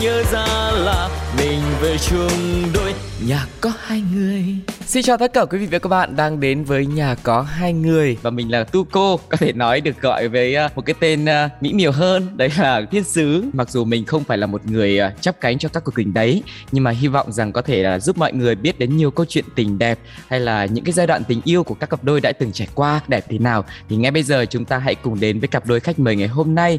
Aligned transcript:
nhớ 0.00 0.22
ra 0.32 0.70
là 0.72 1.08
mình 1.38 1.60
về 1.80 1.96
chung 1.98 2.62
đôi. 2.74 2.94
Nhà 3.26 3.46
có 3.60 3.72
hai 3.78 4.02
người. 4.14 4.44
Xin 4.86 5.02
chào 5.02 5.18
tất 5.18 5.32
cả 5.32 5.44
quý 5.44 5.58
vị 5.58 5.66
và 5.70 5.78
các 5.78 5.88
bạn 5.88 6.16
đang 6.16 6.40
đến 6.40 6.64
với 6.64 6.86
nhà 6.86 7.14
có 7.22 7.42
hai 7.42 7.72
người. 7.72 8.16
Và 8.22 8.30
mình 8.30 8.50
là 8.50 8.64
Tu 8.64 8.84
Cô 8.84 9.20
có 9.28 9.36
thể 9.36 9.52
nói 9.52 9.80
được 9.80 10.00
gọi 10.00 10.28
với 10.28 10.54
à, 10.54 10.68
một 10.74 10.82
cái 10.82 10.94
tên 11.00 11.24
à, 11.24 11.50
mỹ 11.60 11.72
miều 11.72 11.92
hơn. 11.92 12.36
Đấy 12.36 12.50
là 12.58 12.82
thiên 12.90 13.04
sứ. 13.04 13.44
Mặc 13.52 13.70
dù 13.70 13.84
mình 13.84 14.04
không 14.04 14.24
phải 14.24 14.38
là 14.38 14.46
một 14.46 14.66
người 14.66 14.98
à, 14.98 15.12
chắp 15.20 15.40
cánh 15.40 15.58
cho 15.58 15.68
các 15.68 15.84
cuộc 15.84 15.94
tình 15.96 16.14
đấy 16.14 16.42
nhưng 16.72 16.84
mà 16.84 16.90
hy 16.90 17.08
vọng 17.08 17.32
rằng 17.32 17.52
có 17.52 17.62
thể 17.62 17.82
là 17.82 17.98
giúp 17.98 18.18
mọi 18.18 18.32
người 18.32 18.54
biết 18.54 18.78
đến 18.78 18.96
nhiều 18.96 19.10
câu 19.10 19.26
chuyện 19.28 19.44
tình 19.54 19.78
đẹp 19.78 19.98
hay 20.28 20.40
là 20.40 20.64
những 20.64 20.84
cái 20.84 20.92
giai 20.92 21.06
đoạn 21.06 21.24
tình 21.24 21.40
yêu 21.44 21.64
của 21.64 21.74
các 21.74 21.90
cặp 21.90 22.04
đôi 22.04 22.20
đã 22.20 22.32
từng 22.32 22.52
trải 22.52 22.68
qua 22.74 23.00
đẹp 23.08 23.24
thế 23.28 23.38
nào. 23.38 23.64
Thì 23.88 23.96
ngay 23.96 24.10
bây 24.10 24.22
giờ 24.22 24.44
chúng 24.50 24.64
ta 24.64 24.78
hãy 24.78 24.94
cùng 24.94 25.20
đến 25.20 25.40
với 25.40 25.48
cặp 25.48 25.66
đôi 25.66 25.80
khách 25.80 25.98
mời 25.98 26.16
ngày 26.16 26.28
hôm 26.28 26.54
nay. 26.54 26.78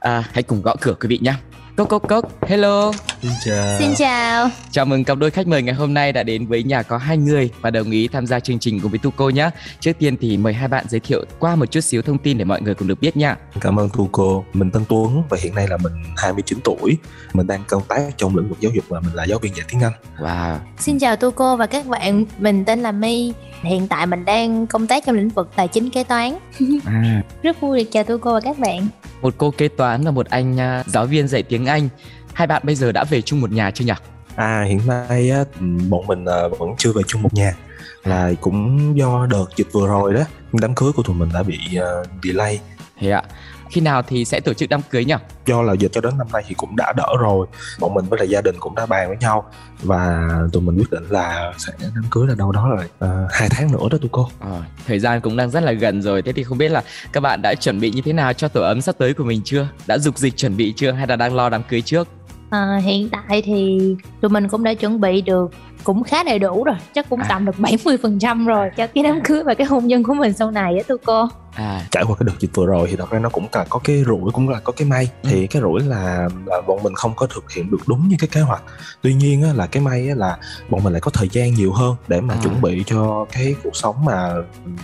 À, 0.00 0.24
hãy 0.32 0.42
cùng 0.42 0.62
gõ 0.62 0.76
cửa 0.80 0.94
quý 1.00 1.08
vị 1.08 1.18
nhé 1.22 1.34
Cốc 1.76 1.88
cốc 1.88 2.08
cốc, 2.08 2.24
hello 2.46 2.92
Xin 3.22 3.30
chào. 3.44 3.78
Xin 3.78 3.94
chào. 3.96 4.48
Chào 4.70 4.84
mừng 4.84 5.04
cặp 5.04 5.18
đôi 5.18 5.30
khách 5.30 5.46
mời 5.46 5.62
ngày 5.62 5.74
hôm 5.74 5.94
nay 5.94 6.12
đã 6.12 6.22
đến 6.22 6.46
với 6.46 6.62
nhà 6.62 6.82
có 6.82 6.98
hai 6.98 7.16
người 7.16 7.50
và 7.60 7.70
đồng 7.70 7.90
ý 7.90 8.08
tham 8.08 8.26
gia 8.26 8.40
chương 8.40 8.58
trình 8.58 8.80
cùng 8.80 8.90
với 8.90 8.98
Tu 9.02 9.10
Cô 9.16 9.30
nhé. 9.30 9.50
Trước 9.80 9.92
tiên 9.98 10.16
thì 10.20 10.36
mời 10.36 10.52
hai 10.52 10.68
bạn 10.68 10.84
giới 10.88 11.00
thiệu 11.00 11.24
qua 11.38 11.56
một 11.56 11.66
chút 11.66 11.80
xíu 11.80 12.02
thông 12.02 12.18
tin 12.18 12.38
để 12.38 12.44
mọi 12.44 12.62
người 12.62 12.74
cùng 12.74 12.88
được 12.88 13.00
biết 13.00 13.16
nha. 13.16 13.36
Cảm 13.60 13.78
ơn 13.78 13.88
Tu 13.96 14.08
cô. 14.12 14.44
Mình 14.52 14.70
tên 14.70 14.84
Tuấn 14.88 15.22
và 15.28 15.38
hiện 15.42 15.54
nay 15.54 15.66
là 15.68 15.76
mình 15.76 15.92
29 16.16 16.58
tuổi. 16.64 16.96
Mình 17.32 17.46
đang 17.46 17.64
công 17.68 17.82
tác 17.88 18.00
trong 18.16 18.36
lĩnh 18.36 18.48
vực 18.48 18.60
giáo 18.60 18.72
dục 18.74 18.84
và 18.88 19.00
mình 19.00 19.14
là 19.14 19.24
giáo 19.24 19.38
viên 19.38 19.54
dạy 19.56 19.66
tiếng 19.72 19.80
Anh. 19.80 19.92
Wow. 20.18 20.56
Xin 20.78 20.98
chào 20.98 21.16
Tu 21.16 21.30
cô 21.30 21.56
và 21.56 21.66
các 21.66 21.86
bạn. 21.86 22.24
Mình 22.38 22.64
tên 22.64 22.80
là 22.82 22.92
My. 22.92 23.32
Hiện 23.62 23.88
tại 23.88 24.06
mình 24.06 24.24
đang 24.24 24.66
công 24.66 24.86
tác 24.86 25.04
trong 25.06 25.16
lĩnh 25.16 25.28
vực 25.28 25.50
tài 25.56 25.68
chính 25.68 25.90
kế 25.90 26.04
toán. 26.04 26.38
À, 26.86 27.22
Rất 27.42 27.60
vui 27.60 27.78
được 27.84 27.90
chào 27.92 28.04
Tu 28.04 28.18
cô 28.18 28.34
và 28.34 28.40
các 28.40 28.58
bạn. 28.58 28.88
một 29.22 29.34
cô 29.38 29.50
kế 29.50 29.68
toán 29.68 30.04
và 30.04 30.10
một 30.10 30.26
anh 30.26 30.60
à, 30.60 30.84
giáo 30.86 31.06
viên 31.06 31.28
dạy 31.28 31.42
tiếng 31.42 31.59
Anh. 31.64 31.88
Hai 32.32 32.46
bạn 32.46 32.62
bây 32.64 32.74
giờ 32.74 32.92
đã 32.92 33.04
về 33.04 33.22
chung 33.22 33.40
một 33.40 33.52
nhà 33.52 33.70
chưa 33.70 33.84
nhỉ? 33.84 33.92
À 34.36 34.64
hiện 34.68 34.80
nay 34.86 35.30
á, 35.30 35.44
bọn 35.88 36.06
mình 36.06 36.24
à, 36.24 36.48
vẫn 36.58 36.70
chưa 36.78 36.92
về 36.92 37.02
chung 37.06 37.22
một 37.22 37.34
nhà. 37.34 37.54
Là 38.04 38.32
cũng 38.40 38.92
do 38.98 39.26
đợt 39.26 39.44
dịch 39.56 39.72
vừa 39.72 39.88
rồi 39.88 40.14
đó, 40.14 40.20
đám 40.52 40.74
cưới 40.74 40.92
của 40.92 41.02
tụi 41.02 41.16
mình 41.16 41.28
đã 41.34 41.42
bị 41.42 41.58
à, 41.76 41.88
delay. 42.22 42.60
Thế 43.00 43.10
ạ. 43.10 43.22
Khi 43.70 43.80
nào 43.80 44.02
thì 44.02 44.24
sẽ 44.24 44.40
tổ 44.40 44.54
chức 44.54 44.68
đám 44.68 44.80
cưới 44.90 45.04
nhỉ? 45.04 45.14
Do 45.46 45.62
là 45.62 45.72
dịch 45.72 45.92
cho 45.92 46.00
đến 46.00 46.18
năm 46.18 46.26
nay 46.32 46.42
thì 46.48 46.54
cũng 46.54 46.76
đã 46.76 46.92
đỡ 46.96 47.06
rồi. 47.20 47.46
Bọn 47.80 47.94
mình 47.94 48.04
với 48.04 48.18
lại 48.18 48.28
gia 48.28 48.40
đình 48.40 48.54
cũng 48.60 48.74
đã 48.74 48.86
bàn 48.86 49.08
với 49.08 49.16
nhau 49.20 49.44
và 49.82 50.28
tụi 50.52 50.62
mình 50.62 50.76
quyết 50.78 50.90
định 50.90 51.04
là 51.10 51.52
sẽ 51.58 51.72
đám 51.80 52.04
cưới 52.10 52.26
là 52.26 52.34
đâu 52.34 52.52
đó 52.52 52.68
là 52.68 52.82
à, 53.08 53.26
hai 53.30 53.48
tháng 53.50 53.72
nữa 53.72 53.88
đó 53.90 53.98
tụi 54.00 54.08
cô. 54.12 54.28
Ờ, 54.40 54.62
thời 54.86 54.98
gian 54.98 55.20
cũng 55.20 55.36
đang 55.36 55.50
rất 55.50 55.62
là 55.62 55.72
gần 55.72 56.02
rồi. 56.02 56.22
Thế 56.22 56.32
thì 56.32 56.42
không 56.42 56.58
biết 56.58 56.68
là 56.68 56.82
các 57.12 57.20
bạn 57.20 57.42
đã 57.42 57.54
chuẩn 57.54 57.80
bị 57.80 57.90
như 57.90 58.02
thế 58.04 58.12
nào 58.12 58.32
cho 58.32 58.48
tổ 58.48 58.62
ấm 58.62 58.80
sắp 58.80 58.94
tới 58.98 59.14
của 59.14 59.24
mình 59.24 59.40
chưa? 59.44 59.68
Đã 59.86 59.98
dục 59.98 60.18
dịch 60.18 60.36
chuẩn 60.36 60.56
bị 60.56 60.72
chưa 60.76 60.92
hay 60.92 61.06
là 61.06 61.16
đang 61.16 61.34
lo 61.34 61.48
đám 61.48 61.62
cưới 61.62 61.80
trước? 61.80 62.08
À, 62.50 62.80
hiện 62.82 63.08
tại 63.08 63.42
thì 63.42 63.78
tụi 64.20 64.28
mình 64.30 64.48
cũng 64.48 64.64
đã 64.64 64.74
chuẩn 64.74 65.00
bị 65.00 65.20
được 65.20 65.50
cũng 65.84 66.02
khá 66.04 66.22
đầy 66.24 66.38
đủ 66.38 66.64
rồi 66.64 66.76
chắc 66.94 67.08
cũng 67.10 67.20
À. 67.20 67.26
tầm 67.28 67.44
được 67.44 67.56
70% 67.58 68.46
rồi 68.46 68.70
cho 68.76 68.86
cái 68.86 69.04
đám 69.04 69.20
cưới 69.24 69.42
và 69.42 69.54
cái 69.54 69.66
hôn 69.66 69.86
nhân 69.86 70.02
của 70.02 70.14
mình 70.14 70.32
sau 70.32 70.50
này 70.50 70.76
á 70.76 70.82
tu 70.88 70.96
cô 71.04 71.28
À, 71.54 71.86
trải 71.90 72.04
qua 72.06 72.16
cái 72.20 72.24
đợt 72.26 72.32
dịch 72.40 72.50
vừa 72.54 72.66
rồi 72.66 72.88
thì 72.90 72.96
thật 72.96 73.10
ra 73.10 73.18
nó 73.18 73.28
cũng 73.28 73.46
là 73.52 73.64
có 73.68 73.80
cái 73.84 74.04
rủi 74.06 74.30
cũng 74.32 74.48
là 74.48 74.60
có 74.60 74.72
cái 74.72 74.88
may. 74.88 75.08
Ừ. 75.22 75.28
thì 75.32 75.46
cái 75.46 75.62
rủi 75.62 75.80
là 75.80 76.28
là 76.46 76.60
bọn 76.66 76.82
mình 76.82 76.94
không 76.94 77.12
có 77.16 77.26
thực 77.26 77.50
hiện 77.52 77.70
được 77.70 77.78
đúng 77.86 78.08
như 78.08 78.16
cái 78.18 78.28
kế 78.32 78.40
hoạch. 78.40 78.62
Tuy 79.02 79.14
nhiên 79.14 79.42
á, 79.42 79.52
là 79.54 79.66
cái 79.66 79.82
may 79.82 80.08
á, 80.08 80.14
là 80.14 80.38
bọn 80.70 80.84
mình 80.84 80.92
lại 80.92 81.00
có 81.00 81.10
thời 81.10 81.28
gian 81.32 81.54
nhiều 81.54 81.72
hơn 81.72 81.96
để 82.08 82.20
mà 82.20 82.34
À. 82.34 82.40
chuẩn 82.42 82.60
bị 82.60 82.84
cho 82.86 83.26
cái 83.32 83.54
cuộc 83.64 83.76
sống 83.76 84.04
mà 84.04 84.34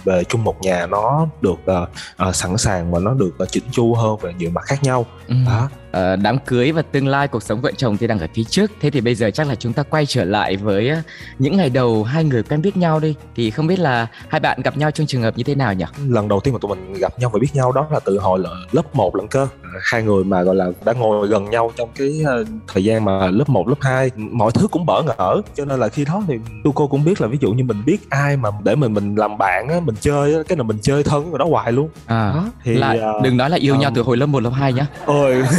về 0.05 0.25
chung 0.25 0.45
một 0.45 0.63
nhà 0.63 0.87
nó 0.87 1.27
được 1.41 1.57
ờ, 1.67 1.87
ờ, 2.17 2.33
sẵn 2.33 2.57
sàng 2.59 2.91
và 2.93 2.99
nó 2.99 3.15
được 3.15 3.35
ờ, 3.39 3.47
chỉnh 3.47 3.65
chu 3.71 3.95
hơn 3.95 4.17
về 4.23 4.33
nhiều 4.39 4.51
mặt 4.51 4.65
khác 4.65 4.83
nhau. 4.83 5.07
Ừ. 5.29 5.35
đó. 5.47 5.69
Ờ, 5.93 6.17
đám 6.17 6.39
cưới 6.39 6.73
và 6.73 6.83
tương 6.83 7.09
lai 7.09 7.29
cuộc 7.29 7.43
sống 7.43 7.61
vợ 7.61 7.73
chồng 7.77 7.97
thì 7.97 8.07
đang 8.07 8.19
ở 8.19 8.27
phía 8.35 8.45
trước. 8.45 8.71
Thế 8.81 8.91
thì 8.91 9.01
bây 9.01 9.15
giờ 9.15 9.31
chắc 9.31 9.49
là 9.49 9.55
chúng 9.55 9.73
ta 9.73 9.83
quay 9.83 10.07
trở 10.07 10.25
lại 10.25 10.57
với 10.57 10.91
những 11.39 11.57
ngày 11.57 11.71
đầu 11.71 12.05
hai 12.05 12.25
người 12.25 12.43
quen 12.43 12.63
biết 12.63 12.77
nhau 12.77 13.01
đi. 13.01 13.15
Thì 13.37 13.51
không 13.51 13.67
biết 13.67 13.79
là 13.79 14.07
hai 14.29 14.41
bạn 14.41 14.63
gặp 14.63 14.77
nhau 14.77 14.91
trong 14.91 15.07
trường 15.07 15.23
hợp 15.23 15.37
như 15.37 15.45
thế 15.45 15.55
nào 15.55 15.75
nhỉ? 15.75 15.85
Lần 16.09 16.29
đầu 16.29 16.41
tiên 16.41 16.55
mà 16.57 16.59
tụi 16.61 16.77
mình 16.77 16.95
gặp 17.01 17.19
nhau 17.19 17.31
và 17.33 17.39
biết 17.39 17.49
nhau 17.55 17.73
đó 17.73 17.87
là 17.93 18.01
từ 18.05 18.19
hồi 18.19 18.39
là 18.39 18.51
lớp 18.73 18.95
1 18.97 19.17
lận 19.17 19.29
cơ. 19.29 19.47
Hai 19.83 20.03
người 20.03 20.25
mà 20.25 20.43
gọi 20.43 20.55
là 20.55 20.67
đã 20.85 20.93
ngồi 20.93 21.29
gần 21.29 21.51
nhau 21.51 21.73
trong 21.77 21.89
cái 21.99 22.23
ờ, 22.27 22.45
thời 22.69 22.85
gian 22.85 23.05
mà 23.05 23.31
lớp 23.31 23.49
1, 23.49 23.69
lớp 23.69 23.75
2 23.81 24.11
mọi 24.17 24.51
thứ 24.55 24.69
cũng 24.69 24.87
bỡ 24.87 25.03
ngỡ. 25.03 25.43
Cho 25.55 25.65
nên 25.65 25.81
là 25.81 25.89
khi 25.89 26.05
đó 26.05 26.23
thì 26.29 26.35
tu 26.65 26.73
cô 26.73 26.87
cũng 26.87 27.05
biết 27.05 27.21
là 27.21 27.27
ví 27.29 27.39
dụ 27.41 27.53
như 27.53 27.65
mình 27.65 27.83
biết 27.87 28.11
ai 28.11 28.37
mà 28.37 28.51
để 28.65 28.75
mình 28.75 28.95
mình 28.95 29.15
làm 29.15 29.39
bạn 29.39 29.69
á 29.69 29.77
mình 29.85 29.95
chơi 30.01 30.35
á 30.35 30.41
cái 30.49 30.57
nào 30.57 30.65
mình 30.65 30.79
chơi 30.83 31.03
thân 31.03 31.31
người 31.31 31.39
đó 31.39 31.45
hoài 31.51 31.73
luôn. 31.73 31.89
À 32.07 32.33
đó 32.35 32.45
thì 32.65 32.75
là 32.75 32.97
ờ, 33.01 33.21
đừng 33.23 33.37
nói 33.37 33.51
là 33.51 33.57
yêu 33.57 33.75
nhau 33.77 33.89
um, 33.91 33.95
từ 33.95 34.03
hồi 34.03 34.17
lớp 34.17 34.27
1, 34.27 34.43
lớp 34.43 34.51
2 34.51 34.73
nhá. 34.73 34.87
Ôi. 35.07 35.43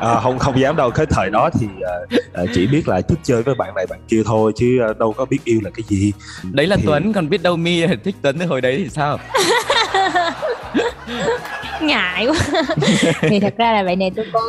À, 0.00 0.20
không 0.22 0.38
không 0.38 0.60
dám 0.60 0.76
đâu. 0.76 0.90
Cái 0.90 1.06
thời 1.10 1.30
đó 1.30 1.50
thì 1.60 1.66
ờ, 2.32 2.46
chỉ 2.54 2.66
biết 2.66 2.88
là 2.88 3.00
thích 3.00 3.18
chơi 3.22 3.42
với 3.42 3.54
bạn 3.54 3.74
này 3.74 3.86
bạn 3.90 4.00
kia 4.08 4.22
thôi 4.26 4.52
chứ 4.56 4.78
đâu 4.98 5.12
có 5.12 5.24
biết 5.24 5.38
yêu 5.44 5.60
là 5.64 5.70
cái 5.70 5.82
gì. 5.88 6.12
Đấy 6.52 6.66
là 6.66 6.76
thì- 6.76 6.82
Tuấn 6.86 7.12
còn 7.12 7.28
biết 7.28 7.42
đâu 7.42 7.56
Mi 7.56 7.80
là 7.80 7.94
thích 8.04 8.14
Tuấn 8.22 8.38
từ 8.38 8.46
hồi 8.46 8.60
đấy 8.60 8.74
thì 8.78 8.88
sao 8.90 9.18
ngại 11.80 12.26
quá. 12.26 12.62
Thì 13.20 13.40
thật 13.40 13.54
ra 13.58 13.72
là 13.72 13.82
vậy 13.82 13.96
nè 13.96 14.10
tụi 14.10 14.24
cô 14.32 14.40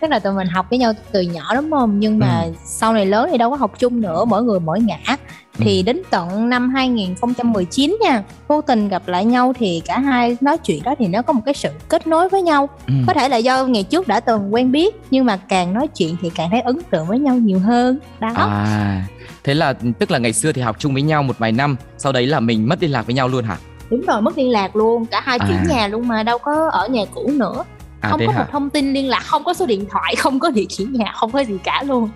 tức 0.00 0.10
là 0.10 0.18
tụi 0.18 0.32
mình 0.32 0.48
học 0.48 0.66
với 0.70 0.78
nhau 0.78 0.92
từ 1.12 1.20
nhỏ 1.20 1.54
đúng 1.54 1.70
không? 1.70 2.00
Nhưng 2.00 2.18
mà 2.18 2.40
Ừ. 2.44 2.52
sau 2.64 2.92
này 2.92 3.06
lớn 3.06 3.28
thì 3.32 3.38
đâu 3.38 3.50
có 3.50 3.56
học 3.56 3.72
chung 3.78 4.00
nữa 4.00 4.24
mỗi 4.24 4.42
người 4.42 4.60
mỗi 4.60 4.80
ngã. 4.80 5.16
Thì 5.58 5.82
đến 5.82 6.02
tận 6.10 6.48
năm 6.48 6.68
2019 6.74 7.96
nha 8.00 8.22
vô 8.48 8.60
tình 8.60 8.88
gặp 8.88 9.02
lại 9.08 9.24
nhau 9.24 9.52
thì 9.58 9.82
cả 9.86 9.98
hai 9.98 10.36
nói 10.40 10.58
chuyện 10.58 10.82
đó 10.82 10.94
thì 10.98 11.06
nó 11.06 11.22
có 11.22 11.32
một 11.32 11.42
cái 11.44 11.54
sự 11.54 11.68
kết 11.88 12.06
nối 12.06 12.28
với 12.28 12.42
nhau. 12.42 12.68
Ừ. 12.86 12.92
có 13.06 13.14
thể 13.14 13.28
là 13.28 13.36
do 13.36 13.64
ngày 13.66 13.82
trước 13.82 14.08
đã 14.08 14.20
từng 14.20 14.54
quen 14.54 14.72
biết 14.72 14.94
nhưng 15.10 15.24
mà 15.24 15.36
càng 15.36 15.74
nói 15.74 15.86
chuyện 15.96 16.16
thì 16.22 16.30
càng 16.34 16.50
thấy 16.50 16.60
ấn 16.60 16.78
tượng 16.90 17.06
với 17.06 17.18
nhau 17.18 17.34
nhiều 17.36 17.58
hơn. 17.58 17.98
Đó. 18.20 18.28
À 18.36 19.04
thế 19.44 19.54
là 19.54 19.72
tức 19.98 20.10
là 20.10 20.18
ngày 20.18 20.32
xưa 20.32 20.52
thì 20.52 20.62
học 20.62 20.76
chung 20.78 20.92
với 20.92 21.02
nhau 21.02 21.22
một 21.22 21.38
vài 21.38 21.52
năm 21.52 21.76
sau 21.98 22.12
đấy 22.12 22.26
là 22.26 22.40
mình 22.40 22.68
mất 22.68 22.76
liên 22.82 22.92
lạc 22.92 23.06
với 23.06 23.14
nhau 23.14 23.28
luôn 23.28 23.44
hả 23.44 23.56
đúng 23.90 24.00
rồi 24.06 24.22
mất 24.22 24.38
liên 24.38 24.50
lạc 24.50 24.76
luôn 24.76 25.06
cả 25.06 25.20
hai 25.24 25.38
chuyển 25.38 25.58
À. 25.58 25.64
nhà 25.68 25.88
luôn 25.88 26.08
mà 26.08 26.22
đâu 26.22 26.38
có 26.38 26.68
ở 26.72 26.88
nhà 26.88 27.02
cũ 27.14 27.30
nữa. 27.34 27.64
À 28.00 28.10
không 28.10 28.20
có 28.26 28.32
hả? 28.32 28.38
một 28.38 28.44
thông 28.52 28.70
tin 28.70 28.92
liên 28.92 29.08
lạc 29.08 29.20
không 29.26 29.44
có 29.44 29.54
số 29.54 29.66
điện 29.66 29.86
thoại 29.90 30.16
không 30.16 30.38
có 30.38 30.50
địa 30.50 30.64
chỉ 30.68 30.84
nhà 30.92 31.12
không 31.16 31.30
có 31.30 31.38
gì 31.44 31.58
cả 31.64 31.82
luôn 31.86 32.08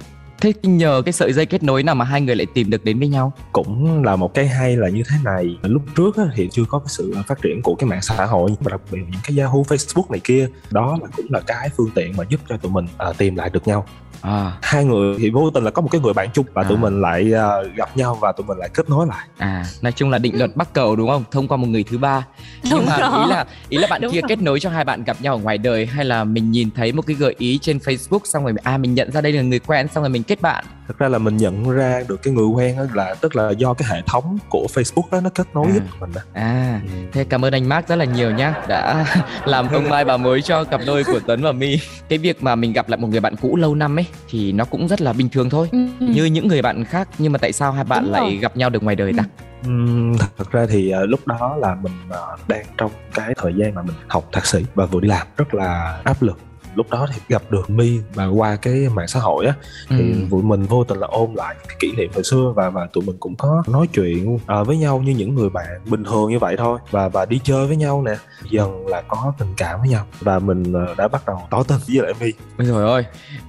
thế 0.45 0.53
nhờ 0.63 1.03
cái 1.07 1.13
sợi 1.13 1.33
dây 1.33 1.47
kết 1.47 1.63
nối 1.63 1.83
nào 1.83 1.95
mà 1.95 2.05
hai 2.05 2.21
người 2.21 2.37
lại 2.37 2.47
tìm 2.55 2.71
được 2.71 2.85
đến 2.85 2.99
với 2.99 3.09
nhau 3.09 3.33
cũng 3.53 4.05
là 4.05 4.17
một 4.17 4.35
cái 4.35 4.49
hay 4.49 4.77
là 4.77 4.89
như 4.89 5.03
thế 5.11 5.17
này 5.25 5.59
lúc 5.63 5.83
trước 5.97 6.17
á, 6.17 6.25
thì 6.37 6.49
chưa 6.53 6.65
có 6.69 6.79
cái 6.79 6.89
sự 6.89 7.15
phát 7.27 7.43
triển 7.43 7.63
của 7.63 7.75
cái 7.75 7.89
mạng 7.89 8.03
xã 8.03 8.25
hội 8.25 8.51
nhưng 8.51 8.61
mà 8.65 8.71
đặc 8.71 8.81
biệt 8.91 8.99
những 9.11 9.21
cái 9.25 9.39
Yahoo 9.39 9.63
Facebook 9.63 10.11
này 10.11 10.21
kia 10.25 10.49
đó 10.71 10.99
là 11.03 11.09
cũng 11.17 11.27
là 11.29 11.41
cái 11.41 11.69
phương 11.77 11.91
tiện 11.95 12.13
mà 12.17 12.25
giúp 12.29 12.41
cho 12.49 12.57
tụi 12.57 12.73
mình 12.73 12.87
à, 12.99 13.13
tìm 13.19 13.37
lại 13.37 13.51
được 13.53 13.67
nhau 13.69 13.87
à 14.21 14.53
hai 14.63 14.85
người 14.85 15.17
thì 15.19 15.31
vô 15.31 15.51
tình 15.51 15.65
là 15.65 15.71
có 15.71 15.83
một 15.83 15.89
cái 15.93 16.01
người 16.01 16.13
bạn 16.13 16.29
chung 16.35 16.47
và 16.55 16.63
À. 16.63 16.69
tụi 16.69 16.79
mình 16.79 17.01
lại 17.01 17.33
à, 17.35 17.49
gặp 17.77 17.97
nhau 17.97 18.19
và 18.21 18.33
tụi 18.33 18.47
mình 18.47 18.59
lại 18.59 18.69
kết 18.75 18.91
nối 18.91 19.07
lại 19.07 19.29
À, 19.39 19.65
nói 19.83 19.93
chung 19.93 20.11
là 20.11 20.19
định 20.19 20.39
luật 20.39 20.57
bắc 20.57 20.73
cầu 20.73 20.97
đúng 20.97 21.09
không? 21.09 21.25
Thông 21.31 21.49
qua 21.49 21.57
một 21.57 21.67
người 21.67 21.83
thứ 21.85 21.99
ba. 21.99 22.27
Nhưng 22.65 22.73
Đúng 22.73 22.87
mà 22.87 22.97
rồi. 22.99 23.25
ý 23.25 23.31
là 23.31 23.45
ý 23.69 23.79
là 23.79 23.87
bạn 23.91 24.01
Đúng 24.01 24.13
kia 24.13 24.21
rồi. 24.21 24.29
kết 24.29 24.43
nối 24.43 24.61
cho 24.61 24.71
hai 24.71 24.85
bạn 24.85 25.05
gặp 25.05 25.17
nhau 25.23 25.35
ở 25.35 25.39
ngoài 25.39 25.59
đời 25.59 25.87
hay 25.87 26.05
là 26.05 26.25
mình 26.25 26.51
nhìn 26.51 26.71
thấy 26.77 26.93
một 26.93 27.07
cái 27.07 27.17
gợi 27.17 27.35
ý 27.39 27.59
trên 27.63 27.79
Facebook 27.79 28.19
xong 28.25 28.45
rồi 28.45 28.53
à 28.63 28.79
mình 28.79 28.95
nhận 28.95 29.13
ra 29.13 29.21
đây 29.21 29.33
là 29.33 29.43
người 29.43 29.59
quen 29.59 29.87
xong 29.95 30.03
rồi 30.03 30.11
mình 30.11 30.23
kết 30.23 30.34
bạn. 30.43 30.65
thật 30.89 30.99
ra 30.99 31.09
là 31.09 31.19
mình 31.19 31.37
nhận 31.37 31.71
ra 31.71 32.03
được 32.09 32.23
cái 32.23 32.35
người 32.35 32.47
quen 32.47 32.77
là 32.95 33.15
tức 33.21 33.37
là 33.37 33.51
do 33.51 33.75
cái 33.75 33.89
hệ 33.91 34.03
thống 34.07 34.39
của 34.49 34.67
Facebook 34.75 35.03
đó 35.11 35.21
nó 35.21 35.31
kết 35.35 35.47
nối 35.55 35.67
À. 35.67 35.73
giúp 35.75 35.83
mình 36.01 36.11
á. 36.15 36.23
À, 36.33 36.81
Ừ. 36.85 36.89
thế 37.13 37.25
cảm 37.25 37.45
ơn 37.45 37.53
anh 37.53 37.69
Mark 37.69 37.89
rất 37.89 37.97
là 37.97 38.05
nhiều 38.05 38.31
nhá 38.31 38.55
đã 38.69 39.07
làm 39.45 39.69
ông 39.69 39.89
mai 39.89 40.05
bà 40.05 40.17
mối 40.17 40.43
cho 40.43 40.65
cặp 40.65 40.81
đôi 40.87 41.05
của 41.05 41.21
Tuấn 41.27 41.43
và 41.43 41.53
My. 41.53 41.79
Cái 42.09 42.19
việc 42.19 42.43
mà 42.43 42.55
mình 42.55 42.73
gặp 42.73 42.89
lại 42.89 42.99
một 43.01 43.09
người 43.09 43.21
bạn 43.21 43.37
cũ 43.37 43.57
lâu 43.57 43.75
năm 43.75 43.99
ấy 43.99 44.07
thì 44.29 44.53
nó 44.53 44.65
cũng 44.65 44.89
rất 44.89 45.01
là 45.01 45.13
bình 45.13 45.29
thường 45.29 45.51
thôi. 45.51 45.69
Ừ. 45.73 45.79
Như 46.01 46.25
những 46.25 46.49
người 46.49 46.63
bạn 46.63 46.85
khác 46.85 47.09
nhưng 47.19 47.33
mà 47.33 47.39
tại 47.39 47.53
sao 47.53 47.73
hai 47.73 47.85
bạn 47.85 48.03
Đúng 48.05 48.13
lại 48.13 48.23
rồi. 48.23 48.37
gặp 48.37 48.57
nhau 48.57 48.71
được 48.71 48.83
ngoài 48.83 48.97
đời 48.97 49.13
ta? 49.19 49.25
Ừm, 49.65 50.17
thật 50.39 50.51
ra 50.53 50.67
thì 50.71 50.91
à, 50.91 50.99
lúc 51.09 51.27
đó 51.27 51.57
là 51.61 51.75
mình 51.75 51.93
à, 52.11 52.19
đang 52.49 52.65
trong 52.79 52.91
cái 53.15 53.35
thời 53.37 53.55
gian 53.57 53.75
mà 53.75 53.83
mình 53.83 53.95
học 54.09 54.29
thạc 54.33 54.47
sĩ 54.47 54.65
và 54.75 54.87
vừa 54.87 55.01
đi 55.01 55.09
làm 55.09 55.27
rất 55.37 55.55
là 55.55 56.01
áp 56.05 56.23
lực 56.23 56.39
lúc 56.75 56.91
đó 56.91 57.07
thì 57.15 57.21
gặp 57.29 57.43
được 57.51 57.71
My 57.71 57.99
và 58.15 58.27
qua 58.27 58.57
cái 58.57 58.89
mạng 58.95 59.09
xã 59.09 59.21
hội 59.21 59.47
á 59.47 59.55
thì 59.89 59.97
Ừ. 59.99 60.15
tụi 60.31 60.43
mình 60.43 60.63
vô 60.63 60.85
tình 60.85 60.99
là 60.99 61.07
ôm 61.11 61.35
lại 61.35 61.55
cái 61.69 61.77
kỷ 61.81 61.93
niệm 61.93 62.11
hồi 62.15 62.25
xưa 62.25 62.53
và 62.57 62.71
và 62.71 62.87
tụi 62.93 63.05
mình 63.05 63.17
cũng 63.21 63.37
có 63.37 63.63
nói 63.69 63.87
chuyện 63.95 64.39
à, 64.47 64.63
với 64.63 64.77
nhau 64.77 64.99
như 64.99 65.13
những 65.13 65.35
người 65.35 65.51
bạn 65.51 65.67
bình 65.91 66.05
thường 66.05 66.31
như 66.31 66.39
vậy 66.39 66.55
thôi 66.59 66.79
và 66.91 67.09
và 67.09 67.25
đi 67.27 67.41
chơi 67.45 67.67
với 67.67 67.77
nhau 67.77 68.03
nè 68.03 68.13
dần 68.51 68.87
là 68.87 69.03
có 69.09 69.33
tình 69.39 69.55
cảm 69.57 69.81
với 69.81 69.89
nhau 69.89 70.07
và 70.21 70.39
mình 70.39 70.73
à, 70.73 70.95
đã 70.99 71.09
bắt 71.09 71.23
đầu 71.27 71.43
tỏ 71.51 71.63
tình 71.63 71.79
với 71.89 71.97
lại 72.03 72.13
My 72.21 72.33
Ôi 72.59 72.67
rồi 72.67 72.85
ôi, 72.85 73.05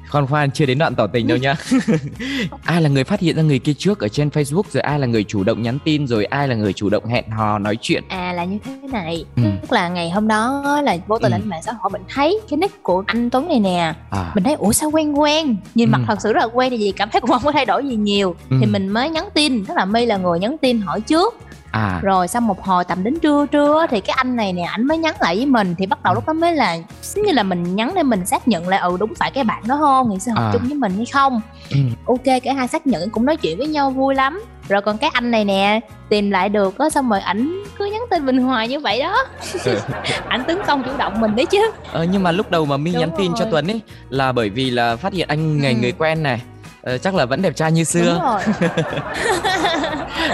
khoan 0.10 0.28
khoan 0.28 0.52
chưa 0.52 0.66
đến 0.66 0.78
đoạn 0.80 0.96
tỏ 0.96 1.08
tình 1.08 1.28
đâu 1.28 1.38
nhá. 1.38 1.56
ai 2.66 2.82
là 2.82 2.90
người 2.90 3.04
phát 3.04 3.20
hiện 3.20 3.36
ra 3.36 3.42
người 3.42 3.60
kia 3.60 3.74
trước 3.78 4.00
ở 4.00 4.08
trên 4.08 4.30
Facebook 4.30 4.64
rồi 4.72 4.82
ai 4.82 5.00
là 5.00 5.08
người 5.08 5.24
chủ 5.24 5.44
động 5.44 5.62
nhắn 5.62 5.78
tin 5.86 6.08
rồi 6.08 6.26
ai 6.26 6.48
là 6.48 6.56
người 6.56 6.74
chủ 6.74 6.90
động 6.90 7.06
hẹn 7.06 7.30
hò 7.30 7.60
nói 7.60 7.78
chuyện. 7.82 8.04
à 8.10 8.34
là 8.34 8.44
như 8.46 8.58
thế 8.66 8.88
này 8.92 9.26
Ừ. 9.36 9.42
tức 9.62 9.72
là 9.72 9.90
ngày 9.90 10.10
hôm 10.10 10.28
đó 10.28 10.64
là 10.84 10.98
vô 11.08 11.18
tình 11.20 11.32
Ừ. 11.32 11.38
lên 11.38 11.50
mạng 11.50 11.62
xã 11.64 11.72
hội 11.80 11.90
mình 11.92 12.02
thấy 12.14 12.40
cái 12.50 12.58
nick 12.58 12.84
của 12.84 13.04
anh 13.16 13.30
Tuấn 13.30 13.48
này 13.48 13.60
nè 13.60 13.94
à 14.10 14.32
mình 14.36 14.44
thấy 14.44 14.54
ủa 14.54 14.72
sao 14.72 14.90
quen 14.94 15.20
quen 15.20 15.56
nhìn 15.76 15.90
mặt 15.92 15.98
Ừ. 16.02 16.06
thật 16.08 16.22
sự 16.22 16.34
rất 16.34 16.40
là 16.42 16.48
quen 16.54 16.70
thì 16.72 16.78
gì 16.78 16.92
cảm 16.92 17.10
thấy 17.10 17.22
cũng 17.22 17.30
không 17.30 17.42
có 17.44 17.52
thay 17.52 17.66
đổi 17.66 17.88
gì 17.88 17.96
nhiều 17.96 18.36
Ừ. 18.50 18.58
thì 18.60 18.66
mình 18.66 18.88
mới 18.88 19.10
nhắn 19.10 19.30
tin 19.34 19.66
tức 19.66 19.74
là 19.78 19.86
My 19.86 20.06
là 20.06 20.18
người 20.18 20.40
nhắn 20.40 20.56
tin 20.62 20.82
hỏi 20.82 21.02
trước 21.02 21.34
à 21.72 22.00
rồi 22.04 22.28
sau 22.28 22.42
một 22.42 22.64
hồi 22.64 22.84
tầm 22.84 23.04
đến 23.04 23.20
trưa 23.20 23.46
trưa 23.46 23.86
thì 23.90 24.02
cái 24.02 24.14
anh 24.18 24.36
này 24.36 24.54
nè 24.54 24.62
ảnh 24.62 24.86
mới 24.88 24.98
nhắn 24.98 25.16
lại 25.20 25.36
với 25.36 25.46
mình 25.46 25.76
thì 25.78 25.86
bắt 25.86 26.04
đầu 26.04 26.14
Ừ. 26.14 26.16
lúc 26.16 26.28
đó 26.28 26.34
mới 26.34 26.56
là 26.56 26.78
giống 27.04 27.26
như 27.26 27.32
là 27.32 27.44
mình 27.44 27.76
nhắn 27.76 27.92
để 27.96 28.04
mình 28.04 28.26
xác 28.26 28.48
nhận 28.48 28.68
là 28.68 28.78
ừ 28.78 28.98
đúng 29.00 29.14
phải 29.20 29.32
cái 29.32 29.44
bạn 29.44 29.64
đó 29.68 29.78
không 29.80 30.10
ngày 30.10 30.20
xưa 30.20 30.32
học 30.36 30.44
À. 30.44 30.50
chung 30.54 30.62
với 30.68 30.74
mình 30.78 30.92
hay 30.96 31.06
không 31.06 31.42
ừ. 31.72 31.78
ok 32.06 32.24
cả 32.44 32.54
hai 32.54 32.68
xác 32.68 32.88
nhận 32.88 33.10
cũng 33.10 33.26
nói 33.26 33.38
chuyện 33.38 33.58
với 33.58 33.68
nhau 33.68 33.90
vui 33.92 34.16
lắm 34.16 34.44
rồi 34.70 34.82
còn 34.82 34.98
cái 34.98 35.10
anh 35.14 35.32
này 35.32 35.46
nè 35.46 35.80
tìm 36.10 36.32
lại 36.32 36.50
được 36.50 36.78
á 36.80 36.90
xong 36.90 37.10
rồi 37.10 37.20
ảnh 37.20 37.64
cứ 37.78 37.86
nhắn 37.86 38.02
tin 38.12 38.26
mình 38.26 38.38
hoài 38.38 38.68
như 38.68 38.80
vậy 38.80 39.00
đó 39.00 39.26
ảnh 40.28 40.44
tấn 40.48 40.58
công 40.68 40.84
chủ 40.84 40.92
động 40.98 41.22
mình 41.22 41.36
đấy 41.36 41.46
chứ 41.46 41.72
Ờ, 41.92 42.04
nhưng 42.04 42.24
mà 42.24 42.32
lúc 42.32 42.52
đầu 42.52 42.66
mà 42.66 42.78
Đúng 42.78 42.84
nhắn 42.92 43.10
tin 43.18 43.32
cho. 43.38 43.46
Tuấn 43.52 43.68
ấy 43.72 43.82
là 44.10 44.32
bởi 44.32 44.50
vì 44.50 44.70
là 44.70 44.96
phát 44.96 45.14
hiện 45.14 45.28
anh 45.28 45.62
ngày 45.62 45.74
Ừ. 45.74 45.78
người 45.82 45.92
quen 45.92 46.24
này 46.24 46.42
Ờ, 46.82 46.98
chắc 46.98 47.16
là 47.16 47.26
vẫn 47.26 47.42
đẹp 47.42 47.56
trai 47.56 47.72
như 47.72 47.84
xưa 47.84 48.40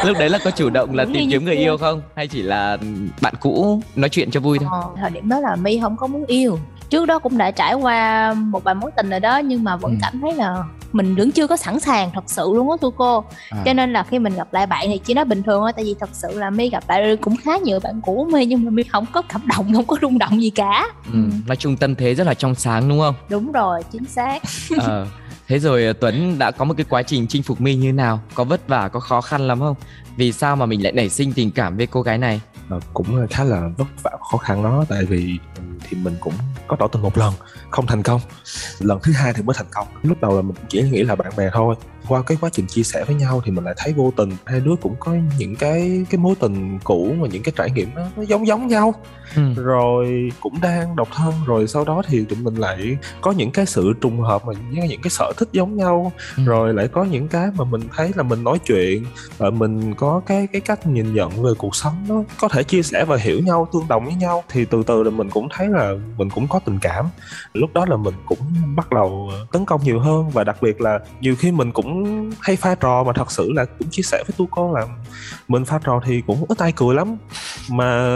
lúc 0.06 0.18
đấy 0.20 0.30
là 0.30 0.40
có 0.44 0.52
chủ 0.52 0.70
động 0.70 0.96
là 0.96 1.04
Đúng 1.04 1.14
tìm 1.14 1.30
kiếm 1.32 1.46
người 1.46 1.56
xưa. 1.56 1.62
yêu 1.62 1.78
không 1.78 2.02
hay 2.16 2.28
chỉ 2.28 2.42
là 2.42 2.78
bạn 3.22 3.34
cũ 3.40 3.82
nói 3.96 4.10
chuyện 4.10 4.32
cho 4.32 4.40
vui 4.40 4.60
thôi 4.60 4.68
Ờ, 4.72 4.84
thời 5.02 5.10
điểm 5.10 5.30
đó 5.30 5.40
là 5.40 5.56
My 5.56 5.80
không 5.82 5.98
có 5.98 6.08
muốn 6.08 6.26
yêu 6.26 6.60
trước 6.90 7.06
đó 7.06 7.20
cũng 7.20 7.38
đã 7.38 7.52
trải 7.52 7.74
qua 7.74 8.34
một 8.34 8.64
vài 8.64 8.76
mối 8.76 8.92
tình 8.98 9.10
rồi 9.10 9.20
đó 9.20 9.38
nhưng 9.38 9.64
mà 9.64 9.76
vẫn 9.76 9.92
Ừ. 9.92 9.98
cảm 10.02 10.22
thấy 10.22 10.34
là 10.34 10.56
mình 10.94 11.16
vẫn 11.16 11.32
chưa 11.32 11.48
có 11.48 11.58
sẵn 11.58 11.80
sàng 11.80 12.12
thật 12.14 12.24
sự 12.28 12.52
luôn 12.54 12.72
á 12.72 12.78
thưa 12.82 12.90
cô 12.98 13.24
À. 13.50 13.62
cho 13.66 13.74
nên 13.74 13.94
là 13.94 14.04
khi 14.04 14.20
mình 14.20 14.36
gặp 14.36 14.48
lại 14.54 14.66
bạn 14.68 14.86
thì 14.88 14.98
chỉ 14.98 15.14
nói 15.14 15.26
bình 15.26 15.44
thường 15.44 15.62
thôi 15.62 15.72
tại 15.76 15.86
vì 15.86 15.96
thật 16.00 16.10
sự 16.14 16.40
là 16.40 16.50
My 16.50 16.70
gặp 16.70 16.84
lại 16.88 17.18
cũng 17.22 17.36
khá 17.38 17.58
nhiều 17.58 17.80
bạn 17.80 18.02
cũ 18.02 18.16
của 18.16 18.38
My 18.38 18.46
nhưng 18.46 18.66
mà 18.66 18.72
My 18.72 18.84
không 18.84 19.06
có 19.12 19.22
cảm 19.22 19.42
động 19.48 19.74
không 19.74 19.86
có 19.86 19.98
rung 20.02 20.18
động 20.18 20.42
gì 20.42 20.50
cả 20.50 20.88
ừ. 21.14 21.20
nói 21.48 21.56
chung 21.56 21.78
tâm 21.78 21.96
thế 21.96 22.16
rất 22.16 22.28
là 22.28 22.34
trong 22.34 22.56
sáng 22.56 22.90
đúng 22.90 23.00
không 23.00 23.16
đúng 23.30 23.52
rồi 23.52 23.82
chính 23.92 24.06
xác 24.06 24.40
ờ. 24.80 25.08
thế 25.48 25.60
rồi 25.60 25.86
ờ, 25.86 25.94
Tuấn 25.94 26.40
đã 26.40 26.52
có 26.52 26.66
một 26.66 26.74
cái 26.78 26.86
quá 26.90 27.04
trình 27.04 27.28
chinh 27.30 27.44
phục 27.44 27.62
My 27.62 27.76
như 27.76 27.94
nào 27.94 28.20
có 28.34 28.44
vất 28.44 28.68
vả 28.68 28.88
có 28.88 29.00
khó 29.00 29.22
khăn 29.22 29.48
lắm 29.48 29.60
không 29.60 29.76
vì 30.18 30.32
sao 30.32 30.56
mà 30.56 30.66
mình 30.66 30.84
lại 30.84 30.92
nảy 30.92 31.10
sinh 31.10 31.34
tình 31.34 31.52
cảm 31.52 31.78
với 31.78 31.88
cô 31.88 32.02
gái 32.02 32.18
này 32.18 32.42
Ờ, 32.72 32.80
cũng 32.94 33.28
khá 33.30 33.44
là 33.44 33.70
vất 33.78 33.88
vả 34.04 34.12
khó 34.32 34.38
khăn 34.38 34.64
đó, 34.64 34.86
tại 34.90 35.06
vì 35.06 35.40
thì 35.90 35.98
mình 35.98 36.16
cũng 36.20 36.34
có 36.68 36.76
tỏ 36.80 36.88
tình 36.88 37.02
một 37.02 37.18
lần, 37.18 37.34
không 37.70 37.88
thành 37.88 38.04
công. 38.04 38.22
Lần 38.80 39.00
thứ 39.04 39.12
hai 39.12 39.34
thì 39.34 39.44
mới 39.44 39.54
thành 39.58 39.68
công. 39.72 39.88
Lúc 40.04 40.22
đầu 40.22 40.36
là 40.36 40.42
mình 40.42 40.56
chỉ 40.70 40.82
nghĩ 40.82 41.04
là 41.04 41.16
bạn 41.16 41.32
bè 41.38 41.50
thôi 41.54 41.76
qua 42.08 42.22
cái 42.22 42.38
quá 42.42 42.50
trình 42.54 42.68
chia 42.68 42.84
sẻ 42.84 43.04
với 43.04 43.16
nhau 43.16 43.42
thì 43.46 43.52
mình 43.52 43.64
lại 43.64 43.74
thấy 43.78 43.94
vô 43.94 44.14
tình 44.16 44.30
hai 44.46 44.60
đứa 44.60 44.76
cũng 44.82 44.96
có 45.00 45.16
những 45.38 45.56
cái 45.56 46.06
cái 46.10 46.20
mối 46.20 46.36
tình 46.40 46.80
cũ 46.84 47.16
và 47.22 47.28
những 47.32 47.44
cái 47.44 47.54
trải 47.58 47.72
nghiệm 47.72 47.90
nó, 47.96 48.02
nó 48.18 48.24
giống 48.24 48.48
giống 48.48 48.68
nhau 48.68 48.94
ừ. 49.36 49.42
rồi 49.56 50.30
cũng 50.40 50.62
đang 50.62 50.96
độc 50.96 51.08
thân 51.16 51.34
rồi 51.46 51.68
sau 51.68 51.84
đó 51.86 52.02
thì 52.08 52.26
tụi 52.26 52.40
mình 52.40 52.56
lại 52.56 52.98
có 53.22 53.32
những 53.32 53.52
cái 53.52 53.66
sự 53.66 53.94
trùng 54.02 54.20
hợp 54.22 54.46
mà 54.46 54.54
những 54.72 54.86
những 54.88 55.02
cái 55.02 55.10
sở 55.10 55.32
thích 55.38 55.50
giống 55.52 55.76
nhau 55.78 56.12
Ừ. 56.38 56.44
rồi 56.46 56.74
lại 56.74 56.88
có 56.88 57.04
những 57.04 57.28
cái 57.28 57.48
mà 57.58 57.64
mình 57.66 57.82
thấy 57.96 58.12
là 58.16 58.24
mình 58.24 58.44
nói 58.44 58.60
chuyện 58.66 59.06
và 59.38 59.50
mình 59.50 59.94
có 59.96 60.22
cái 60.26 60.48
cái 60.52 60.62
cách 60.62 60.88
nhìn 60.88 61.14
nhận 61.14 61.44
về 61.44 61.52
cuộc 61.58 61.76
sống 61.76 62.06
nó 62.10 62.24
có 62.40 62.48
thể 62.48 62.64
chia 62.64 62.84
sẻ 62.84 63.06
và 63.06 63.18
hiểu 63.18 63.40
nhau 63.40 63.68
tương 63.74 63.88
đồng 63.88 64.06
với 64.06 64.16
nhau 64.16 64.44
thì 64.50 64.66
từ 64.66 64.84
từ 64.84 65.04
là 65.04 65.10
mình 65.10 65.30
cũng 65.30 65.48
thấy 65.52 65.68
là 65.68 65.94
mình 66.18 66.30
cũng 66.30 66.48
có 66.48 66.60
tình 66.66 66.80
cảm 66.82 67.06
lúc 67.54 67.74
đó 67.74 67.86
là 67.90 67.98
mình 67.98 68.14
cũng 68.26 68.38
bắt 68.76 68.92
đầu 68.92 69.32
tấn 69.52 69.66
công 69.66 69.82
nhiều 69.84 70.00
hơn 70.00 70.30
và 70.30 70.44
đặc 70.44 70.58
biệt 70.62 70.82
là 70.82 71.00
nhiều 71.22 71.36
khi 71.40 71.52
mình 71.52 71.72
cũng 71.72 71.91
hay 72.42 72.56
pha 72.56 72.76
trò 72.76 73.04
mà 73.04 73.14
thật 73.14 73.32
sự 73.32 73.52
là 73.56 73.66
cũng 73.66 73.90
chia 73.92 74.04
sẻ 74.04 74.24
với 74.28 74.34
tu 74.38 74.46
con 74.52 74.74
là 74.74 74.82
mình 75.48 75.66
pha 75.66 75.80
trò 75.84 76.02
thì 76.06 76.22
cũng 76.28 76.46
ít 76.50 76.58
ai 76.58 76.72
cười 76.76 76.96
lắm. 76.96 77.16
Mà 77.70 78.14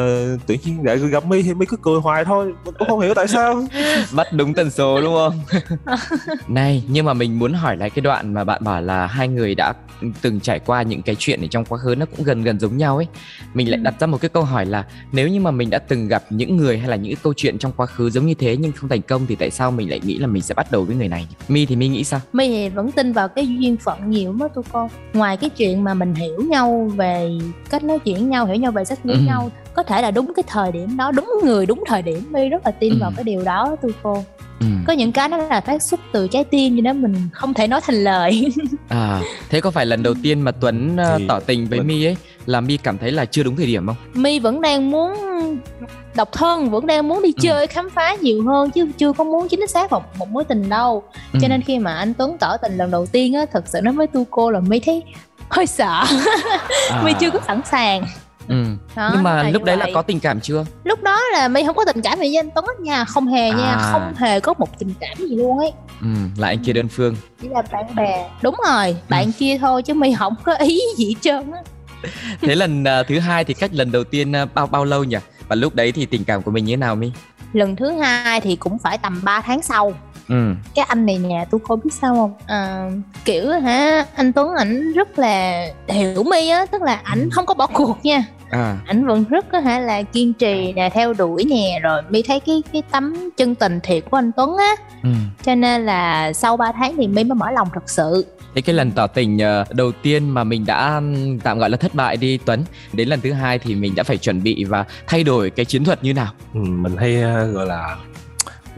tự 0.48 0.56
nhiên 0.66 0.80
lại 0.86 0.98
gặp 0.98 1.26
mi 1.26 1.42
thì 1.42 1.54
mi 1.54 1.66
cứ 1.66 1.78
cười 1.82 2.00
hoài 2.00 2.26
thôi 2.26 2.46
mình 2.66 2.74
cũng 2.80 2.88
không 2.88 3.00
hiểu 3.00 3.14
tại 3.14 3.28
sao. 3.28 3.64
Bắt 4.16 4.28
đúng 4.34 4.54
tần 4.54 4.72
số 4.72 5.02
đúng 5.02 5.14
không? 5.14 5.40
Này 6.48 6.84
nhưng 6.88 7.06
mà 7.06 7.14
mình 7.14 7.40
muốn 7.40 7.54
hỏi 7.54 7.78
lại 7.78 7.90
cái 7.90 8.02
đoạn 8.02 8.34
mà 8.34 8.44
bạn 8.44 8.64
bảo 8.64 8.82
là 8.82 9.08
hai 9.08 9.28
người 9.28 9.56
đã 9.56 9.74
từng 10.22 10.40
trải 10.40 10.60
qua 10.60 10.82
những 10.82 11.02
cái 11.02 11.16
chuyện 11.20 11.42
ở 11.42 11.48
trong 11.52 11.66
quá 11.66 11.78
khứ 11.78 11.96
nó 11.96 12.06
cũng 12.06 12.24
gần 12.26 12.44
gần 12.44 12.60
giống 12.60 12.78
nhau 12.78 12.98
ấy. 12.98 13.08
Mình 13.54 13.70
lại 13.70 13.78
Ừ. 13.80 13.84
đặt 13.84 13.96
ra 14.00 14.08
một 14.08 14.22
cái 14.22 14.30
câu 14.30 14.44
hỏi 14.44 14.66
là 14.66 14.86
nếu 15.12 15.28
như 15.28 15.40
mà 15.40 15.52
mình 15.52 15.70
đã 15.70 15.80
từng 15.80 16.08
gặp 16.08 16.24
những 16.30 16.58
người 16.58 16.78
hay 16.80 16.90
là 16.90 16.96
những 16.96 17.14
cái 17.16 17.22
câu 17.24 17.34
chuyện 17.38 17.58
trong 17.58 17.72
quá 17.78 17.86
khứ 17.86 18.10
giống 18.10 18.26
như 18.26 18.34
thế 18.34 18.58
nhưng 18.58 18.72
không 18.72 18.90
thành 18.90 19.02
công 19.02 19.26
thì 19.28 19.36
tại 19.36 19.52
sao 19.52 19.72
mình 19.72 19.90
lại 19.90 20.00
nghĩ 20.04 20.18
là 20.18 20.28
mình 20.28 20.42
sẽ 20.42 20.54
bắt 20.54 20.72
đầu 20.72 20.84
với 20.84 20.96
người 20.96 21.08
này 21.08 21.28
mi 21.48 21.66
thì 21.66 21.76
mi 21.76 21.88
nghĩ 21.88 22.04
sao? 22.04 22.22
Thì 22.40 22.70
vẫn 22.70 22.92
tin 22.92 23.14
vào 23.14 23.28
cái 23.28 23.48
duyên 23.48 23.65
phận 23.78 24.10
nhiều 24.10 24.34
đó 24.40 24.48
tụi 24.48 24.64
con 24.72 24.90
Ngoài 25.14 25.38
cái 25.38 25.50
chuyện 25.50 25.84
mà 25.84 25.94
mình 25.94 26.14
hiểu 26.16 26.42
nhau 26.50 26.92
về 26.96 27.30
cách 27.70 27.84
nói 27.84 28.00
chuyện 28.00 28.30
nhau, 28.30 28.46
hiểu 28.46 28.56
nhau 28.56 28.72
về 28.72 28.86
sách 28.86 29.00
với 29.04 29.16
Ừ. 29.16 29.22
nhau 29.22 29.52
Có 29.74 29.84
thể 29.84 30.02
là 30.02 30.12
đúng 30.12 30.34
cái 30.36 30.44
thời 30.48 30.72
điểm 30.72 30.98
đó, 30.98 31.12
đúng 31.12 31.34
người, 31.44 31.66
đúng 31.66 31.84
thời 31.88 32.02
điểm 32.02 32.24
My 32.32 32.50
rất 32.50 32.66
là 32.66 32.72
tin 32.72 32.94
Ừ. 32.94 32.98
vào 33.02 33.12
cái 33.16 33.24
điều 33.24 33.44
đó 33.44 33.76
tụi 33.82 33.92
cô 34.04 34.24
ừ. 34.60 34.66
Có 34.88 34.94
những 34.94 35.12
cái 35.12 35.30
nó 35.30 35.38
là 35.38 35.62
phát 35.62 35.82
xuất 35.84 36.00
từ 36.12 36.28
trái 36.28 36.44
tim 36.44 36.76
cho 36.78 36.82
nên 36.82 37.02
mình 37.02 37.16
không 37.32 37.54
thể 37.54 37.68
nói 37.68 37.82
thành 37.84 37.96
lời 38.04 38.48
à 38.90 39.22
thế 39.50 39.62
có 39.62 39.72
phải 39.72 39.86
lần 39.86 40.04
đầu 40.04 40.14
tiên 40.24 40.42
mà 40.42 40.52
tuấn 40.52 40.98
Thì 41.18 41.26
tỏ 41.28 41.40
tình 41.40 41.66
với 41.70 41.82
mi 41.82 42.06
ấy 42.06 42.18
là 42.46 42.62
mi 42.62 42.78
cảm 42.78 42.98
thấy 42.98 43.12
là 43.12 43.26
chưa 43.26 43.44
đúng 43.44 43.56
thời 43.56 43.66
điểm 43.66 43.88
không 43.88 43.96
My 44.14 44.40
vẫn 44.40 44.62
đang 44.62 44.92
muốn 44.92 45.14
độc 46.16 46.32
thân, 46.32 46.70
vẫn 46.70 46.88
đang 46.88 47.08
muốn 47.08 47.22
đi 47.22 47.30
Ừ. 47.38 47.42
chơi, 47.42 47.68
khám 47.68 47.90
phá 47.90 48.16
nhiều 48.22 48.44
hơn 48.48 48.72
Chứ 48.72 48.88
chưa 48.98 49.14
có 49.14 49.24
muốn 49.24 49.48
chính 49.48 49.68
xác 49.68 49.90
vào 49.90 50.04
một 50.18 50.30
mối 50.30 50.44
tình 50.44 50.70
đâu 50.70 51.04
Ừ. 51.34 51.40
Cho 51.42 51.48
nên 51.48 51.62
khi 51.62 51.80
mà 51.80 51.96
anh 51.96 52.14
Tuấn 52.14 52.38
tỏ 52.38 52.58
tình 52.58 52.78
lần 52.78 52.92
đầu 52.92 53.06
tiên 53.06 53.34
á, 53.34 53.46
thật 53.54 53.64
sự 53.68 53.82
nói 53.82 53.94
với 53.94 54.08
tu 54.08 54.26
cô 54.32 54.52
là 54.52 54.60
My 54.60 54.80
thấy 54.80 55.04
hơi 55.50 55.68
sợ 55.68 56.04
à. 56.90 57.14
Chưa 57.20 57.30
có 57.32 57.40
sẵn 57.48 57.62
sàng 57.72 58.06
ừ. 58.48 58.56
Đó, 58.96 59.10
nhưng 59.14 59.24
mà 59.24 59.44
là 59.44 59.50
lúc 59.50 59.64
đấy 59.64 59.78
là 59.78 59.86
vậy. 59.86 59.94
có 59.94 60.02
tình 60.02 60.20
cảm 60.20 60.40
chưa 60.42 60.66
lúc 60.84 61.04
đó 61.04 61.20
là 61.34 61.48
my 61.48 61.64
không 61.66 61.76
có 61.76 61.86
tình 61.86 62.02
cảm 62.02 62.14
gì 62.14 62.20
với 62.20 62.38
anh 62.40 62.50
tuấn 62.56 62.66
nha 62.80 63.06
không 63.06 63.28
hề 63.28 63.50
nha 63.52 63.74
À. 63.74 63.90
không 63.92 64.14
hề 64.18 64.40
có 64.40 64.54
một 64.54 64.80
tình 64.80 64.94
cảm 65.00 65.18
gì 65.30 65.36
luôn 65.36 65.58
ấy 65.58 65.72
ừ. 66.02 66.08
là 66.38 66.48
anh 66.48 66.64
kia 66.64 66.74
đơn 66.74 66.88
phương 66.88 67.16
chỉ 67.42 67.48
là 67.50 67.62
bạn 67.72 67.96
bè 67.96 68.30
đúng 68.42 68.56
rồi 68.68 68.96
bạn 69.10 69.32
kia 69.32 69.58
thôi 69.62 69.84
chứ 69.84 69.94
my 69.94 70.14
không 70.14 70.34
có 70.44 70.54
ý 70.56 70.82
gì 70.98 71.08
hết 71.08 71.16
trơn 71.22 71.52
á 71.52 71.60
thế 72.42 72.56
lần 72.56 72.84
ờ, 72.84 73.04
thứ 73.04 73.20
hai 73.20 73.44
thì 73.44 73.54
cách 73.54 73.74
lần 73.74 73.92
đầu 73.92 74.04
tiên 74.04 74.32
ờ, 74.32 74.46
bao 74.54 74.68
bao 74.68 74.86
lâu 74.86 75.04
nhỉ 75.04 75.18
và 75.48 75.56
lúc 75.56 75.76
đấy 75.76 75.92
thì 75.92 76.06
tình 76.06 76.24
cảm 76.24 76.42
của 76.42 76.52
mình 76.52 76.66
như 76.66 76.74
thế 76.74 76.78
nào 76.78 76.96
mi? 76.96 77.12
Lần 77.54 77.76
thứ 77.76 77.92
hai 77.92 78.42
thì 78.42 78.56
cũng 78.56 78.80
phải 78.80 78.98
tầm 78.98 79.22
3 79.24 79.42
tháng 79.42 79.62
sau. 79.62 79.94
Ừ. 80.30 80.54
Cái 80.76 80.86
anh 80.88 81.06
này 81.06 81.18
nè 81.18 81.46
tôi 81.52 81.62
cô 81.68 81.76
biết 81.76 81.94
sao 82.02 82.16
không? 82.16 82.34
À, 82.48 82.90
kiểu 83.26 83.52
hả 83.52 84.06
anh 84.16 84.34
tuấn 84.34 84.56
ảnh 84.56 84.94
rất 84.94 85.20
là 85.20 85.68
hiểu 85.88 86.24
my 86.24 86.50
á 86.50 86.66
tức 86.66 86.82
là 86.82 87.02
ảnh 87.04 87.30
không 87.30 87.46
có 87.46 87.54
bỏ 87.54 87.68
cuộc 87.68 87.98
nha. 88.04 88.26
À. 88.50 88.78
Ảnh 88.88 89.06
vẫn 89.06 89.24
rất 89.24 89.46
có 89.52 89.60
hả 89.60 89.80
là 89.80 90.02
kiên 90.02 90.34
trì 90.34 90.74
nè 90.74 90.90
theo 90.94 91.14
đuổi 91.14 91.46
nè 91.50 91.80
rồi 91.84 92.02
my 92.10 92.22
thấy 92.22 92.40
cái 92.40 92.64
cái 92.74 92.82
tấm 92.92 93.30
chân 93.38 93.56
tình 93.56 93.80
thiệt 93.84 94.04
của 94.12 94.18
anh 94.18 94.32
tuấn 94.38 94.58
á. 94.58 94.76
Ừ. 95.04 95.10
cho 95.44 95.56
nên 95.56 95.86
là 95.86 96.34
sau 96.34 96.58
3 96.58 96.72
tháng 96.72 96.96
thì 96.98 97.08
my 97.08 97.24
mới 97.24 97.36
mở 97.36 97.52
lòng 97.52 97.68
thật 97.74 97.90
sự 97.90 98.26
thế 98.56 98.62
cái 98.62 98.76
lần 98.76 98.92
tỏ 98.92 99.08
tình 99.08 99.40
ờ, 99.40 99.66
đầu 99.74 99.92
tiên 99.92 100.30
mà 100.30 100.44
mình 100.44 100.66
đã 100.66 101.02
tạm 101.44 101.60
gọi 101.60 101.70
là 101.70 101.78
thất 101.78 101.94
bại 101.96 102.18
đi 102.18 102.38
tuấn. 102.46 102.64
Đến 102.94 103.10
lần 103.10 103.22
thứ 103.22 103.32
hai 103.34 103.60
thì 103.60 103.76
mình 103.76 103.96
đã 103.96 104.04
phải 104.04 104.18
chuẩn 104.18 104.44
bị 104.44 104.64
và 104.64 104.86
thay 105.08 105.24
đổi 105.24 105.50
cái 105.50 105.66
chiến 105.66 105.84
thuật 105.84 106.04
như 106.04 106.14
nào? 106.14 106.32
Ừ, 106.54 106.60
mình 106.60 106.98
hay 106.98 107.22
ờ, 107.22 107.46
gọi 107.46 107.66
là 107.68 107.98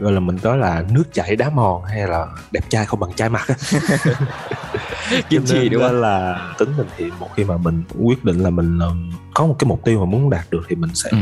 gọi 0.00 0.12
là 0.12 0.20
mình 0.20 0.38
nói 0.42 0.58
là 0.58 0.84
nước 0.90 1.04
chảy 1.12 1.36
đá 1.36 1.50
mòn 1.50 1.82
hay 1.84 2.06
là 2.08 2.26
đẹp 2.52 2.60
trai 2.68 2.86
không 2.86 3.00
bằng 3.00 3.12
trai 3.16 3.28
mặt 3.28 3.46
kiên 5.30 5.44
trì 5.44 5.68
đúng 5.68 5.82
không? 5.82 6.00
là 6.00 6.48
tính 6.58 6.68
mình 6.76 6.86
thì 6.96 7.10
một 7.20 7.28
khi 7.36 7.44
mà 7.44 7.56
mình 7.56 7.82
quyết 8.02 8.24
định 8.24 8.38
là 8.42 8.50
mình 8.50 8.78
ừm, 8.78 9.10
có 9.34 9.46
một 9.46 9.56
cái 9.58 9.68
mục 9.68 9.84
tiêu 9.84 9.98
mà 9.98 10.04
muốn 10.04 10.30
đạt 10.30 10.44
được 10.50 10.60
thì 10.68 10.76
mình 10.76 10.90
sẽ 10.94 11.10
Ừ. 11.10 11.18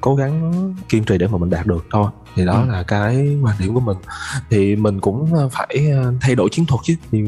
cố 0.00 0.14
gắng 0.16 0.52
kiên 0.88 1.04
trì 1.04 1.18
để 1.18 1.26
mà 1.26 1.38
mình 1.38 1.50
đạt 1.50 1.66
được 1.66 1.86
thôi 1.90 2.06
thì 2.36 2.44
đó 2.44 2.62
Ừ. 2.68 2.72
là 2.72 2.82
cái 2.82 3.36
quan 3.42 3.56
điểm 3.58 3.74
của 3.74 3.80
mình. 3.80 3.96
Thì 4.50 4.76
mình 4.76 5.00
cũng 5.00 5.34
ờ, 5.34 5.48
phải 5.48 5.90
ờ, 5.96 6.12
thay 6.20 6.34
đổi 6.34 6.48
chiến 6.52 6.66
thuật 6.66 6.80
chứ. 6.84 6.94
Thì 7.12 7.18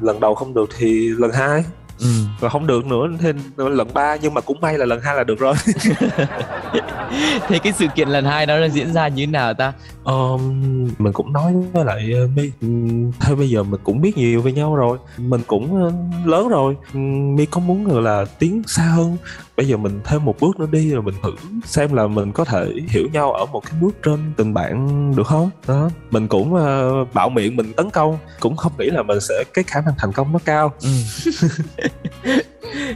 lần 0.00 0.20
đầu 0.20 0.34
không 0.34 0.54
được 0.54 0.68
thì 0.78 1.08
lần 1.08 1.32
hai. 1.32 1.64
Ừ. 2.00 2.06
và 2.40 2.48
không 2.48 2.66
được 2.66 2.86
nữa 2.86 3.06
thì 3.20 3.28
lần 3.56 3.88
ba 3.94 4.16
nhưng 4.22 4.34
mà 4.34 4.40
cũng 4.40 4.60
may 4.60 4.78
là 4.78 4.86
lần 4.86 5.00
hai 5.02 5.14
là 5.16 5.24
được 5.24 5.38
rồi. 5.38 5.54
Thế 7.48 7.58
cái 7.58 7.72
sự 7.72 7.86
kiện 7.94 8.08
lần 8.08 8.24
hai 8.24 8.46
đó 8.46 8.58
nó 8.58 8.66
diễn 8.68 8.92
ra 8.92 9.08
như 9.08 9.26
thế 9.26 9.32
nào 9.32 9.54
ta 9.54 9.72
Ờm, 10.08 10.62
mình 10.98 11.12
cũng 11.12 11.32
nói 11.32 11.54
với 11.72 11.84
lại 11.84 12.12
uh, 12.24 12.30
mi 12.36 12.50
ừm, 12.60 13.12
thôi 13.20 13.36
bây 13.36 13.50
giờ 13.50 13.62
mình 13.62 13.80
cũng 13.84 14.00
biết 14.00 14.16
nhiều 14.16 14.42
về 14.42 14.52
nhau 14.52 14.76
rồi. 14.76 14.98
Mình 15.18 15.40
cũng 15.46 15.82
ờ, 15.84 15.92
lớn 16.24 16.48
rồi. 16.48 16.76
Ừm, 16.94 17.34
mi 17.36 17.46
có 17.46 17.60
muốn 17.60 18.04
là 18.04 18.24
tiến 18.38 18.62
xa 18.66 18.82
hơn? 18.82 19.16
Bây 19.56 19.68
giờ 19.68 19.76
mình 19.76 20.00
thêm 20.04 20.24
một 20.24 20.36
bước 20.40 20.60
nữa 20.60 20.66
đi 20.72 20.90
rồi 20.90 21.02
mình 21.02 21.14
thử 21.22 21.30
xem 21.64 21.92
là 21.92 22.06
mình 22.06 22.32
có 22.32 22.44
thể 22.44 22.72
hiểu 22.88 23.08
nhau 23.12 23.32
ở 23.32 23.46
một 23.46 23.62
cái 23.64 23.80
bước 23.80 23.96
trên 24.02 24.18
tình 24.36 24.54
bạn 24.54 25.12
được 25.16 25.26
không? 25.26 25.50
Đó 25.66 25.90
mình 26.10 26.28
cũng 26.28 26.54
ờ, 26.54 27.04
bạo 27.14 27.28
miệng 27.28 27.56
mình 27.56 27.72
tấn 27.72 27.90
công 27.90 28.18
cũng 28.40 28.56
không 28.56 28.72
nghĩ 28.78 28.86
là 28.86 29.02
mình 29.02 29.18
sẽ 29.20 29.44
cái 29.54 29.64
khả 29.66 29.80
năng 29.80 29.94
thành 29.98 30.12
công 30.12 30.32
nó 30.32 30.38
cao. 30.44 30.72
Ừ. 30.82 30.88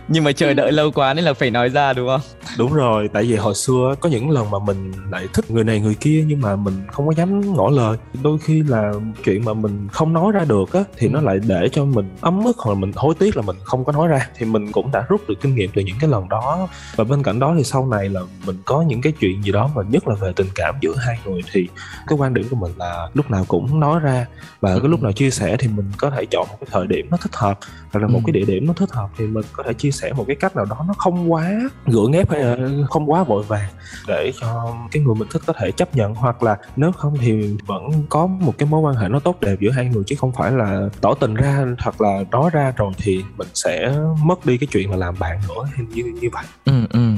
nhưng 0.08 0.24
mà 0.24 0.32
chờ 0.32 0.54
đợi 0.54 0.72
lâu 0.72 0.90
quá 0.90 1.14
nên 1.14 1.24
là 1.24 1.34
phải 1.34 1.50
nói 1.50 1.68
ra 1.68 1.92
đúng 1.92 2.08
không? 2.08 2.20
Đúng 2.58 2.72
rồi 2.72 3.08
tại 3.12 3.22
vì 3.22 3.36
hồi 3.36 3.54
xưa 3.54 3.94
có 4.00 4.08
những 4.08 4.30
lần 4.30 4.50
mà 4.50 4.58
mình 4.58 4.92
lại 5.10 5.28
thích 5.32 5.50
người 5.50 5.64
này 5.64 5.80
người 5.80 5.94
kia 5.94 6.24
nhưng 6.26 6.40
mà 6.40 6.56
mình 6.56 6.74
không 6.92 7.06
có 7.06 7.12
dám 7.16 7.54
ngỏ 7.56 7.70
lời. 7.70 7.96
Đôi 8.22 8.38
khi 8.38 8.62
là 8.62 8.92
chuyện 9.24 9.44
mà 9.44 9.54
mình 9.54 9.88
không 9.92 10.12
nói 10.12 10.32
ra 10.32 10.44
được 10.44 10.72
á 10.72 10.84
thì 10.96 11.08
nó 11.08 11.20
lại 11.20 11.38
để 11.46 11.68
cho 11.72 11.84
mình 11.84 12.08
ấm 12.20 12.44
ức 12.44 12.56
hoặc 12.58 12.72
là 12.72 12.78
mình 12.78 12.92
hối 12.96 13.14
tiếc 13.14 13.36
là 13.36 13.42
mình 13.42 13.56
không 13.64 13.84
có 13.84 13.92
nói 13.92 14.08
ra. 14.08 14.28
Thì 14.36 14.46
mình 14.46 14.72
cũng 14.72 14.90
đã 14.92 15.04
rút 15.08 15.28
được 15.28 15.40
kinh 15.40 15.54
nghiệm 15.54 15.70
từ 15.74 15.82
những 15.82 15.96
cái 16.00 16.10
lần 16.10 16.28
đó. 16.28 16.68
Và 16.96 17.04
bên 17.04 17.22
cạnh 17.22 17.38
đó 17.38 17.54
thì 17.58 17.64
sau 17.64 17.86
này 17.86 18.08
là 18.08 18.20
mình 18.46 18.56
có 18.64 18.82
những 18.82 19.00
cái 19.00 19.12
chuyện 19.20 19.42
gì 19.42 19.52
đó 19.52 19.70
mà 19.74 19.82
nhất 19.88 20.08
là 20.08 20.14
về 20.14 20.32
tình 20.36 20.48
cảm 20.54 20.74
giữa 20.80 20.94
hai 20.96 21.18
người 21.24 21.40
thì 21.52 21.68
cái 22.06 22.18
quan 22.18 22.34
điểm 22.34 22.46
của 22.50 22.56
mình 22.56 22.72
là 22.76 23.08
lúc 23.14 23.30
nào 23.30 23.44
cũng 23.48 23.80
nói 23.80 24.00
ra. 24.00 24.26
Và 24.60 24.78
cái 24.78 24.88
lúc 24.88 25.02
nào 25.02 25.12
chia 25.12 25.30
sẻ 25.30 25.56
thì 25.58 25.68
mình 25.68 25.86
có 25.98 26.10
thể 26.10 26.26
chọn 26.30 26.46
một 26.50 26.56
cái 26.60 26.68
thời 26.70 26.86
điểm 26.86 27.06
nó 27.10 27.16
thích 27.16 27.36
hợp 27.36 27.58
hoặc 27.92 28.00
là 28.00 28.06
một 28.06 28.20
cái 28.26 28.32
địa 28.32 28.44
điểm 28.44 28.66
nó 28.66 28.72
thích 28.72 28.90
hợp 28.92 29.08
thì 29.18 29.26
mình 29.26 29.44
có 29.52 29.62
thể 29.62 29.72
chia 29.82 29.90
sẻ 29.90 30.12
một 30.12 30.24
cái 30.26 30.36
cách 30.36 30.56
nào 30.56 30.64
đó 30.64 30.84
nó 30.88 30.94
không 30.98 31.32
quá 31.32 31.60
gượng 31.86 32.12
ép 32.12 32.30
hay 32.30 32.40
là 32.40 32.56
không 32.90 33.10
quá 33.10 33.22
vội 33.22 33.42
vàng 33.42 33.68
để 34.08 34.32
cho 34.40 34.76
cái 34.90 35.02
người 35.02 35.14
mình 35.14 35.28
thích 35.32 35.42
có 35.46 35.52
thể 35.52 35.70
chấp 35.70 35.96
nhận, 35.96 36.14
hoặc 36.14 36.42
là 36.42 36.56
nếu 36.76 36.92
không 36.92 37.14
thì 37.20 37.56
vẫn 37.66 37.82
có 38.08 38.26
một 38.26 38.54
cái 38.58 38.68
mối 38.68 38.80
quan 38.80 38.94
hệ 38.94 39.08
nó 39.08 39.18
tốt 39.18 39.40
đẹp 39.40 39.56
giữa 39.60 39.70
hai 39.70 39.84
người, 39.84 40.02
chứ 40.06 40.16
không 40.18 40.32
phải 40.32 40.52
là 40.52 40.88
tỏ 41.00 41.14
tình 41.14 41.34
ra 41.34 41.66
hoặc 41.78 42.00
là 42.00 42.24
nói 42.30 42.50
ra 42.52 42.72
rồi 42.76 42.92
thì 42.96 43.24
mình 43.36 43.48
sẽ 43.54 43.94
mất 44.24 44.46
đi 44.46 44.58
cái 44.58 44.66
chuyện 44.72 44.90
là 44.90 44.96
làm 44.96 45.14
bạn 45.18 45.40
nữa 45.48 45.84
như 45.94 46.04
như 46.04 46.28
vậy. 46.32 46.44
Ừ 46.64 46.86
ừ 46.90 47.11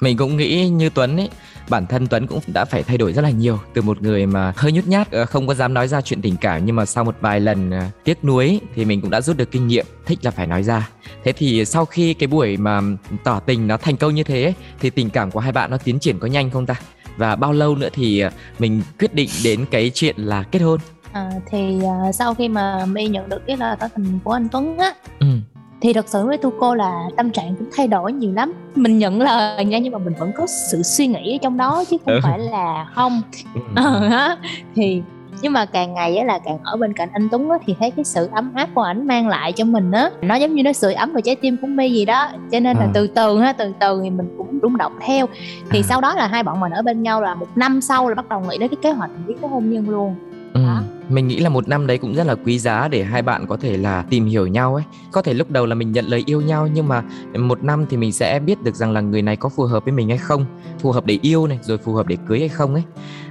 mình 0.00 0.16
cũng 0.16 0.36
nghĩ 0.36 0.68
như 0.68 0.90
Tuấn 0.90 1.16
ấy 1.16 1.28
bản 1.68 1.86
thân 1.86 2.06
Tuấn 2.06 2.26
cũng 2.26 2.40
đã 2.54 2.64
phải 2.64 2.82
thay 2.82 2.98
đổi 2.98 3.12
rất 3.12 3.22
là 3.22 3.30
nhiều 3.30 3.58
từ 3.74 3.82
một 3.82 4.02
người 4.02 4.26
mà 4.26 4.52
hơi 4.56 4.72
nhút 4.72 4.86
nhát 4.86 5.10
ờ, 5.10 5.26
không 5.26 5.46
có 5.46 5.54
dám 5.54 5.74
nói 5.74 5.88
ra 5.88 6.00
chuyện 6.00 6.22
tình 6.22 6.36
cảm 6.36 6.66
nhưng 6.66 6.76
mà 6.76 6.86
sau 6.86 7.04
một 7.04 7.16
vài 7.20 7.40
lần 7.40 7.70
ờ, 7.70 7.80
tiếc 8.04 8.24
nuối 8.24 8.60
thì 8.74 8.84
mình 8.84 9.00
cũng 9.00 9.10
đã 9.10 9.20
rút 9.20 9.36
được 9.36 9.50
kinh 9.50 9.68
nghiệm 9.68 9.86
thích 10.06 10.18
là 10.22 10.30
phải 10.30 10.46
nói 10.46 10.62
ra. 10.62 10.88
Thế 11.24 11.32
thì 11.32 11.64
sau 11.64 11.84
khi 11.84 12.14
cái 12.14 12.26
buổi 12.26 12.56
mà 12.56 12.80
tỏ 13.24 13.40
tình 13.40 13.66
nó 13.66 13.76
thành 13.76 13.96
công 13.96 14.14
như 14.14 14.22
thế 14.22 14.54
thì 14.80 14.90
tình 14.90 15.10
cảm 15.10 15.30
của 15.30 15.40
hai 15.40 15.52
bạn 15.52 15.70
nó 15.70 15.76
tiến 15.76 15.98
triển 15.98 16.18
có 16.18 16.26
nhanh 16.26 16.50
không 16.50 16.66
ta? 16.66 16.74
Và 17.16 17.36
bao 17.36 17.52
lâu 17.52 17.76
nữa 17.76 17.88
thì 17.92 18.20
ờ, 18.20 18.30
mình 18.58 18.82
quyết 18.98 19.14
định 19.14 19.28
đến 19.44 19.64
cái 19.70 19.90
chuyện 19.94 20.16
là 20.18 20.42
kết 20.42 20.58
hôn? 20.58 20.80
À, 21.12 21.30
thì 21.50 21.78
uh, 22.08 22.14
sau 22.14 22.34
khi 22.34 22.48
mà 22.48 22.86
my 22.86 23.08
nhận 23.08 23.28
được 23.28 23.42
cái 23.46 23.56
lời 23.56 23.76
tỏ 23.80 23.88
tình 23.96 24.18
của 24.24 24.32
anh 24.32 24.48
Tuấn 24.48 24.78
á 24.78 24.94
thì 25.80 25.92
thật 25.92 26.08
sự 26.08 26.26
với 26.26 26.38
tu 26.38 26.52
cô 26.60 26.74
là 26.74 27.08
tâm 27.16 27.30
trạng 27.30 27.54
cũng 27.56 27.68
thay 27.76 27.88
đổi 27.88 28.12
nhiều 28.12 28.32
lắm 28.32 28.52
mình 28.74 28.98
nhận 28.98 29.20
lời 29.20 29.64
nha 29.64 29.78
nhưng 29.78 29.92
mà 29.92 29.98
mình 29.98 30.14
vẫn 30.18 30.32
có 30.36 30.46
sự 30.70 30.82
suy 30.82 31.06
nghĩ 31.06 31.34
ở 31.34 31.38
trong 31.42 31.56
đó 31.56 31.84
chứ 31.90 31.96
không 32.04 32.14
ừ. 32.14 32.20
phải 32.22 32.38
là 32.38 32.86
không 32.94 33.22
ừ. 33.54 33.60
ờ, 33.76 34.36
thì 34.74 35.02
nhưng 35.42 35.52
mà 35.52 35.64
càng 35.64 35.94
ngày 35.94 36.16
á 36.16 36.24
là 36.24 36.38
càng 36.38 36.58
ở 36.62 36.76
bên 36.76 36.92
cạnh 36.92 37.08
anh 37.12 37.28
Tuấn 37.28 37.50
á 37.50 37.56
thì 37.66 37.74
thấy 37.78 37.90
cái 37.90 38.04
sự 38.04 38.28
ấm 38.32 38.52
áp 38.54 38.68
của 38.74 38.82
ảnh 38.82 39.06
mang 39.06 39.28
lại 39.28 39.52
cho 39.52 39.64
mình 39.64 39.92
á 39.92 40.10
nó 40.22 40.34
giống 40.34 40.54
như 40.54 40.62
nó 40.62 40.72
sưởi 40.72 40.94
ấm 40.94 41.12
vào 41.12 41.20
trái 41.20 41.36
tim 41.36 41.56
của 41.62 41.66
mi 41.66 41.92
gì 41.92 42.04
đó 42.04 42.28
cho 42.50 42.60
nên 42.60 42.76
là 42.76 42.84
à. 42.84 42.90
từ 42.94 43.06
từ 43.06 43.38
ha 43.38 43.52
từ 43.52 43.72
từ 43.80 44.00
thì 44.02 44.10
mình 44.10 44.34
cũng 44.38 44.58
rung 44.62 44.76
động 44.76 44.92
theo 45.00 45.26
thì 45.70 45.80
à. 45.80 45.82
sau 45.82 46.00
đó 46.00 46.14
là 46.14 46.26
hai 46.26 46.42
bọn 46.42 46.60
mình 46.60 46.72
ở 46.72 46.82
bên 46.82 47.02
nhau 47.02 47.20
là 47.20 47.34
một 47.34 47.48
năm 47.56 47.80
sau 47.80 48.08
là 48.08 48.14
bắt 48.14 48.28
đầu 48.28 48.40
nghĩ 48.40 48.58
đến 48.58 48.68
cái 48.68 48.78
kế 48.82 48.90
hoạch 48.90 49.10
viết 49.26 49.34
cái 49.40 49.50
hôn 49.50 49.70
nhân 49.70 49.88
luôn. 49.88 50.14
Mình 51.10 51.28
nghĩ 51.28 51.40
là 51.40 51.48
một 51.48 51.68
năm 51.68 51.86
đấy 51.86 51.98
cũng 51.98 52.14
rất 52.14 52.26
là 52.26 52.34
quý 52.34 52.58
giá 52.58 52.88
để 52.88 53.04
hai 53.04 53.22
bạn 53.22 53.46
có 53.46 53.56
thể 53.56 53.76
là 53.76 54.04
tìm 54.10 54.26
hiểu 54.26 54.46
nhau 54.46 54.74
ấy. 54.74 54.84
Có 55.12 55.22
thể 55.22 55.34
lúc 55.34 55.50
đầu 55.50 55.66
là 55.66 55.74
mình 55.74 55.92
nhận 55.92 56.06
lời 56.06 56.22
yêu 56.26 56.40
nhau 56.40 56.68
nhưng 56.74 56.88
mà 56.88 57.02
một 57.38 57.64
năm 57.64 57.86
thì 57.90 57.96
mình 57.96 58.12
sẽ 58.12 58.38
biết 58.38 58.62
được 58.62 58.74
rằng 58.74 58.92
là 58.92 59.00
người 59.00 59.22
này 59.22 59.36
có 59.36 59.48
phù 59.48 59.64
hợp 59.64 59.84
với 59.84 59.92
mình 59.92 60.08
hay 60.08 60.18
không, 60.18 60.44
phù 60.78 60.92
hợp 60.92 61.06
để 61.06 61.18
yêu 61.22 61.46
này 61.46 61.58
rồi 61.62 61.78
phù 61.78 61.92
hợp 61.92 62.06
để 62.06 62.16
cưới 62.28 62.38
hay 62.38 62.48
không 62.48 62.74
ấy. 62.74 62.82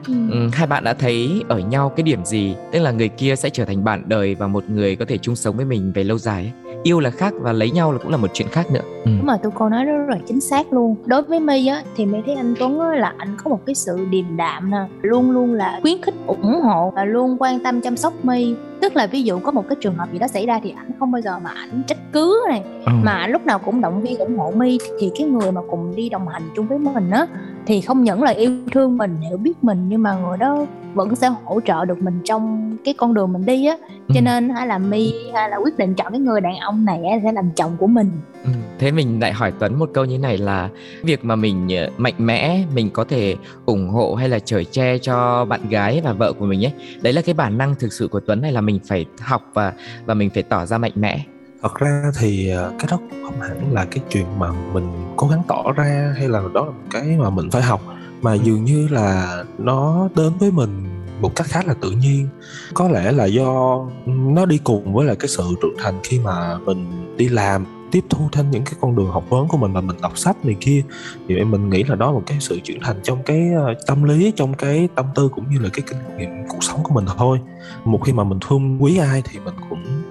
Ừ. 0.07 0.13
Ừ, 0.31 0.49
hai 0.53 0.67
bạn 0.67 0.83
đã 0.83 0.93
thấy 0.93 1.43
ở 1.47 1.59
nhau 1.59 1.89
cái 1.95 2.03
điểm 2.03 2.25
gì, 2.25 2.55
tức 2.71 2.79
là 2.79 2.91
người 2.91 3.09
kia 3.09 3.35
sẽ 3.35 3.49
trở 3.49 3.65
thành 3.65 3.83
bạn 3.83 4.03
đời 4.07 4.35
và 4.35 4.47
một 4.47 4.63
người 4.69 4.95
có 4.95 5.05
thể 5.05 5.17
chung 5.17 5.35
sống 5.35 5.57
với 5.57 5.65
mình 5.65 5.91
về 5.91 6.03
lâu 6.03 6.17
dài 6.17 6.51
ấy 6.63 6.68
yêu 6.83 6.99
là 6.99 7.09
khác 7.09 7.33
và 7.39 7.53
lấy 7.53 7.71
nhau 7.71 7.91
là 7.91 7.97
cũng 7.97 8.11
là 8.11 8.17
một 8.17 8.27
chuyện 8.33 8.47
khác 8.51 8.71
nữa 8.71 8.81
ừ. 9.05 9.11
đúng 9.17 9.25
rồi 9.27 9.37
tôi 9.43 9.51
cô 9.55 9.69
nói 9.69 9.85
rất, 9.85 9.97
rất 9.97 10.09
là 10.09 10.17
chính 10.27 10.41
xác 10.41 10.73
luôn 10.73 10.95
đối 11.05 11.21
với 11.21 11.39
my 11.39 11.67
á 11.67 11.83
thì 11.95 12.05
my 12.05 12.19
thấy 12.25 12.35
anh 12.35 12.53
tuấn 12.59 12.79
á, 12.79 12.87
là 12.95 13.13
anh 13.17 13.35
có 13.43 13.49
một 13.49 13.59
cái 13.65 13.75
sự 13.75 14.05
điềm 14.09 14.37
đạm 14.37 14.71
nè 14.71 14.77
luôn 15.01 15.31
luôn 15.31 15.53
là 15.53 15.79
khuyến 15.81 16.01
khích 16.01 16.15
ủng 16.27 16.61
hộ 16.61 16.93
và 16.95 17.03
luôn 17.05 17.37
quan 17.39 17.59
tâm 17.59 17.81
chăm 17.81 17.97
sóc 17.97 18.13
my 18.23 18.55
tức 18.81 18.95
là 18.95 19.07
ví 19.07 19.23
dụ 19.23 19.39
có 19.39 19.51
một 19.51 19.65
cái 19.69 19.75
trường 19.81 19.95
hợp 19.95 20.13
gì 20.13 20.19
đó 20.19 20.27
xảy 20.27 20.45
ra 20.45 20.59
thì 20.63 20.73
ảnh 20.77 20.91
không 20.99 21.11
bao 21.11 21.21
giờ 21.21 21.39
mà 21.43 21.49
ảnh 21.49 21.83
trách 21.87 21.97
cứ 22.13 22.45
này 22.47 22.63
ừ. 22.85 22.91
mà 23.03 23.27
lúc 23.27 23.45
nào 23.45 23.59
cũng 23.59 23.81
động 23.81 24.01
viên 24.01 24.17
ủng 24.17 24.37
hộ 24.37 24.51
my 24.51 24.77
thì 24.99 25.11
cái 25.19 25.27
người 25.27 25.51
mà 25.51 25.61
cùng 25.69 25.95
đi 25.95 26.09
đồng 26.09 26.27
hành 26.27 26.43
chung 26.55 26.67
với 26.67 26.77
mình 26.77 27.11
á 27.11 27.27
thì 27.69 27.81
không 27.81 28.03
những 28.03 28.23
là 28.23 28.31
yêu 28.31 28.51
thương 28.71 28.97
mình 28.97 29.17
hiểu 29.21 29.37
biết 29.37 29.63
mình 29.63 29.89
nhưng 29.89 30.03
mà 30.03 30.15
người 30.15 30.37
đó 30.37 30.65
vẫn 30.93 31.15
sẽ 31.15 31.29
hỗ 31.45 31.59
trợ 31.65 31.85
được 31.85 32.01
mình 32.01 32.21
trong 32.23 32.77
cái 32.85 32.93
con 32.93 33.13
đường 33.13 33.33
mình 33.33 33.45
đi 33.45 33.65
á 33.65 33.77
cho 34.07 34.15
ừ. 34.15 34.21
nên 34.21 34.49
hay 34.49 34.67
là 34.67 34.77
mi 34.77 35.13
hay 35.33 35.49
là 35.49 35.57
quyết 35.57 35.77
định 35.77 35.93
chọn 35.93 36.11
cái 36.11 36.19
người 36.19 36.41
đàn 36.41 36.57
ông 36.57 36.85
này 36.85 37.01
sẽ 37.23 37.31
làm 37.31 37.49
chồng 37.55 37.75
của 37.79 37.87
mình 37.87 38.11
ừ. 38.43 38.49
thế 38.79 38.91
mình 38.91 39.19
lại 39.19 39.33
hỏi 39.33 39.53
tuấn 39.59 39.79
một 39.79 39.89
câu 39.93 40.05
như 40.05 40.19
này 40.19 40.37
là 40.37 40.69
việc 41.03 41.25
mà 41.25 41.35
mình 41.35 41.67
ờ, 41.77 41.89
mạnh 41.97 42.13
mẽ 42.17 42.63
mình 42.75 42.89
có 42.89 43.03
thể 43.03 43.35
ủng 43.65 43.89
hộ 43.89 44.15
hay 44.15 44.29
là 44.29 44.39
chở 44.39 44.63
che 44.63 44.97
cho 44.97 45.45
bạn 45.45 45.69
gái 45.69 46.01
và 46.03 46.13
vợ 46.13 46.33
của 46.33 46.45
mình 46.45 46.65
ấy 46.65 46.73
đấy 47.01 47.13
là 47.13 47.21
cái 47.21 47.33
bản 47.33 47.57
năng 47.57 47.75
thực 47.75 47.93
sự 47.93 48.07
của 48.07 48.19
tuấn 48.19 48.41
hay 48.41 48.51
là 48.51 48.61
mình 48.61 48.79
phải 48.87 49.05
học 49.19 49.43
và 49.53 49.73
và 50.05 50.13
mình 50.13 50.29
phải 50.29 50.43
tỏ 50.43 50.65
ra 50.65 50.77
mạnh 50.77 50.93
mẽ 50.95 51.25
thật 51.61 51.75
ra 51.75 52.11
thì 52.19 52.49
ờ, 52.49 52.73
cái 52.79 52.87
đó 52.91 52.99
không 53.23 53.41
hẳn 53.41 53.73
là 53.73 53.85
cái 53.85 54.03
chuyện 54.09 54.39
mà 54.39 54.51
mình 54.51 55.13
cố 55.15 55.27
gắng 55.27 55.41
tỏ 55.47 55.71
ra 55.71 56.13
hay 56.17 56.29
là 56.29 56.41
đó 56.53 56.65
là 56.65 56.71
một 56.71 56.87
cái 56.91 57.17
mà 57.19 57.29
mình 57.29 57.49
phải 57.49 57.61
học 57.61 57.81
mà 58.21 58.33
dường 58.33 58.63
như 58.63 58.87
là 58.87 59.43
nó 59.57 60.09
đến 60.15 60.31
với 60.39 60.51
mình 60.51 60.85
một 61.21 61.35
cách 61.35 61.47
khá 61.47 61.61
là 61.65 61.73
tự 61.81 61.91
nhiên. 61.91 62.27
Có 62.73 62.87
lẽ 62.87 63.11
là 63.11 63.25
do 63.25 63.79
nó 64.05 64.45
đi 64.45 64.57
cùng 64.63 64.93
với 64.93 65.05
lại 65.05 65.15
cái 65.15 65.27
sự 65.27 65.43
trưởng 65.61 65.75
thành 65.77 65.99
khi 66.03 66.19
mà 66.19 66.57
mình 66.57 67.15
đi 67.17 67.29
làm 67.29 67.65
tiếp 67.91 68.03
thu 68.09 68.29
thêm 68.31 68.51
những 68.51 68.63
cái 68.63 68.73
con 68.81 68.95
đường 68.95 69.11
học 69.11 69.23
vấn 69.29 69.47
của 69.47 69.57
mình 69.57 69.73
và 69.73 69.81
mình 69.81 69.97
đọc 70.01 70.17
sách 70.17 70.45
này 70.45 70.55
kia 70.59 70.83
thì 71.27 71.43
mình 71.43 71.69
nghĩ 71.69 71.83
là 71.83 71.95
đó 71.95 72.05
là 72.05 72.11
một 72.11 72.23
cái 72.25 72.37
sự 72.41 72.59
trưởng 72.63 72.79
thành 72.81 72.99
trong 73.03 73.23
cái 73.23 73.49
ờ, 73.57 73.73
tâm 73.87 74.03
lý 74.03 74.33
trong 74.35 74.53
cái 74.53 74.89
tâm 74.95 75.05
tư 75.15 75.29
cũng 75.29 75.49
như 75.49 75.59
là 75.59 75.69
cái 75.73 75.83
kinh 75.87 76.17
nghiệm 76.17 76.47
cuộc 76.47 76.63
sống 76.63 76.83
của 76.83 76.93
mình 76.93 77.05
thôi 77.17 77.39
một 77.85 77.99
khi 78.05 78.13
mà 78.13 78.23
mình 78.23 78.39
thương 78.47 78.83
quý 78.83 78.97
ai 78.97 79.21
thì 79.25 79.39
mình 79.39 79.53
cũng 79.69 80.03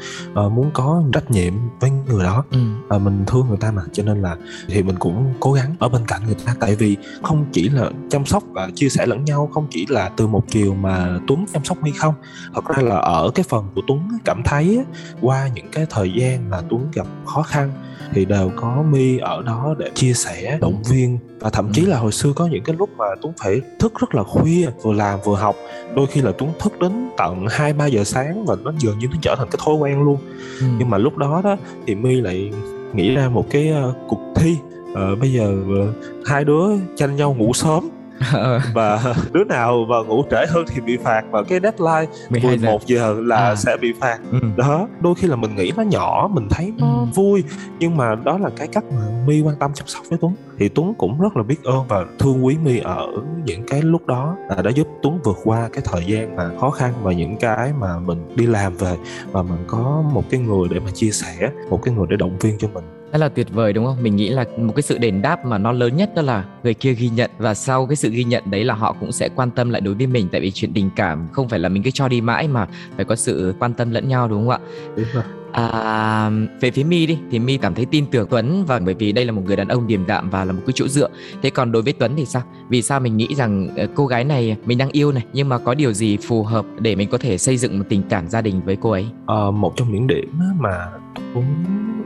uh, 0.46 0.52
muốn 0.52 0.70
có 0.74 1.02
trách 1.12 1.30
nhiệm 1.30 1.54
với 1.80 1.90
người 1.90 2.24
đó. 2.24 2.44
Ừ. 2.50 2.58
uh, 2.96 3.02
mình 3.02 3.24
thương 3.26 3.48
người 3.48 3.58
ta 3.60 3.70
mà 3.70 3.82
cho 3.92 4.02
nên 4.02 4.22
là 4.22 4.36
thì 4.68 4.82
mình 4.82 4.96
cũng 4.98 5.34
cố 5.40 5.52
gắng 5.52 5.76
ở 5.78 5.88
bên 5.88 6.06
cạnh 6.06 6.22
người 6.26 6.36
ta. 6.46 6.54
Tại 6.60 6.74
vì 6.74 6.96
không 7.22 7.46
chỉ 7.52 7.68
là 7.68 7.90
chăm 8.10 8.26
sóc 8.26 8.42
và 8.52 8.70
chia 8.74 8.88
sẻ 8.88 9.06
lẫn 9.06 9.24
nhau 9.24 9.50
không 9.54 9.66
chỉ 9.70 9.86
là 9.88 10.08
từ 10.16 10.26
một 10.26 10.44
chiều 10.48 10.74
mà 10.74 11.18
tuấn 11.26 11.44
chăm 11.52 11.64
sóc 11.64 11.82
mi 11.82 11.90
không. 11.90 12.14
Thật 12.54 12.64
ra 12.68 12.82
là 12.82 12.96
ở 12.96 13.30
cái 13.34 13.44
phần 13.48 13.64
của 13.74 13.82
tuấn 13.86 14.18
cảm 14.24 14.42
thấy 14.44 14.84
qua 15.20 15.48
những 15.54 15.68
cái 15.72 15.86
thời 15.90 16.12
gian 16.12 16.50
mà 16.50 16.60
tuấn 16.70 16.88
gặp 16.92 17.06
khó 17.24 17.42
khăn 17.42 17.72
thì 18.12 18.24
đều 18.24 18.50
có 18.56 18.84
mi 18.90 19.18
ở 19.18 19.42
đó 19.42 19.74
để 19.78 19.90
chia 19.94 20.12
sẻ 20.12 20.58
động 20.60 20.82
viên. 20.82 21.18
Và 21.40 21.50
thậm 21.50 21.72
chí 21.72 21.84
ừ. 21.84 21.88
là 21.88 21.98
hồi 21.98 22.12
xưa 22.12 22.32
có 22.32 22.46
những 22.46 22.64
cái 22.64 22.76
lúc 22.78 22.90
mà 22.96 23.04
tuấn 23.22 23.34
phải 23.42 23.60
thức 23.78 23.92
rất 23.98 24.14
là 24.14 24.22
khuya 24.22 24.68
vừa 24.82 24.92
làm 24.92 25.18
vừa 25.24 25.36
học. 25.36 25.56
Đôi 25.94 26.06
khi 26.06 26.20
là 26.20 26.32
tuấn 26.38 26.52
thức 26.58 26.72
đến 26.80 27.10
tận 27.16 27.37
hai 27.46 27.72
ba 27.72 27.86
giờ 27.86 28.04
sáng 28.04 28.44
và 28.44 28.56
nó 28.64 28.72
dường 28.78 28.98
như 28.98 29.06
nó 29.06 29.16
trở 29.22 29.34
thành 29.38 29.48
cái 29.50 29.60
thói 29.64 29.74
quen 29.74 30.02
luôn 30.02 30.18
ừ. 30.60 30.66
nhưng 30.78 30.90
mà 30.90 30.98
lúc 30.98 31.16
đó 31.16 31.40
đó 31.44 31.56
thì 31.86 31.94
mi 31.94 32.20
lại 32.20 32.52
nghĩ 32.94 33.14
ra 33.14 33.28
một 33.28 33.46
cái 33.50 33.72
uh, 33.88 33.96
cuộc 34.08 34.32
thi 34.36 34.56
uh, 34.92 35.18
bây 35.20 35.32
giờ 35.32 35.56
uh, 35.62 35.94
hai 36.26 36.44
đứa 36.44 36.66
tranh 36.96 37.16
nhau 37.16 37.34
ngủ 37.38 37.52
sớm. 37.52 37.88
và 38.74 39.14
đứa 39.32 39.44
nào 39.44 39.86
mà 39.88 39.96
ngủ 40.08 40.24
trễ 40.30 40.46
hơn 40.48 40.64
thì 40.68 40.80
bị 40.80 40.96
phạt 40.96 41.22
và 41.30 41.42
cái 41.42 41.60
deadline 41.60 42.12
11 42.30 42.86
giờ, 42.86 42.98
giờ 42.98 43.20
là 43.20 43.36
à. 43.36 43.54
sẽ 43.54 43.76
bị 43.80 43.92
phạt 44.00 44.18
ừ. 44.32 44.38
đó 44.56 44.88
đôi 45.00 45.14
khi 45.14 45.28
là 45.28 45.36
mình 45.36 45.56
nghĩ 45.56 45.72
nó 45.76 45.82
nhỏ 45.82 46.30
mình 46.32 46.48
thấy 46.50 46.72
nó 46.78 46.86
ừ. 46.86 47.06
vui 47.14 47.44
nhưng 47.78 47.96
mà 47.96 48.14
đó 48.14 48.38
là 48.38 48.50
cái 48.56 48.66
cách 48.66 48.84
mà 48.90 49.24
mi 49.26 49.40
quan 49.40 49.56
tâm 49.56 49.70
chăm 49.74 49.86
sóc 49.86 50.02
với 50.08 50.18
tuấn 50.22 50.34
thì 50.58 50.68
tuấn 50.68 50.94
cũng 50.94 51.20
rất 51.20 51.36
là 51.36 51.42
biết 51.42 51.64
ơn 51.64 51.84
và 51.88 52.04
thương 52.18 52.46
quý 52.46 52.56
mi 52.64 52.78
ở 52.78 53.06
những 53.44 53.66
cái 53.68 53.82
lúc 53.82 54.06
đó 54.06 54.36
là 54.48 54.62
đã 54.62 54.70
giúp 54.70 54.88
tuấn 55.02 55.18
vượt 55.24 55.38
qua 55.44 55.68
cái 55.72 55.82
thời 55.84 56.04
gian 56.06 56.36
mà 56.36 56.50
khó 56.60 56.70
khăn 56.70 56.92
và 57.02 57.12
những 57.12 57.36
cái 57.36 57.72
mà 57.80 57.98
mình 57.98 58.36
đi 58.36 58.46
làm 58.46 58.76
về 58.76 58.96
và 59.32 59.42
mình 59.42 59.64
có 59.66 60.02
một 60.12 60.24
cái 60.30 60.40
người 60.40 60.68
để 60.70 60.80
mà 60.80 60.90
chia 60.94 61.10
sẻ 61.10 61.50
một 61.70 61.82
cái 61.82 61.94
người 61.94 62.06
để 62.10 62.16
động 62.16 62.38
viên 62.38 62.58
cho 62.58 62.68
mình 62.74 62.97
rất 63.12 63.18
là 63.18 63.28
tuyệt 63.28 63.46
vời, 63.50 63.72
đúng 63.72 63.86
không? 63.86 63.96
Mình 64.02 64.16
nghĩ 64.16 64.28
là 64.28 64.44
một 64.56 64.72
cái 64.76 64.82
sự 64.82 64.98
đền 64.98 65.22
đáp 65.22 65.44
mà 65.44 65.58
nó 65.58 65.72
lớn 65.72 65.96
nhất 65.96 66.14
đó 66.14 66.22
là 66.22 66.44
người 66.62 66.74
kia 66.74 66.92
ghi 66.92 67.08
nhận 67.08 67.30
và 67.38 67.54
sau 67.54 67.86
cái 67.86 67.96
sự 67.96 68.10
ghi 68.10 68.24
nhận 68.24 68.44
đấy 68.50 68.64
là 68.64 68.74
họ 68.74 68.96
cũng 69.00 69.12
sẽ 69.12 69.28
quan 69.28 69.50
tâm 69.50 69.70
lại 69.70 69.80
đối 69.80 69.94
với 69.94 70.06
mình 70.06 70.28
tại 70.32 70.40
vì 70.40 70.50
chuyện 70.50 70.72
tình 70.74 70.90
cảm 70.96 71.28
không 71.32 71.48
phải 71.48 71.58
là 71.58 71.68
mình 71.68 71.82
cứ 71.82 71.90
cho 71.90 72.08
đi 72.08 72.20
mãi 72.20 72.48
mà 72.48 72.66
phải 72.96 73.04
có 73.04 73.16
sự 73.16 73.54
quan 73.58 73.74
tâm 73.74 73.90
lẫn 73.90 74.08
nhau, 74.08 74.28
đúng 74.28 74.48
không 74.48 74.50
ạ? 74.50 74.58
Đúng 74.96 75.06
rồi. 75.14 75.24
À, 75.52 76.30
về 76.60 76.70
phía 76.70 76.84
My 76.84 77.06
đi 77.06 77.18
thì 77.30 77.38
My 77.38 77.56
cảm 77.56 77.74
thấy 77.74 77.86
tin 77.86 78.06
tưởng 78.06 78.26
Tuấn 78.30 78.64
và 78.64 78.78
bởi 78.78 78.94
vì 78.94 79.12
đây 79.12 79.24
là 79.24 79.32
một 79.32 79.42
người 79.46 79.56
đàn 79.56 79.68
ông 79.68 79.86
điềm 79.86 80.06
đạm 80.06 80.30
và 80.30 80.44
là 80.44 80.52
một 80.52 80.60
cái 80.66 80.72
chỗ 80.76 80.88
dựa. 80.88 81.08
Thế 81.42 81.50
còn 81.50 81.72
đối 81.72 81.82
với 81.82 81.92
Tuấn 81.92 82.12
thì 82.16 82.24
sao? 82.24 82.42
Vì 82.68 82.82
sao 82.82 83.00
mình 83.00 83.16
nghĩ 83.16 83.34
rằng 83.34 83.68
ờ, 83.76 83.86
cô 83.94 84.06
gái 84.06 84.24
này 84.24 84.56
mình 84.64 84.78
đang 84.78 84.90
yêu 84.92 85.12
này 85.12 85.24
nhưng 85.32 85.48
mà 85.48 85.58
có 85.58 85.74
điều 85.74 85.92
gì 85.92 86.16
phù 86.16 86.42
hợp 86.42 86.66
để 86.78 86.94
mình 86.94 87.08
có 87.10 87.18
thể 87.18 87.38
xây 87.38 87.56
dựng 87.56 87.78
một 87.78 87.84
tình 87.88 88.02
cảm 88.10 88.28
gia 88.28 88.42
đình 88.42 88.60
với 88.64 88.76
cô 88.76 88.90
ấy? 88.90 89.06
À, 89.26 89.50
một 89.52 89.72
trong 89.76 89.92
những 89.92 90.06
điểm 90.06 90.28
mà 90.58 90.86
Tuấn 91.34 91.44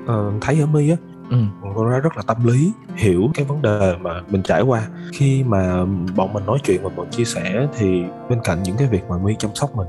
uh, 0.04 0.42
thấy 0.42 0.60
ở 0.60 0.66
My 0.66 0.90
á 0.90 0.96
ừ. 1.32 1.90
gái 1.90 2.00
rất 2.00 2.16
là 2.16 2.22
tâm 2.26 2.36
lý 2.46 2.72
hiểu 2.96 3.30
cái 3.34 3.44
vấn 3.44 3.62
đề 3.62 3.96
mà 4.00 4.22
mình 4.30 4.42
trải 4.42 4.62
qua 4.62 4.88
khi 5.12 5.44
mà 5.44 5.84
bọn 6.16 6.32
mình 6.32 6.46
nói 6.46 6.58
chuyện 6.64 6.82
và 6.82 6.90
bọn 6.96 7.06
chia 7.10 7.24
sẻ 7.24 7.66
thì 7.78 8.02
bên 8.30 8.40
cạnh 8.44 8.62
những 8.62 8.76
cái 8.76 8.88
việc 8.88 9.02
mà 9.08 9.18
mi 9.18 9.34
chăm 9.38 9.54
sóc 9.54 9.76
mình 9.76 9.88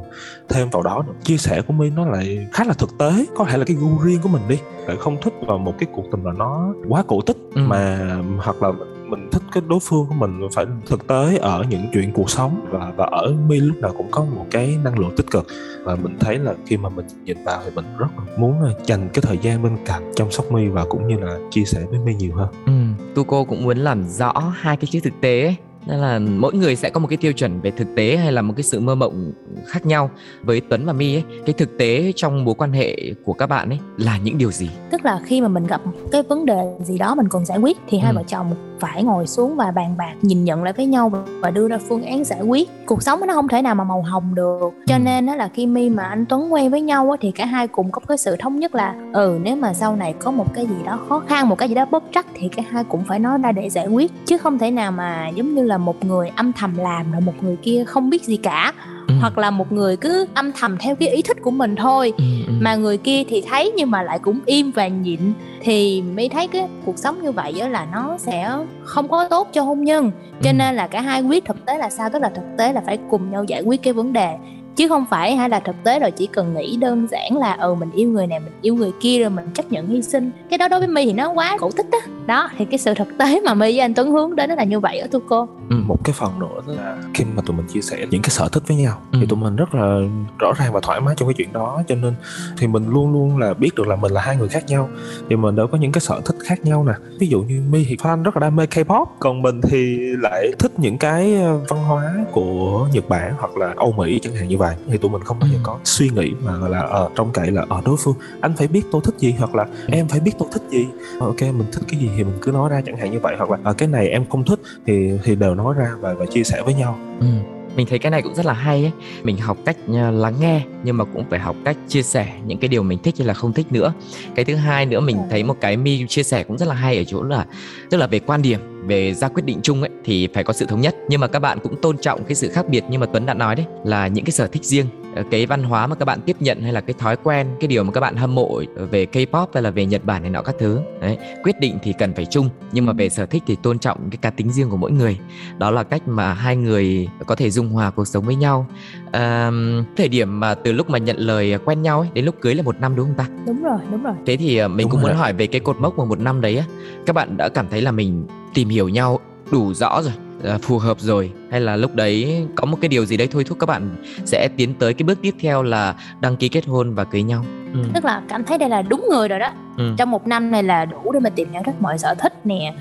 thêm 0.50 0.70
vào 0.70 0.84
đó 0.84 1.04
nữa, 1.08 1.14
chia 1.24 1.38
sẻ 1.38 1.62
của 1.62 1.74
mi 1.74 1.90
nó 1.90 2.06
lại 2.06 2.48
khá 2.54 2.64
là 2.64 2.74
thực 2.74 2.98
tế 3.00 3.26
có 3.36 3.46
thể 3.46 3.58
là 3.58 3.66
cái 3.66 3.78
gu 3.78 4.00
riêng 4.04 4.20
của 4.24 4.30
mình 4.30 4.42
đi 4.48 4.58
lại 4.88 4.98
không 5.00 5.18
thích 5.22 5.34
vào 5.48 5.58
một 5.58 5.74
cái 5.80 5.90
cuộc 5.94 6.04
tình 6.12 6.24
mà 6.24 6.32
nó 6.38 6.74
quá 6.90 7.04
cổ 7.08 7.22
tích 7.22 7.38
ừ. 7.56 7.62
mà 7.62 8.16
hoặc 8.38 8.64
là 8.64 8.72
mình 9.10 9.30
thích 9.32 9.44
cái 9.52 9.64
đối 9.68 9.80
phương 9.80 10.06
của 10.08 10.14
mình 10.14 10.48
phải 10.54 10.66
thực 10.86 11.08
tế 11.08 11.38
ở 11.38 11.64
những 11.70 11.86
chuyện 11.94 12.12
cuộc 12.14 12.30
sống. 12.30 12.66
Và 12.70 12.94
và 12.98 13.06
ở 13.06 13.36
mi 13.48 13.60
lúc 13.60 13.78
nào 13.78 13.94
cũng 13.98 14.12
có 14.12 14.24
một 14.24 14.46
cái 14.52 14.78
năng 14.84 15.00
lượng 15.00 15.12
tích 15.18 15.32
cực. 15.32 15.48
Và 15.84 15.96
mình 15.96 16.18
thấy 16.20 16.40
là 16.40 16.54
khi 16.66 16.78
mà 16.78 16.90
mình 16.90 17.06
nhìn 17.24 17.38
vào 17.46 17.62
thì 17.66 17.72
mình 17.76 17.86
rất 17.98 18.08
là 18.18 18.38
muốn 18.38 18.54
dành 18.86 19.10
cái 19.14 19.22
thời 19.22 19.38
gian 19.38 19.64
bên 19.64 19.78
cạnh 19.86 20.12
chăm 20.16 20.32
sóc 20.32 20.52
mi 20.52 20.68
và 20.68 20.86
cũng 20.90 21.08
như 21.08 21.18
là 21.20 21.40
chia 21.52 21.64
sẻ 21.64 21.86
với 21.90 22.00
mi 22.00 22.14
nhiều 22.14 22.36
hơn. 22.36 22.48
Ừ, 22.66 23.04
tu 23.16 23.24
cô 23.24 23.46
cũng 23.46 23.64
muốn 23.64 23.78
làm 23.78 24.08
rõ 24.08 24.54
hai 24.56 24.78
cái 24.78 24.88
chữ 24.92 25.00
thực 25.04 25.14
tế 25.22 25.42
ấy 25.42 25.56
nên 25.86 26.00
là 26.00 26.20
mỗi 26.20 26.54
người 26.54 26.76
sẽ 26.76 26.90
có 26.90 27.00
một 27.00 27.08
cái 27.08 27.18
tiêu 27.18 27.34
chuẩn 27.34 27.62
về 27.62 27.72
thực 27.72 27.96
tế 27.96 28.18
hay 28.18 28.32
là 28.32 28.42
một 28.42 28.54
cái 28.58 28.64
sự 28.64 28.80
mơ 28.80 28.96
mộng 28.96 29.32
khác 29.66 29.86
nhau. 29.86 30.10
Với 30.44 30.62
Tuấn 30.70 30.86
và 30.86 30.94
My 30.94 31.16
ấy 31.16 31.24
cái 31.46 31.54
thực 31.54 31.78
tế 31.78 32.12
trong 32.16 32.46
mối 32.46 32.56
quan 32.58 32.72
hệ 32.72 32.98
của 33.26 33.34
các 33.34 33.48
bạn 33.48 33.70
ấy 33.70 33.80
là 33.98 34.18
những 34.18 34.38
điều 34.38 34.52
gì? 34.52 34.70
Tức 34.90 35.06
là 35.06 35.20
khi 35.26 35.42
mà 35.42 35.48
mình 35.48 35.68
gặp 35.68 35.82
cái 36.12 36.24
vấn 36.24 36.46
đề 36.46 36.64
gì 36.80 36.98
đó 36.98 37.16
mình 37.16 37.30
cần 37.30 37.46
giải 37.46 37.58
quyết 37.58 37.78
thì 37.90 37.98
hai 37.98 38.12
ừ. 38.12 38.16
vợ 38.16 38.24
chồng 38.28 38.56
phải 38.80 39.04
ngồi 39.04 39.28
xuống 39.28 39.56
và 39.56 39.72
bàn 39.72 39.98
bạc 39.98 40.14
nhìn 40.22 40.44
nhận 40.44 40.64
lại 40.64 40.74
với 40.74 40.86
nhau 40.86 41.12
và 41.40 41.52
đưa 41.52 41.68
ra 41.68 41.78
phương 41.90 42.04
án 42.04 42.24
giải 42.24 42.42
quyết. 42.42 42.70
Cuộc 42.86 43.04
sống 43.04 43.20
nó 43.28 43.34
không 43.34 43.48
thể 43.48 43.62
nào 43.62 43.76
mà 43.76 43.84
màu 43.84 44.02
hồng 44.02 44.36
được. 44.36 44.70
Cho 44.88 44.96
ừ. 44.96 45.00
nên 45.00 45.26
đó 45.26 45.36
là 45.36 45.50
khi 45.54 45.66
My 45.68 45.90
mà 45.90 46.04
anh 46.04 46.26
Tuấn 46.26 46.54
quen 46.54 46.72
với 46.72 46.82
nhau 46.82 47.16
thì 47.22 47.32
cả 47.32 47.46
hai 47.46 47.68
cùng 47.68 47.92
có 47.92 48.02
cái 48.08 48.18
sự 48.18 48.36
thống 48.40 48.60
nhất 48.60 48.76
là 48.76 48.96
ừ 49.14 49.40
nếu 49.44 49.56
mà 49.56 49.74
sau 49.74 49.96
này 49.96 50.14
có 50.20 50.32
một 50.32 50.54
cái 50.54 50.66
gì 50.66 50.76
đó 50.86 51.00
khó 51.10 51.20
khăn 51.20 51.50
một 51.50 51.58
cái 51.58 51.70
gì 51.70 51.76
đó 51.76 51.86
bốc 51.92 52.04
trắc 52.14 52.26
thì 52.34 52.50
cả 52.56 52.64
hai 52.70 52.84
cũng 52.84 53.04
phải 53.04 53.20
nói 53.20 53.38
ra 53.38 53.52
để 53.52 53.70
giải 53.70 53.88
quyết. 53.88 54.12
Chứ 54.26 54.38
không 54.38 54.60
thể 54.60 54.72
nào 54.72 54.92
mà 54.92 55.30
giống 55.30 55.56
như 55.56 55.64
là 55.64 55.73
một 55.78 56.06
người 56.06 56.32
âm 56.36 56.54
thầm 56.54 56.78
làm 56.78 57.12
rồi 57.12 57.22
một 57.22 57.34
người 57.42 57.56
kia 57.56 57.84
không 57.88 58.10
biết 58.10 58.24
gì 58.24 58.38
cả. 58.38 58.74
Ừ. 59.08 59.14
hoặc 59.22 59.38
là 59.38 59.52
một 59.52 59.72
người 59.72 59.98
cứ 59.98 60.26
âm 60.34 60.52
thầm 60.52 60.78
theo 60.78 60.96
cái 60.96 61.10
ý 61.10 61.22
thích 61.22 61.38
của 61.42 61.52
mình 61.52 61.76
thôi. 61.76 62.14
Ừ, 62.18 62.24
ừ. 62.48 62.54
mà 62.60 62.76
người 62.76 62.98
kia 62.98 63.24
thì 63.30 63.44
thấy 63.50 63.72
nhưng 63.78 63.92
mà 63.92 64.04
lại 64.04 64.20
cũng 64.20 64.40
im 64.46 64.72
và 64.72 64.88
nhịn 64.88 65.20
thì 65.62 66.04
mới 66.16 66.30
thấy 66.30 66.48
cái 66.48 66.68
cuộc 66.86 66.98
sống 66.98 67.24
như 67.24 67.32
vậy 67.32 67.54
đó 67.60 67.68
là 67.68 67.88
nó 67.92 68.18
sẽ 68.18 68.52
không 68.84 69.08
có 69.08 69.28
tốt 69.28 69.48
cho 69.54 69.62
hôn 69.62 69.84
nhân. 69.84 70.12
Cho 70.42 70.50
ừ. 70.50 70.54
nên 70.54 70.76
là 70.76 70.88
cả 70.88 71.02
hai 71.02 71.22
quyết 71.22 71.46
thực 71.46 71.66
tế 71.66 71.78
là 71.78 71.90
sao? 71.90 72.10
Tức 72.10 72.22
là 72.22 72.30
thực 72.30 72.46
tế 72.58 72.74
là 72.74 72.82
phải 72.86 72.98
cùng 73.10 73.32
nhau 73.32 73.44
giải 73.44 73.62
quyết 73.62 73.84
cái 73.84 73.94
vấn 73.94 74.14
đề. 74.14 74.36
Chứ 74.76 74.88
không 74.88 75.06
phải 75.10 75.36
hay 75.36 75.50
là 75.50 75.60
thực 75.60 75.76
tế 75.84 76.00
rồi 76.00 76.12
chỉ 76.12 76.28
cần 76.28 76.54
nghĩ 76.54 76.78
đơn 76.78 77.08
giản 77.12 77.38
là 77.38 77.54
ừ 77.54 77.76
mình 77.76 77.92
yêu 77.92 78.10
người 78.10 78.28
này 78.28 78.40
mình 78.40 78.54
yêu 78.62 78.76
người 78.76 78.92
kia 79.02 79.20
rồi 79.20 79.30
mình 79.30 79.46
chấp 79.54 79.72
nhận 79.72 79.88
hy 79.88 80.02
sinh. 80.02 80.32
Cái 80.50 80.58
đó 80.58 80.68
đối 80.68 80.80
với 80.80 80.88
my 80.88 81.06
thì 81.06 81.14
nó 81.14 81.32
quá 81.32 81.58
cổ 81.60 81.72
tích 81.72 81.90
đó 81.92 82.00
đó 82.28 82.50
thì 82.58 82.66
cái 82.66 82.78
sự 82.78 82.94
thực 82.94 83.18
tế 83.18 83.42
mà 83.46 83.54
my 83.54 83.60
với 83.60 83.80
anh 83.80 83.94
tuấn 83.94 84.12
hướng 84.12 84.36
đến 84.36 84.50
đó 84.50 84.56
là 84.56 84.64
như 84.64 84.80
vậy 84.80 85.00
ở 85.00 85.08
tu 85.08 85.20
cô 85.30 85.48
ừ. 85.74 85.84
một 85.88 85.98
cái 86.04 86.14
phần 86.14 86.40
nữa 86.40 86.62
là 86.66 86.98
khi 87.14 87.26
mà 87.36 87.42
tụi 87.46 87.58
mình 87.58 87.68
chia 87.68 87.82
sẻ 87.82 88.06
những 88.12 88.22
cái 88.22 88.30
sở 88.30 88.50
thích 88.52 88.64
với 88.68 88.78
nhau 88.78 89.02
ừ. 89.12 89.18
thì 89.22 89.26
tụi 89.26 89.40
mình 89.40 89.56
rất 89.56 89.76
là 89.76 90.00
rõ 90.40 90.54
ràng 90.60 90.74
và 90.74 90.80
thoải 90.84 91.02
mái 91.02 91.16
trong 91.18 91.28
cái 91.30 91.34
chuyện 91.38 91.54
đó. 91.54 91.84
Cho 91.88 91.96
nên 91.96 92.14
thì 92.58 92.68
mình 92.68 92.90
luôn 92.90 93.14
luôn 93.14 93.38
là 93.38 93.54
biết 93.54 93.76
được 93.76 93.88
là 93.88 93.96
mình 93.96 94.12
là 94.12 94.22
hai 94.22 94.38
người 94.38 94.48
khác 94.48 94.66
nhau 94.68 94.90
thì 95.30 95.36
mình 95.36 95.56
đều 95.56 95.68
có 95.68 95.78
những 95.78 95.92
cái 95.92 96.02
sở 96.02 96.22
thích 96.26 96.36
khác 96.46 96.60
nhau 96.66 96.84
nè. 96.84 96.94
Ví 97.20 97.28
dụ 97.28 97.42
như 97.42 97.64
my 97.70 97.86
thì 97.90 97.96
fan 97.96 98.24
rất 98.24 98.36
là 98.36 98.40
đam 98.40 98.56
mê 98.56 98.66
K-pop 98.66 99.06
còn 99.20 99.42
mình 99.42 99.62
thì 99.62 99.98
lại 100.22 100.52
thích 100.60 100.80
những 100.80 100.98
cái 100.98 101.36
ờ, 101.36 101.58
văn 101.70 101.84
hóa 101.84 102.26
của 102.32 102.88
Nhật 102.94 103.10
Bản 103.10 103.34
hoặc 103.40 103.58
là 103.58 103.74
Âu 103.78 103.92
Mỹ 103.92 104.20
chẳng 104.24 104.36
hạn 104.36 104.48
như 104.48 104.58
vậy. 104.58 104.76
Thì 104.88 104.98
tụi 104.98 105.12
mình 105.12 105.22
không 105.24 105.40
bao 105.40 105.50
giờ 105.50 105.58
ừ. 105.58 105.62
có 105.64 105.80
suy 105.84 106.10
nghĩ 106.10 106.34
mà 106.44 106.58
gọi 106.58 106.70
là 106.70 106.80
ở 106.80 107.04
ờ, 107.04 107.10
trong 107.16 107.34
cậy 107.34 107.52
là 107.52 107.62
ở 107.62 107.68
ờ, 107.70 107.82
đối 107.86 107.98
phương 107.98 108.16
anh 108.42 108.54
phải 108.56 108.68
biết 108.68 108.84
tôi 108.92 109.02
thích 109.06 109.16
gì? 109.18 109.36
hoặc 109.40 109.56
là 109.56 109.66
em 109.88 110.08
phải 110.08 110.20
biết 110.20 110.32
tôi 110.40 110.50
thích 110.54 110.64
gì? 110.70 110.88
Ok 111.20 111.42
mình 111.42 111.66
thích 111.72 111.84
cái 111.88 112.00
gì 112.00 112.10
thì 112.18 112.24
mình 112.24 112.38
cứ 112.42 112.52
nói 112.52 112.70
ra 112.70 112.82
chẳng 112.86 112.98
hạn 112.98 113.12
như 113.12 113.20
vậy. 113.20 113.36
Hoặc 113.38 113.50
là 113.50 113.58
ở 113.64 113.74
cái 113.74 113.88
này 113.88 114.08
em 114.10 114.26
không 114.30 114.44
thích 114.44 114.60
thì 114.86 115.12
thì 115.24 115.36
đều 115.36 115.56
nói 115.56 115.63
ra 115.72 115.96
và 116.00 116.14
và 116.14 116.26
chia 116.26 116.44
sẻ 116.44 116.62
với 116.66 116.74
nhau. 116.74 117.00
Ừ 117.20 117.28
mình 117.76 117.88
thấy 117.88 118.00
cái 118.00 118.12
này 118.12 118.22
cũng 118.22 118.36
rất 118.36 118.46
là 118.46 118.54
hay 118.54 118.84
ấy. 118.84 118.92
Mình 119.24 119.38
học 119.38 119.58
cách 119.66 119.78
ờ, 119.88 120.12
lắng 120.12 120.34
nghe 120.40 120.62
nhưng 120.84 120.98
mà 120.98 121.06
cũng 121.06 121.24
phải 121.30 121.40
học 121.40 121.56
cách 121.66 121.78
chia 121.88 122.02
sẻ 122.02 122.34
những 122.46 122.58
cái 122.58 122.68
điều 122.68 122.84
mình 122.84 123.00
thích 123.04 123.16
hay 123.18 123.28
là 123.28 123.34
không 123.34 123.54
thích 123.54 123.68
nữa. 123.72 123.94
Cái 124.36 124.46
thứ 124.46 124.56
hai 124.56 124.86
nữa, 124.86 125.00
mình 125.00 125.18
thấy 125.30 125.44
một 125.44 125.58
cái 125.62 125.78
mi 125.78 126.06
chia 126.08 126.24
sẻ 126.24 126.44
cũng 126.44 126.58
rất 126.58 126.68
là 126.68 126.76
hay 126.76 126.98
ở 126.98 127.04
chỗ 127.04 127.24
là, 127.24 127.46
tức 127.90 127.98
là 127.98 128.08
về 128.08 128.20
quan 128.20 128.42
điểm, 128.42 128.88
về 128.88 129.14
ra 129.14 129.28
quyết 129.28 129.46
định 129.46 129.60
chung 129.64 129.82
ấy 129.82 129.90
thì 130.04 130.28
phải 130.34 130.44
có 130.44 130.54
sự 130.54 130.66
thống 130.66 130.82
nhất. 130.82 130.96
Nhưng 131.10 131.20
mà 131.20 131.28
các 131.28 131.40
bạn 131.40 131.60
cũng 131.64 131.82
tôn 131.82 131.98
trọng 131.98 132.24
cái 132.24 132.36
sự 132.36 132.50
khác 132.50 132.70
biệt 132.70 132.84
như 132.90 133.00
mà 133.00 133.06
Tuấn 133.06 133.26
đã 133.26 133.34
nói 133.34 133.56
đấy, 133.56 133.66
là 133.84 134.08
những 134.08 134.26
cái 134.26 134.32
sở 134.32 134.48
thích 134.48 134.64
riêng 134.64 134.86
cái 135.32 135.46
văn 135.46 135.64
hóa 135.64 135.88
mà 135.88 135.96
các 135.96 136.06
bạn 136.06 136.22
tiếp 136.22 136.36
nhận 136.40 136.62
hay 136.62 136.74
là 136.74 136.82
cái 136.82 136.94
thói 137.00 137.18
quen 137.24 137.48
cái 137.60 137.68
điều 137.68 137.84
mà 137.84 137.92
các 137.92 138.02
bạn 138.02 138.16
hâm 138.16 138.36
mộ 138.36 138.62
về 138.92 139.08
K-pop 139.12 139.48
hay 139.54 139.64
là 139.64 139.72
về 139.72 139.86
Nhật 139.86 140.06
Bản 140.06 140.22
này 140.22 140.32
nọ 140.32 140.42
các 140.42 140.56
thứ 140.60 140.80
đấy 141.02 141.18
quyết 141.44 141.60
định 141.60 141.78
thì 141.84 141.94
cần 141.94 142.14
phải 142.14 142.26
chung. 142.26 142.50
Nhưng 142.72 142.86
mà 142.86 142.94
về 142.94 143.10
sở 143.10 143.26
thích 143.26 143.44
thì 143.48 143.56
tôn 143.56 143.80
trọng 143.80 144.10
cái 144.10 144.18
cá 144.22 144.30
tính 144.30 144.52
riêng 144.52 144.70
của 144.70 144.78
mỗi 144.78 144.92
người. 144.92 145.20
Đó 145.58 145.72
là 145.72 145.84
cách 145.84 146.08
mà 146.08 146.34
hai 146.34 146.56
người 146.56 147.08
có 147.26 147.36
thể 147.36 147.50
dung 147.50 147.70
hòa 147.70 147.90
cuộc 147.90 148.06
sống 148.06 148.26
với 148.26 148.36
nhau. 148.36 148.68
À, 149.12 149.52
thời 149.98 150.08
điểm 150.08 150.40
mà 150.40 150.54
từ 150.54 150.72
lúc 150.72 150.90
mà 150.90 150.98
nhận 150.98 151.18
lời 151.18 151.58
quen 151.66 151.82
nhau 151.82 152.00
ấy 152.00 152.10
đến 152.14 152.26
lúc 152.26 152.36
cưới 152.42 152.56
là 152.56 152.64
một 152.64 152.80
năm 152.80 152.96
đúng 152.96 153.08
không 153.08 153.16
ta? 153.16 153.26
Đúng 153.46 153.64
rồi 153.64 153.80
đúng 153.92 154.04
rồi. 154.04 154.14
Thế 154.26 154.38
thì 154.38 154.58
ờ, 154.58 154.68
mình 154.68 154.78
đúng 154.86 154.92
cũng 154.92 155.02
rồi. 155.02 155.12
muốn 155.12 155.20
hỏi 155.20 155.34
về 155.34 155.48
cái 155.48 155.62
cột 155.62 155.78
mốc 155.80 155.98
mà 155.98 156.06
một 156.06 156.20
năm 156.20 156.42
đấy 156.42 156.58
á. 156.58 156.66
Các 157.06 157.14
bạn 157.14 157.38
đã 157.38 157.50
cảm 157.50 157.68
thấy 157.70 157.82
là 157.82 157.92
mình 157.92 158.28
tìm 158.54 158.70
hiểu 158.70 158.90
nhau 158.90 159.20
đủ 159.52 159.74
rõ 159.74 160.02
rồi 160.02 160.14
à, 160.44 160.58
phù 160.62 160.78
hợp 160.78 161.00
rồi 161.00 161.32
hay 161.52 161.62
là 161.62 161.76
lúc 161.76 161.96
đấy 161.96 162.46
có 162.56 162.66
một 162.66 162.78
cái 162.82 162.90
điều 162.90 163.06
gì 163.06 163.18
đấy 163.18 163.28
thôi 163.32 163.44
thúc 163.44 163.60
các 163.60 163.66
bạn 163.66 163.96
sẽ 164.26 164.50
tiến 164.58 164.74
tới 164.80 164.94
cái 164.94 165.04
bước 165.04 165.20
tiếp 165.22 165.36
theo 165.40 165.64
là 165.64 165.96
đăng 166.22 166.38
ký 166.38 166.50
kết 166.50 166.66
hôn 166.66 166.94
và 166.94 167.04
cưới 167.04 167.24
nhau 167.24 167.46
ừ. 167.74 167.80
tức 167.94 168.06
là 168.06 168.22
cảm 168.30 168.44
thấy 168.44 168.58
đây 168.58 168.70
là 168.70 168.82
đúng 168.82 169.08
người 169.10 169.28
rồi 169.28 169.40
đó 169.40 169.50
ừ. 169.78 169.94
trong 169.98 170.12
một 170.12 170.28
năm 170.28 170.52
này 170.52 170.64
là 170.64 170.86
đủ 170.86 171.12
để 171.12 171.20
mà 171.20 171.30
tìm 171.30 171.52
hiểu 171.52 171.62
hết 171.66 171.74
mọi 171.80 171.98
sở 171.98 172.16
thích 172.16 172.34
nè 172.46 172.76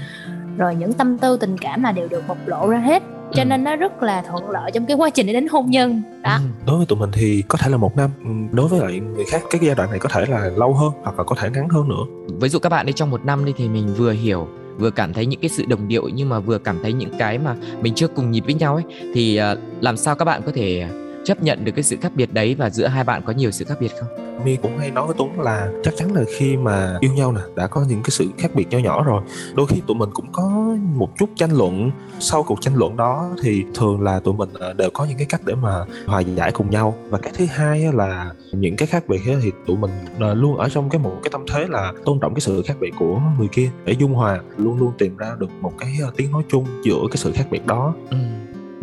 rồi 0.56 0.74
những 0.74 0.92
tâm 0.92 1.18
tư 1.18 1.36
tình 1.40 1.58
cảm 1.58 1.82
là 1.82 1.92
đều 1.92 2.08
được 2.08 2.22
bộc 2.28 2.38
lộ 2.46 2.68
ra 2.68 2.78
hết 2.78 3.02
cho 3.32 3.42
ừ. 3.42 3.46
nên 3.46 3.64
nó 3.64 3.76
rất 3.76 4.02
là 4.02 4.22
thuận 4.22 4.50
lợi 4.50 4.70
trong 4.74 4.86
cái 4.86 4.96
quá 4.96 5.10
trình 5.10 5.26
đến 5.26 5.46
hôn 5.48 5.70
nhân 5.70 6.02
đó 6.22 6.36
ừ. 6.36 6.42
đối 6.66 6.76
với 6.76 6.86
tụi 6.86 6.98
mình 6.98 7.10
thì 7.12 7.42
có 7.48 7.58
thể 7.58 7.70
là 7.70 7.76
một 7.76 7.96
năm 7.96 8.10
ừ, 8.24 8.30
đối 8.52 8.68
với 8.68 8.80
lại 8.80 9.00
người 9.00 9.24
khác 9.30 9.42
cái 9.50 9.60
giai 9.64 9.74
đoạn 9.74 9.90
này 9.90 9.98
có 9.98 10.08
thể 10.08 10.26
là 10.28 10.50
lâu 10.56 10.74
hơn 10.74 10.92
hoặc 11.02 11.18
là 11.18 11.24
có 11.24 11.36
thể 11.38 11.50
ngắn 11.50 11.68
hơn 11.68 11.88
nữa 11.88 12.04
ví 12.40 12.48
dụ 12.48 12.58
các 12.58 12.68
bạn 12.68 12.86
đi 12.86 12.92
trong 12.92 13.10
một 13.10 13.24
năm 13.24 13.44
đi 13.44 13.52
thì 13.56 13.68
mình 13.68 13.94
vừa 13.94 14.12
hiểu 14.12 14.48
vừa 14.78 14.90
cảm 14.90 15.12
thấy 15.12 15.26
những 15.26 15.40
cái 15.40 15.48
sự 15.48 15.64
đồng 15.68 15.88
điệu 15.88 16.08
nhưng 16.08 16.28
mà 16.28 16.40
vừa 16.40 16.58
cảm 16.58 16.78
thấy 16.82 16.92
những 16.92 17.10
cái 17.18 17.38
mà 17.38 17.56
mình 17.82 17.94
chưa 17.94 18.08
cùng 18.08 18.30
nhịp 18.30 18.44
với 18.44 18.54
nhau 18.54 18.74
ấy. 18.74 18.84
Thì 19.14 19.36
ờ, 19.36 19.58
làm 19.80 19.96
sao 19.96 20.14
các 20.14 20.24
bạn 20.24 20.42
có 20.46 20.52
thể 20.54 20.86
chấp 21.24 21.42
nhận 21.42 21.64
được 21.64 21.72
cái 21.72 21.82
sự 21.82 21.96
khác 22.00 22.12
biệt 22.14 22.34
đấy 22.34 22.54
và 22.54 22.70
giữa 22.70 22.86
hai 22.86 23.04
bạn 23.04 23.22
có 23.26 23.32
nhiều 23.32 23.50
sự 23.50 23.64
khác 23.64 23.76
biệt 23.80 23.92
không? 24.00 24.08
Mi 24.44 24.56
cũng 24.56 24.78
hay 24.78 24.90
nói 24.90 25.06
với 25.06 25.14
Tuấn 25.18 25.40
là 25.40 25.72
chắc 25.82 25.94
chắn 25.96 26.14
là 26.14 26.22
khi 26.36 26.56
mà 26.56 26.96
yêu 27.00 27.12
nhau 27.12 27.32
nè 27.32 27.40
đã 27.56 27.66
có 27.66 27.84
những 27.88 28.02
cái 28.02 28.10
sự 28.10 28.28
khác 28.38 28.50
biệt 28.54 28.70
nhỏ 28.70 28.78
nhỏ 28.78 29.04
rồi. 29.04 29.22
Đôi 29.54 29.66
khi 29.66 29.82
tụi 29.86 29.96
mình 29.96 30.10
cũng 30.14 30.32
có 30.32 30.76
một 30.94 31.08
chút 31.18 31.30
tranh 31.36 31.50
luận. 31.52 31.90
Sau 32.20 32.42
cuộc 32.42 32.60
tranh 32.60 32.74
luận 32.74 32.96
đó 32.96 33.30
thì 33.42 33.64
thường 33.74 34.00
là 34.00 34.20
tụi 34.20 34.34
mình 34.34 34.48
à, 34.60 34.72
đều 34.72 34.90
có 34.90 35.04
những 35.04 35.18
cái 35.18 35.26
cách 35.26 35.40
để 35.44 35.54
mà 35.54 35.84
hòa 36.06 36.20
giải 36.20 36.52
cùng 36.52 36.70
nhau. 36.70 36.94
Và 37.08 37.18
cái 37.18 37.32
thứ 37.36 37.46
hai 37.50 37.92
là 37.92 38.32
những 38.52 38.76
cái 38.76 38.86
khác 38.86 39.04
biệt 39.08 39.20
thì 39.42 39.52
tụi 39.66 39.76
mình 39.76 39.90
à, 40.20 40.34
luôn 40.34 40.56
ở 40.56 40.68
trong 40.68 40.90
cái 40.90 40.98
một 40.98 41.16
cái 41.22 41.30
tâm 41.32 41.44
thế 41.52 41.66
là 41.68 41.92
tôn 42.04 42.20
trọng 42.20 42.34
cái 42.34 42.40
sự 42.40 42.62
khác 42.66 42.76
biệt 42.80 42.90
của 42.98 43.20
người 43.38 43.48
kia 43.52 43.70
để 43.84 43.92
dung 43.92 44.14
hòa 44.14 44.40
luôn 44.56 44.78
luôn 44.78 44.92
tìm 44.98 45.16
ra 45.16 45.36
được 45.38 45.50
một 45.60 45.72
cái 45.78 45.92
à, 46.02 46.08
tiếng 46.16 46.32
nói 46.32 46.42
chung 46.48 46.66
giữa 46.84 47.00
cái 47.10 47.16
sự 47.16 47.32
khác 47.32 47.46
biệt 47.50 47.66
đó. 47.66 47.94
Ừ 48.10 48.16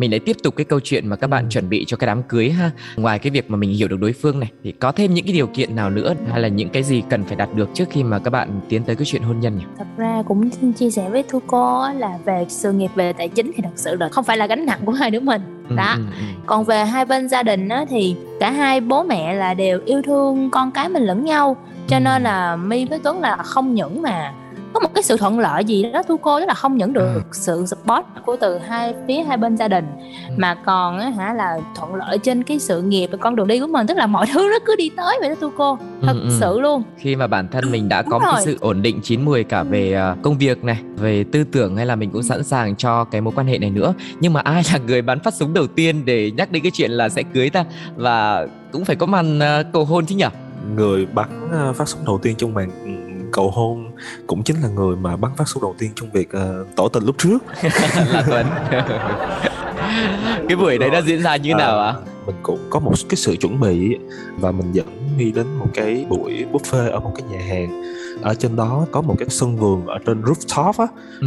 mình 0.00 0.10
lại 0.10 0.20
tiếp 0.20 0.36
tục 0.42 0.56
cái 0.56 0.64
câu 0.64 0.80
chuyện 0.80 1.08
mà 1.08 1.16
các 1.16 1.26
bạn 1.26 1.48
chuẩn 1.48 1.68
bị 1.68 1.84
cho 1.84 1.96
cái 1.96 2.06
đám 2.06 2.22
cưới 2.22 2.50
ha. 2.50 2.70
Ngoài 2.96 3.18
cái 3.18 3.30
việc 3.30 3.50
mà 3.50 3.56
mình 3.56 3.70
hiểu 3.70 3.88
được 3.88 4.00
đối 4.00 4.12
phương 4.12 4.40
này 4.40 4.50
thì 4.64 4.72
có 4.72 4.92
thêm 4.92 5.14
những 5.14 5.24
cái 5.24 5.34
điều 5.34 5.46
kiện 5.46 5.76
nào 5.76 5.90
nữa 5.90 6.14
hay 6.30 6.40
là 6.40 6.48
những 6.48 6.68
cái 6.68 6.82
gì 6.82 7.02
cần 7.10 7.24
phải 7.24 7.36
đạt 7.36 7.54
được 7.54 7.68
trước 7.74 7.84
khi 7.90 8.02
mà 8.02 8.18
các 8.18 8.30
bạn 8.30 8.60
tiến 8.68 8.82
tới 8.84 8.96
cái 8.96 9.04
chuyện 9.04 9.22
hôn 9.22 9.40
nhân 9.40 9.58
nhỉ? 9.58 9.64
Thật 9.78 9.86
ra 9.96 10.22
cũng 10.28 10.50
chia 10.72 10.90
sẻ 10.90 11.10
với 11.10 11.24
thu 11.28 11.40
cô 11.46 11.86
là 11.98 12.18
về 12.24 12.46
sự 12.48 12.72
nghiệp 12.72 12.90
về 12.94 13.12
tài 13.12 13.28
chính 13.28 13.52
thì 13.56 13.62
thật 13.62 13.70
sự 13.76 13.96
là 13.96 14.08
không 14.08 14.24
phải 14.24 14.36
là 14.36 14.46
gánh 14.46 14.66
nặng 14.66 14.80
của 14.84 14.92
hai 14.92 15.10
đứa 15.10 15.20
mình. 15.20 15.42
Ừ, 15.68 15.76
đó. 15.76 15.94
ừ, 15.96 16.02
ừ, 16.18 16.24
còn 16.46 16.64
về 16.64 16.84
hai 16.84 17.04
bên 17.04 17.28
gia 17.28 17.42
đình 17.42 17.68
á, 17.68 17.84
thì 17.88 18.16
cả 18.40 18.50
hai 18.50 18.80
bố 18.80 19.02
mẹ 19.02 19.34
là 19.34 19.54
đều 19.54 19.80
yêu 19.84 20.02
thương 20.02 20.50
con 20.50 20.70
cái 20.70 20.88
mình 20.88 21.02
lẫn 21.02 21.24
nhau. 21.24 21.56
Cho 21.88 21.96
ừ. 21.96 22.00
nên 22.00 22.22
là 22.22 22.56
my 22.56 22.84
với 22.84 22.98
tuấn 22.98 23.20
là 23.20 23.36
không 23.36 23.74
những 23.74 24.02
mà 24.02 24.32
có 24.72 24.80
một 24.80 24.94
cái 24.94 25.02
sự 25.02 25.16
thuận 25.16 25.38
lợi 25.38 25.64
gì 25.64 25.82
đó 25.92 26.02
thu 26.08 26.16
cô 26.16 26.40
đó 26.40 26.46
là 26.46 26.54
không 26.54 26.76
những 26.76 26.92
được 26.92 27.14
ừ. 27.14 27.20
sự 27.32 27.66
support 27.66 28.06
của 28.26 28.36
từ 28.36 28.58
hai 28.58 28.94
phía 29.08 29.22
hai 29.22 29.36
bên 29.36 29.56
gia 29.56 29.68
đình. 29.68 29.84
Ừ. 30.28 30.34
mà 30.36 30.54
còn 30.54 30.98
á 30.98 31.08
hả 31.08 31.32
là 31.32 31.58
thuận 31.76 31.94
lợi 31.94 32.18
trên 32.18 32.42
cái 32.42 32.58
sự 32.58 32.82
nghiệp 32.82 33.08
và 33.12 33.18
con 33.20 33.36
đường 33.36 33.46
đi 33.46 33.60
của 33.60 33.66
mình. 33.66 33.86
Tức 33.86 33.96
là 33.96 34.06
mọi 34.06 34.26
thứ 34.32 34.48
nó 34.52 34.58
cứ 34.66 34.76
đi 34.76 34.90
tới 34.96 35.18
vậy 35.20 35.28
đó 35.28 35.34
thu 35.40 35.50
cô. 35.56 35.78
Ừ, 36.00 36.06
thật 36.06 36.16
ừ, 36.22 36.28
sự 36.40 36.60
luôn. 36.60 36.82
Khi 36.96 37.16
mà 37.16 37.26
bản 37.26 37.48
thân 37.48 37.70
mình 37.70 37.88
đã 37.88 38.02
có 38.02 38.18
một 38.18 38.28
cái 38.32 38.44
sự 38.44 38.56
ổn 38.60 38.82
định 38.82 39.00
chín 39.02 39.24
mùi 39.24 39.44
cả 39.44 39.62
về 39.62 39.92
à, 39.92 40.16
công 40.22 40.38
việc 40.38 40.64
này 40.64 40.78
về 40.96 41.24
tư 41.32 41.44
tưởng 41.44 41.76
hay 41.76 41.86
là 41.86 41.96
mình 41.96 42.10
cũng 42.10 42.22
sẵn 42.22 42.44
sàng 42.44 42.76
cho 42.76 43.04
cái 43.04 43.20
mối 43.20 43.34
quan 43.36 43.46
hệ 43.46 43.58
này 43.58 43.70
nữa. 43.70 43.94
Nhưng 44.20 44.32
mà 44.32 44.40
ai 44.40 44.62
là 44.72 44.78
người 44.78 45.02
bắn 45.02 45.20
phát 45.20 45.34
súng 45.34 45.54
đầu 45.54 45.66
tiên 45.66 46.04
để 46.04 46.30
nhắc 46.30 46.52
đến 46.52 46.62
cái 46.62 46.70
chuyện 46.70 46.90
là 46.90 47.08
sẽ 47.08 47.22
cưới 47.22 47.50
ta? 47.50 47.64
Và 47.96 48.46
cũng 48.72 48.84
phải 48.84 48.96
có 48.96 49.06
màn 49.06 49.38
uh, 49.38 49.66
cầu 49.72 49.84
hôn 49.84 50.06
chứ 50.06 50.16
nhỉ? 50.16 50.26
Người 50.76 51.06
bắn 51.06 51.28
uh, 51.70 51.76
phát 51.76 51.88
súng 51.88 52.00
đầu 52.06 52.18
tiên 52.22 52.34
trong 52.38 52.54
màn 52.54 52.70
cầu 53.32 53.50
hôn 53.50 53.90
cũng 54.26 54.42
chính 54.42 54.62
là 54.62 54.68
người 54.68 54.96
mà 54.96 55.16
bắn 55.16 55.30
phát 55.36 55.48
súng 55.48 55.62
đầu 55.62 55.74
tiên 55.78 55.90
trong 55.96 56.10
việc 56.12 56.28
uh, 56.36 56.76
tỏ 56.76 56.88
tình 56.92 57.04
lúc 57.04 57.16
trước. 57.18 57.38
Là 58.12 58.24
tuấn. 58.30 58.46
Cái 60.48 60.56
buổi 60.56 60.78
đấy 60.78 60.90
đã 60.90 61.02
diễn 61.02 61.22
ra 61.22 61.36
như 61.36 61.50
thế 61.52 61.54
nào 61.54 61.78
ạ? 61.78 61.94
à? 61.96 62.10
mình 62.26 62.36
cũng 62.42 62.58
có 62.70 62.80
một 62.80 62.92
cái 63.08 63.16
sự 63.16 63.36
chuẩn 63.36 63.60
bị 63.60 63.96
và 64.38 64.52
mình 64.52 64.72
dẫn 64.72 64.86
My 65.18 65.32
đến 65.32 65.46
một 65.58 65.66
cái 65.74 66.06
buổi 66.08 66.46
buffet 66.52 66.90
ở 66.90 67.00
một 67.00 67.12
cái 67.16 67.26
nhà 67.30 67.44
hàng. 67.46 67.82
Ở 68.22 68.34
trên 68.34 68.56
đó 68.56 68.86
có 68.92 69.00
một 69.00 69.14
cái 69.18 69.28
sân 69.28 69.56
vườn 69.56 69.86
ở 69.86 69.98
trên 70.06 70.22
rooftop 70.22 70.72
á 70.78 70.86
ừ. 71.20 71.26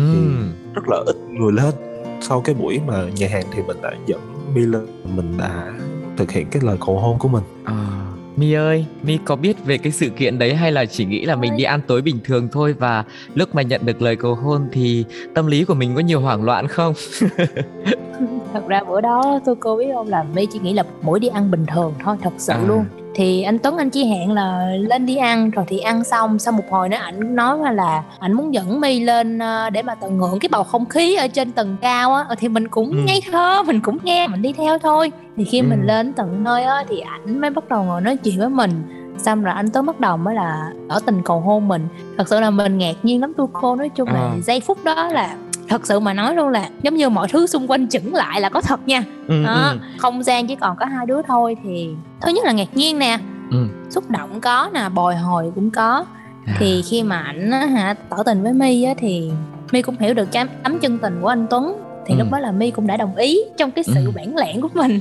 rất 0.73 0.81
là 0.87 0.97
ít 1.05 1.15
người 1.29 1.51
lên. 1.51 1.73
Sau 2.21 2.41
cái 2.41 2.55
buổi 2.55 2.79
mà 2.87 3.03
nhà 3.15 3.27
hàng 3.31 3.45
thì 3.53 3.61
mình 3.67 3.81
đã 3.81 3.91
dẫn 4.05 4.21
My 4.53 4.61
lên 4.61 4.85
mình 5.15 5.37
đã 5.37 5.73
thực 6.17 6.31
hiện 6.31 6.47
cái 6.51 6.61
lời 6.65 6.77
cầu 6.85 6.99
hôn 6.99 7.19
của 7.19 7.27
mình. 7.27 7.43
À 7.63 8.12
My 8.35 8.53
ơi, 8.53 8.85
My 9.03 9.19
có 9.25 9.35
biết 9.35 9.65
về 9.65 9.77
cái 9.77 9.91
sự 9.91 10.09
kiện 10.09 10.39
đấy 10.39 10.55
hay 10.55 10.71
là 10.71 10.85
chỉ 10.85 11.05
nghĩ 11.05 11.25
là 11.25 11.35
mình 11.35 11.57
đi 11.57 11.63
ăn 11.63 11.81
tối 11.87 12.01
bình 12.01 12.19
thường 12.23 12.47
thôi 12.51 12.75
và 12.79 13.03
lúc 13.33 13.55
mà 13.55 13.61
nhận 13.61 13.85
được 13.85 14.01
lời 14.01 14.15
cầu 14.15 14.35
hôn 14.35 14.67
thì 14.71 15.05
tâm 15.35 15.47
lý 15.47 15.63
của 15.63 15.73
mình 15.73 15.95
có 15.95 16.01
nhiều 16.01 16.19
hoảng 16.19 16.43
loạn 16.43 16.67
không? 16.67 16.93
thật 18.53 18.67
ra 18.67 18.83
bữa 18.83 19.01
đó 19.01 19.39
tôi 19.45 19.55
cô 19.59 19.77
biết 19.77 19.85
không 19.93 20.07
là 20.07 20.23
My 20.35 20.47
chỉ 20.53 20.59
nghĩ 20.59 20.73
là 20.73 20.83
mỗi 21.01 21.19
đi 21.19 21.27
ăn 21.27 21.51
bình 21.51 21.65
thường 21.65 21.93
thôi, 22.03 22.17
thật 22.23 22.33
sự 22.37 22.53
à. 22.53 22.63
luôn 22.67 22.85
thì 23.15 23.41
anh 23.41 23.59
Tuấn 23.59 23.77
anh 23.77 23.89
chỉ 23.89 24.05
hẹn 24.05 24.31
là 24.31 24.69
lên 24.79 25.05
đi 25.05 25.15
ăn 25.15 25.49
rồi 25.49 25.65
thì 25.67 25.79
ăn 25.79 26.03
xong 26.03 26.39
sau 26.39 26.51
một 26.51 26.63
hồi 26.69 26.89
nữa 26.89 26.97
ảnh 26.97 27.35
nói 27.35 27.57
là 27.73 28.03
ảnh 28.19 28.33
muốn 28.33 28.53
dẫn 28.53 28.81
My 28.81 28.99
lên 28.99 29.39
ờ, 29.39 29.69
để 29.69 29.81
mà 29.81 29.95
tận 29.95 30.19
hưởng 30.19 30.39
cái 30.39 30.49
bầu 30.51 30.63
không 30.63 30.85
khí 30.85 31.15
ở 31.15 31.27
trên 31.27 31.51
tầng 31.51 31.77
cao 31.81 32.13
á 32.13 32.25
thì 32.39 32.47
mình 32.47 32.67
cũng 32.67 32.91
ừ. 32.91 32.97
ngây 33.07 33.21
thơ 33.31 33.63
mình 33.63 33.81
cũng 33.81 33.97
nghe 34.03 34.27
mình 34.27 34.41
đi 34.41 34.53
theo 34.53 34.79
thôi 34.79 35.11
thì 35.37 35.43
khi 35.43 35.59
ừ. 35.59 35.65
mình 35.69 35.85
lên 35.85 36.13
tận 36.13 36.43
nơi 36.43 36.63
á 36.63 36.83
thì 36.89 36.99
ảnh 36.99 37.41
mới 37.41 37.49
bắt 37.49 37.69
đầu 37.69 37.83
ngồi 37.83 38.01
nói 38.01 38.17
chuyện 38.17 38.39
với 38.39 38.49
mình 38.49 38.71
xong 39.17 39.43
rồi 39.43 39.53
anh 39.53 39.69
Tuấn 39.69 39.85
bắt 39.85 39.99
đầu 39.99 40.17
mới 40.17 40.35
là 40.35 40.71
tỏ 40.89 40.99
tình 41.05 41.21
cầu 41.25 41.39
hôn 41.39 41.67
mình 41.67 41.87
thật 42.17 42.27
sự 42.27 42.39
là 42.39 42.49
mình 42.49 42.77
ngạc 42.77 42.95
nhiên 43.03 43.21
lắm 43.21 43.33
tu 43.37 43.49
cô 43.53 43.75
nói 43.75 43.89
chung 43.89 44.09
là 44.09 44.19
à. 44.19 44.35
giây 44.43 44.59
phút 44.59 44.83
đó 44.83 45.07
là 45.07 45.35
thật 45.73 45.87
sự 45.87 45.99
mà 45.99 46.13
nói 46.13 46.35
luôn 46.35 46.49
là 46.49 46.69
giống 46.81 46.95
như 46.95 47.09
mọi 47.09 47.27
thứ 47.27 47.47
xung 47.47 47.71
quanh 47.71 47.89
chững 47.89 48.15
lại 48.15 48.41
là 48.41 48.49
có 48.49 48.61
thật 48.61 48.87
nha 48.87 49.03
ừ, 49.27 49.43
đó, 49.45 49.69
ừ. 49.71 49.77
không 49.97 50.23
gian 50.23 50.47
chỉ 50.47 50.55
còn 50.55 50.77
có 50.79 50.85
hai 50.85 51.05
đứa 51.05 51.21
thôi 51.27 51.57
thì 51.63 51.89
thứ 52.21 52.31
nhất 52.31 52.45
là 52.45 52.51
ngạc 52.51 52.77
nhiên 52.77 52.99
nè 52.99 53.19
ừ. 53.51 53.57
xúc 53.89 54.09
động 54.09 54.41
có 54.41 54.69
nè 54.73 54.89
bồi 54.95 55.15
hồi 55.15 55.51
cũng 55.55 55.71
có 55.71 56.05
à. 56.45 56.55
thì 56.59 56.81
khi 56.81 57.03
mà 57.03 57.17
ảnh 57.19 57.51
hả 57.51 57.95
tỏ 58.09 58.23
tình 58.23 58.43
với 58.43 58.53
my 58.53 58.83
á 58.83 58.93
thì 58.97 59.31
my 59.71 59.81
cũng 59.81 59.95
hiểu 59.99 60.13
được 60.13 60.31
cái 60.31 60.45
ấm 60.63 60.79
chân 60.79 60.99
tình 60.99 61.19
của 61.21 61.27
anh 61.27 61.47
tuấn 61.49 61.77
thì 62.05 62.15
ừ. 62.15 62.19
lúc 62.19 62.27
đó 62.31 62.39
là 62.39 62.51
my 62.51 62.71
cũng 62.71 62.87
đã 62.87 62.97
đồng 62.97 63.15
ý 63.15 63.39
trong 63.57 63.71
cái 63.71 63.83
sự 63.83 64.05
ừ. 64.05 64.11
bản 64.15 64.35
lẻn 64.35 64.61
của 64.61 64.69
mình 64.73 64.99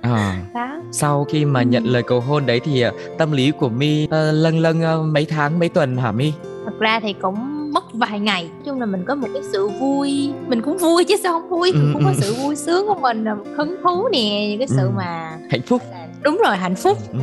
à. 0.00 0.36
đó. 0.54 0.82
sau 0.92 1.24
khi 1.24 1.44
mà 1.44 1.62
nhận 1.62 1.84
lời 1.84 2.02
cầu 2.02 2.20
hôn 2.20 2.46
đấy 2.46 2.60
thì 2.64 2.80
ờ, 2.80 2.92
tâm 3.18 3.32
lý 3.32 3.50
của 3.50 3.68
my 3.68 4.04
uh, 4.04 4.10
lân 4.32 4.58
lân 4.58 4.80
uh, 5.00 5.06
mấy 5.14 5.24
tháng 5.24 5.58
mấy 5.58 5.68
tuần 5.68 5.96
hả 5.96 6.12
my 6.12 6.32
thật 6.64 6.78
ra 6.78 7.00
thì 7.00 7.12
cũng 7.12 7.57
mất 7.72 7.94
vài 7.94 8.20
ngày 8.20 8.42
nói 8.42 8.62
chung 8.64 8.80
là 8.80 8.86
mình 8.86 9.04
có 9.06 9.14
một 9.14 9.28
cái 9.34 9.42
sự 9.52 9.68
vui 9.68 10.32
mình 10.46 10.62
cũng 10.62 10.78
vui 10.78 11.04
chứ 11.04 11.16
sao 11.22 11.32
không 11.32 11.48
vui 11.48 11.72
ừ, 11.72 11.80
cũng 11.92 12.04
có 12.04 12.10
ừ. 12.10 12.16
sự 12.20 12.34
vui 12.42 12.56
sướng 12.56 12.86
của 12.86 12.98
mình 13.00 13.24
hứng 13.56 13.76
thú 13.82 14.08
nè 14.12 14.48
những 14.48 14.58
cái 14.58 14.68
sự 14.68 14.86
ừ. 14.86 14.90
mà 14.96 15.38
hạnh 15.50 15.62
phúc 15.66 15.82
đúng 16.22 16.40
rồi 16.46 16.56
hạnh 16.56 16.74
phúc 16.74 16.98
ừ. 17.12 17.18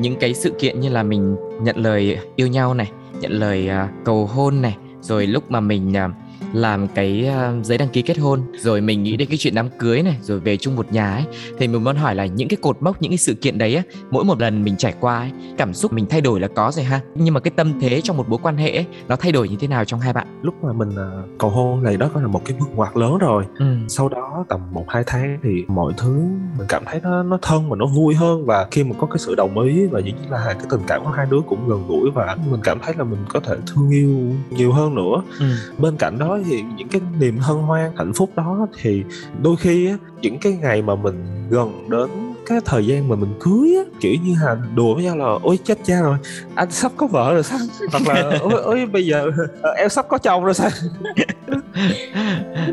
những 0.00 0.16
cái 0.20 0.34
sự 0.34 0.50
kiện 0.58 0.80
như 0.80 0.88
là 0.88 1.02
mình 1.02 1.36
nhận 1.62 1.76
lời 1.76 2.18
yêu 2.36 2.46
nhau 2.46 2.74
này 2.74 2.90
nhận 3.20 3.32
lời 3.32 3.70
uh, 3.84 4.04
cầu 4.04 4.26
hôn 4.26 4.62
này 4.62 4.76
rồi 5.00 5.26
lúc 5.26 5.50
mà 5.50 5.60
mình 5.60 5.92
uh, 6.06 6.12
làm 6.52 6.88
cái 6.88 7.30
uh, 7.58 7.64
giấy 7.64 7.78
đăng 7.78 7.88
ký 7.88 8.02
kết 8.02 8.18
hôn 8.18 8.40
rồi 8.56 8.80
mình 8.80 9.02
nghĩ 9.02 9.16
đến 9.16 9.28
cái 9.28 9.38
chuyện 9.38 9.54
đám 9.54 9.68
cưới 9.78 10.02
này 10.02 10.16
rồi 10.22 10.40
về 10.40 10.56
chung 10.56 10.76
một 10.76 10.92
nhà 10.92 11.14
ấy 11.14 11.24
thì 11.58 11.68
mình 11.68 11.84
muốn 11.84 11.96
hỏi 11.96 12.14
là 12.14 12.26
những 12.26 12.48
cái 12.48 12.56
cột 12.62 12.76
mốc 12.80 13.02
những 13.02 13.10
cái 13.10 13.18
sự 13.18 13.34
kiện 13.34 13.58
đấy 13.58 13.74
á 13.74 13.82
mỗi 14.10 14.24
một 14.24 14.40
lần 14.40 14.64
mình 14.64 14.76
trải 14.76 14.94
qua 15.00 15.18
ấy 15.18 15.30
cảm 15.58 15.74
xúc 15.74 15.92
mình 15.92 16.06
thay 16.10 16.20
đổi 16.20 16.40
là 16.40 16.48
có 16.48 16.70
rồi 16.74 16.84
ha 16.84 17.00
nhưng 17.14 17.34
mà 17.34 17.40
cái 17.40 17.50
tâm 17.56 17.80
thế 17.80 18.00
trong 18.00 18.16
một 18.16 18.28
mối 18.28 18.38
quan 18.42 18.56
hệ 18.56 18.70
ấy 18.70 18.86
nó 19.08 19.16
thay 19.16 19.32
đổi 19.32 19.48
như 19.48 19.56
thế 19.60 19.68
nào 19.68 19.84
trong 19.84 20.00
hai 20.00 20.12
bạn 20.12 20.26
lúc 20.42 20.64
mà 20.64 20.72
mình 20.72 20.90
uh, 20.90 21.38
cầu 21.38 21.50
hôn 21.50 21.82
này 21.82 21.96
đó 21.96 22.10
có 22.14 22.20
là 22.20 22.26
một 22.26 22.44
cái 22.44 22.56
bước 22.60 22.66
ngoặt 22.74 22.96
lớn 22.96 23.18
rồi 23.18 23.44
ừ. 23.58 23.66
sau 23.88 24.08
đó 24.08 24.44
tầm 24.48 24.60
một 24.72 24.84
hai 24.88 25.02
tháng 25.06 25.38
thì 25.42 25.64
mọi 25.68 25.92
thứ 25.96 26.12
mình 26.58 26.66
cảm 26.68 26.82
thấy 26.86 27.00
nó 27.02 27.22
nó 27.22 27.38
thân 27.42 27.70
và 27.70 27.76
nó 27.76 27.86
vui 27.86 28.14
hơn 28.14 28.46
và 28.46 28.66
khi 28.70 28.84
mà 28.84 28.94
có 28.98 29.06
cái 29.06 29.18
sự 29.18 29.34
đồng 29.34 29.58
ý 29.58 29.86
và 29.86 30.00
những 30.00 30.16
là 30.30 30.44
cái 30.44 30.66
tình 30.70 30.80
cảm 30.86 31.04
của 31.04 31.10
hai 31.10 31.26
đứa 31.30 31.40
cũng 31.48 31.68
gần 31.68 31.86
gũi 31.88 32.10
và 32.14 32.36
mình 32.50 32.60
cảm 32.64 32.78
thấy 32.82 32.94
là 32.98 33.04
mình 33.04 33.20
có 33.28 33.40
thể 33.40 33.56
thương 33.66 33.90
yêu 33.90 34.34
nhiều 34.50 34.72
hơn 34.72 34.94
nữa 34.94 35.22
ừ. 35.38 35.46
bên 35.78 35.96
cạnh 35.96 36.18
đó 36.18 36.37
thì 36.46 36.64
những 36.76 36.88
cái 36.88 37.00
niềm 37.18 37.38
hân 37.38 37.56
hoan 37.56 37.92
hạnh 37.96 38.12
phúc 38.12 38.30
đó 38.36 38.66
thì 38.82 39.04
đôi 39.42 39.56
khi 39.56 39.88
á 39.88 39.96
những 40.20 40.38
cái 40.38 40.52
ngày 40.52 40.82
mà 40.82 40.94
mình 40.94 41.46
gần 41.50 41.88
đến 41.88 42.08
cái 42.46 42.58
thời 42.64 42.86
gian 42.86 43.08
mà 43.08 43.16
mình 43.16 43.34
cưới 43.40 43.74
á 43.76 43.82
kiểu 44.00 44.14
như 44.24 44.34
là 44.42 44.56
đùa 44.74 44.94
với 44.94 45.04
nhau 45.04 45.16
là 45.16 45.24
ôi 45.42 45.58
chết 45.64 45.78
cha 45.84 46.00
rồi 46.00 46.16
anh 46.54 46.70
sắp 46.70 46.92
có 46.96 47.06
vợ 47.06 47.34
rồi 47.34 47.42
sao? 47.42 47.58
Hoặc 47.92 48.06
là 48.06 48.38
ôi, 48.40 48.62
ôi 48.62 48.86
bây 48.86 49.06
giờ 49.06 49.30
ờ, 49.62 49.70
em 49.70 49.88
sắp 49.88 50.06
có 50.08 50.18
chồng 50.18 50.44
rồi 50.44 50.54
sao? 50.54 50.70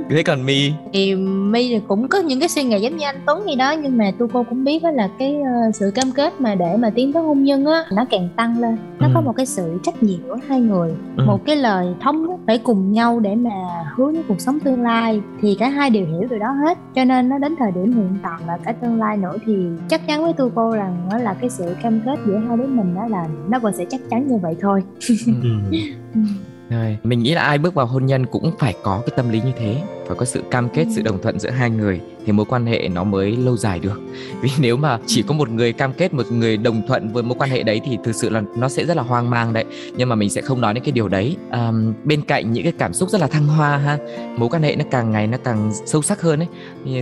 Thế 0.09 0.23
còn 0.23 0.45
mi 0.45 0.73
thì 0.93 1.15
mi 1.15 1.69
thì 1.69 1.81
cũng 1.87 2.07
có 2.07 2.19
những 2.19 2.39
cái 2.39 2.49
suy 2.49 2.63
nghĩ 2.63 2.79
giống 2.79 2.97
như 2.97 3.05
anh 3.05 3.19
tuấn 3.25 3.45
gì 3.47 3.55
đó 3.55 3.71
nhưng 3.71 3.97
mà 3.97 4.11
tôi 4.19 4.27
cô 4.33 4.43
cũng 4.49 4.63
biết 4.63 4.83
đó 4.83 4.91
là 4.91 5.09
cái 5.19 5.35
uh, 5.35 5.75
sự 5.75 5.91
cam 5.95 6.11
kết 6.11 6.41
mà 6.41 6.55
để 6.55 6.77
mà 6.77 6.89
tiến 6.89 7.13
tới 7.13 7.23
hôn 7.23 7.43
nhân 7.43 7.65
á 7.65 7.85
nó 7.91 8.05
càng 8.09 8.29
tăng 8.35 8.59
lên 8.59 8.77
nó 8.99 9.07
ừ. 9.07 9.11
có 9.13 9.21
một 9.21 9.33
cái 9.37 9.45
sự 9.45 9.79
trách 9.83 10.03
nhiệm 10.03 10.19
của 10.27 10.37
hai 10.47 10.59
người 10.59 10.93
ừ. 11.17 11.23
một 11.25 11.45
cái 11.45 11.55
lời 11.55 11.87
thống 12.01 12.27
nhất 12.27 12.39
phải 12.47 12.57
cùng 12.57 12.91
nhau 12.91 13.19
để 13.19 13.35
mà 13.35 13.51
hướng 13.95 14.13
đến 14.13 14.23
cuộc 14.27 14.41
sống 14.41 14.59
tương 14.59 14.81
lai 14.81 15.21
thì 15.41 15.55
cả 15.59 15.69
hai 15.69 15.89
đều 15.89 16.05
hiểu 16.05 16.27
điều 16.29 16.39
đó 16.39 16.51
hết 16.51 16.77
cho 16.95 17.05
nên 17.05 17.29
nó 17.29 17.37
đến 17.37 17.55
thời 17.59 17.71
điểm 17.71 17.93
hiện 17.93 18.17
tại 18.23 18.39
và 18.47 18.57
cả 18.65 18.71
tương 18.71 18.99
lai 18.99 19.17
nữa 19.17 19.35
thì 19.45 19.55
chắc 19.89 20.07
chắn 20.07 20.23
với 20.23 20.33
tôi 20.33 20.49
cô 20.55 20.71
rằng 20.71 21.07
đó 21.11 21.17
là 21.17 21.33
cái 21.33 21.49
sự 21.49 21.75
cam 21.83 22.01
kết 22.05 22.19
giữa 22.25 22.37
hai 22.47 22.57
đứa 22.57 22.67
mình 22.67 22.95
đó 22.95 23.07
là 23.09 23.27
nó 23.49 23.59
vẫn 23.59 23.73
sẽ 23.77 23.85
chắc 23.89 24.01
chắn 24.09 24.27
như 24.27 24.37
vậy 24.37 24.55
thôi 24.61 24.83
ừ. 25.25 26.19
ừ. 26.69 26.75
Rồi, 26.75 26.97
mình 27.03 27.19
nghĩ 27.19 27.33
là 27.33 27.41
ai 27.41 27.57
bước 27.57 27.73
vào 27.73 27.85
hôn 27.85 28.05
nhân 28.05 28.25
cũng 28.25 28.51
phải 28.59 28.75
có 28.83 29.01
cái 29.05 29.13
tâm 29.17 29.29
lý 29.29 29.41
như 29.41 29.51
thế 29.57 29.83
phải 30.07 30.17
có 30.17 30.25
sự 30.25 30.43
cam 30.51 30.69
kết 30.69 30.85
sự 30.95 31.01
đồng 31.01 31.21
thuận 31.21 31.39
giữa 31.39 31.49
hai 31.49 31.69
người 31.69 32.01
thì 32.25 32.31
mối 32.31 32.45
quan 32.45 32.65
hệ 32.65 32.89
nó 32.89 33.03
mới 33.03 33.35
lâu 33.35 33.57
dài 33.57 33.79
được. 33.79 34.01
Vì 34.41 34.49
nếu 34.59 34.77
mà 34.77 34.99
chỉ 35.05 35.21
có 35.21 35.33
một 35.33 35.49
người 35.49 35.73
cam 35.73 35.93
kết 35.93 36.13
một 36.13 36.31
người 36.31 36.57
đồng 36.57 36.87
thuận 36.87 37.13
với 37.13 37.23
mối 37.23 37.35
quan 37.39 37.49
hệ 37.49 37.63
đấy 37.63 37.81
thì 37.85 37.97
thực 38.03 38.15
sự 38.15 38.29
là 38.29 38.43
nó 38.57 38.69
sẽ 38.69 38.85
rất 38.85 38.97
là 38.97 39.03
hoang 39.03 39.29
mang 39.29 39.53
đấy. 39.53 39.65
Nhưng 39.97 40.09
mà 40.09 40.15
mình 40.15 40.29
sẽ 40.29 40.41
không 40.41 40.61
nói 40.61 40.73
đến 40.73 40.83
cái 40.83 40.91
điều 40.91 41.07
đấy. 41.07 41.37
À, 41.49 41.71
bên 42.03 42.21
cạnh 42.21 42.53
những 42.53 42.63
cái 42.63 42.73
cảm 42.77 42.93
xúc 42.93 43.09
rất 43.09 43.21
là 43.21 43.27
thăng 43.27 43.47
hoa 43.47 43.77
ha 43.77 43.97
mối 44.37 44.49
quan 44.49 44.63
hệ 44.63 44.75
nó 44.75 44.85
càng 44.91 45.11
ngày 45.11 45.27
nó 45.27 45.37
càng 45.43 45.71
sâu 45.85 46.01
sắc 46.01 46.21
hơn 46.21 46.39
ấy 46.39 46.47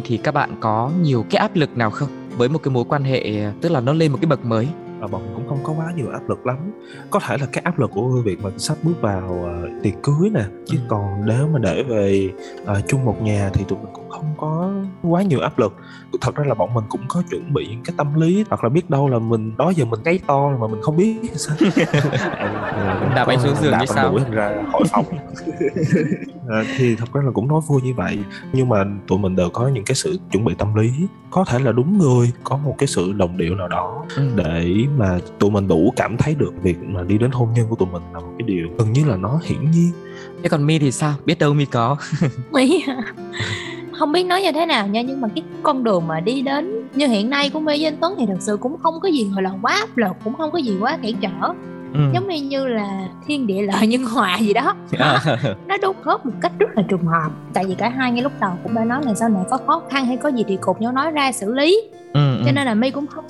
thì 0.03 0.17
các 0.17 0.33
bạn 0.33 0.55
có 0.59 0.91
nhiều 1.01 1.25
cái 1.29 1.39
áp 1.39 1.55
lực 1.55 1.77
nào 1.77 1.91
không? 1.91 2.09
Với 2.37 2.49
một 2.49 2.59
cái 2.63 2.71
mối 2.71 2.83
quan 2.89 3.03
hệ 3.03 3.45
tức 3.61 3.71
là 3.71 3.79
nó 3.79 3.93
lên 3.93 4.11
một 4.11 4.17
cái 4.21 4.27
bậc 4.27 4.45
mới. 4.45 4.67
Và 4.99 5.07
cũng 5.07 5.32
không 5.53 5.63
có 5.63 5.83
quá 5.83 5.91
nhiều 5.95 6.09
áp 6.09 6.29
lực 6.29 6.45
lắm 6.45 6.57
có 7.09 7.19
thể 7.19 7.37
là 7.37 7.45
cái 7.51 7.61
áp 7.63 7.79
lực 7.79 7.91
của 7.93 8.21
việc 8.25 8.41
mà 8.41 8.49
sắp 8.57 8.77
bước 8.83 9.01
vào 9.01 9.49
uh, 9.65 9.83
tiệc 9.83 9.93
cưới 10.03 10.29
nè 10.33 10.43
chứ 10.65 10.77
ừ. 10.77 10.83
còn 10.87 11.25
nếu 11.25 11.47
mà 11.47 11.59
để 11.59 11.83
về 11.83 12.29
uh, 12.61 12.87
chung 12.87 13.05
một 13.05 13.21
nhà 13.21 13.49
thì 13.53 13.65
tụi 13.67 13.79
mình 13.79 13.93
cũng 13.93 14.02
không 14.13 14.33
có 14.37 14.73
quá 15.03 15.21
nhiều 15.21 15.39
áp 15.39 15.59
lực. 15.59 15.75
Thật 16.21 16.35
ra 16.35 16.43
là 16.47 16.53
bọn 16.53 16.73
mình 16.73 16.83
cũng 16.89 17.01
có 17.07 17.23
chuẩn 17.29 17.53
bị 17.53 17.67
những 17.67 17.83
cái 17.83 17.93
tâm 17.97 18.19
lý 18.19 18.45
hoặc 18.49 18.63
là 18.63 18.69
biết 18.69 18.89
đâu 18.89 19.09
là 19.09 19.19
mình 19.19 19.57
đó 19.57 19.73
giờ 19.75 19.85
mình 19.85 19.99
gáy 20.03 20.19
to 20.27 20.49
mà 20.59 20.67
mình 20.67 20.81
không 20.81 20.97
biết 20.97 21.15
sao? 21.35 21.55
Đạp 23.15 23.27
anh 23.27 23.39
xuống 23.39 23.55
giường 23.61 23.73
như 23.79 23.85
sao? 23.85 24.19
thành 24.19 24.31
ra 24.31 24.51
khỏi 24.71 24.81
phòng. 24.91 25.05
À, 26.49 26.63
thì 26.77 26.95
thật 26.95 27.13
ra 27.13 27.21
là 27.21 27.31
cũng 27.31 27.47
nói 27.47 27.61
vui 27.67 27.81
như 27.81 27.93
vậy 27.93 28.19
nhưng 28.53 28.69
mà 28.69 28.85
tụi 29.07 29.19
mình 29.19 29.35
đều 29.35 29.49
có 29.49 29.67
những 29.67 29.85
cái 29.85 29.95
sự 29.95 30.19
chuẩn 30.31 30.45
bị 30.45 30.53
tâm 30.57 30.75
lý. 30.75 30.91
Có 31.29 31.45
thể 31.45 31.59
là 31.59 31.71
đúng 31.71 31.97
người 31.97 32.31
có 32.43 32.57
một 32.57 32.75
cái 32.77 32.87
sự 32.87 33.13
đồng 33.13 33.37
điệu 33.37 33.55
nào 33.55 33.67
đó 33.67 34.05
ừ. 34.15 34.29
để 34.35 34.73
mà 34.97 35.19
tụi 35.39 35.51
mình 35.51 35.67
đủ 35.67 35.93
cảm 35.95 36.17
thấy 36.17 36.35
được 36.35 36.53
việc 36.61 36.77
mà 36.83 37.03
đi 37.03 37.17
đến 37.17 37.31
hôn 37.31 37.53
nhân 37.53 37.67
của 37.69 37.75
tụi 37.75 37.87
mình 37.91 38.03
là 38.13 38.19
một 38.19 38.33
cái 38.39 38.47
điều 38.47 38.67
gần 38.77 38.93
như 38.93 39.05
là 39.05 39.15
nó 39.15 39.39
hiển 39.43 39.71
nhiên. 39.71 39.91
Thế 40.43 40.49
còn 40.49 40.65
mi 40.65 40.79
thì 40.79 40.91
sao? 40.91 41.13
Biết 41.25 41.39
đâu 41.39 41.53
mi 41.53 41.65
có. 41.65 41.97
À? 42.87 43.13
Không 43.93 44.11
biết 44.11 44.23
nói 44.23 44.41
như 44.41 44.51
thế 44.51 44.65
nào 44.65 44.87
nha 44.87 45.01
nhưng 45.01 45.21
mà 45.21 45.27
cái 45.35 45.43
con 45.63 45.83
đường 45.83 46.07
mà 46.07 46.19
đi 46.19 46.41
đến 46.41 46.87
như 46.93 47.07
hiện 47.07 47.29
nay 47.29 47.49
của 47.49 47.59
My 47.59 47.65
với 47.65 47.85
anh 47.85 47.97
Tuấn 48.01 48.15
thì 48.17 48.25
thật 48.25 48.37
sự 48.39 48.57
cũng 48.57 48.77
không 48.83 48.99
có 48.99 49.09
gì 49.09 49.29
gọi 49.33 49.43
là 49.43 49.51
quá 49.61 49.73
áp 49.73 49.97
lực 49.97 50.11
cũng 50.23 50.33
không 50.33 50.51
có 50.51 50.57
gì 50.57 50.77
quá 50.79 50.97
cản 51.01 51.13
trở. 51.21 51.53
Ừ. 51.93 51.99
giống 52.13 52.27
như 52.27 52.41
như 52.41 52.67
là 52.67 53.07
thiên 53.27 53.47
địa 53.47 53.61
lợi 53.61 53.87
nhân 53.87 54.03
hòa 54.03 54.37
gì 54.37 54.53
đó. 54.53 54.75
Nó 55.67 55.77
đúng 55.81 55.95
khớp 56.01 56.25
một 56.25 56.31
cách 56.41 56.51
rất 56.59 56.69
là 56.75 56.83
trùng 56.89 57.05
hợp. 57.05 57.29
Tại 57.53 57.65
vì 57.67 57.75
cả 57.75 57.89
hai 57.89 58.11
ngay 58.11 58.23
lúc 58.23 58.31
đầu 58.39 58.51
cũng 58.63 58.75
đã 58.75 58.83
nói 58.85 59.01
là 59.05 59.13
sau 59.13 59.29
này 59.29 59.43
có 59.49 59.57
khó 59.67 59.81
khăn 59.89 60.05
hay 60.05 60.17
có 60.17 60.29
gì 60.29 60.43
thì 60.47 60.57
cột 60.61 60.81
nhau 60.81 60.91
nói 60.91 61.11
ra 61.11 61.31
xử 61.31 61.53
lý. 61.53 61.81
Ừ, 62.13 62.37
cho 62.39 62.49
ừ. 62.49 62.51
nên 62.55 62.65
là 62.65 62.73
My 62.73 62.91
cũng 62.91 63.07
không 63.07 63.25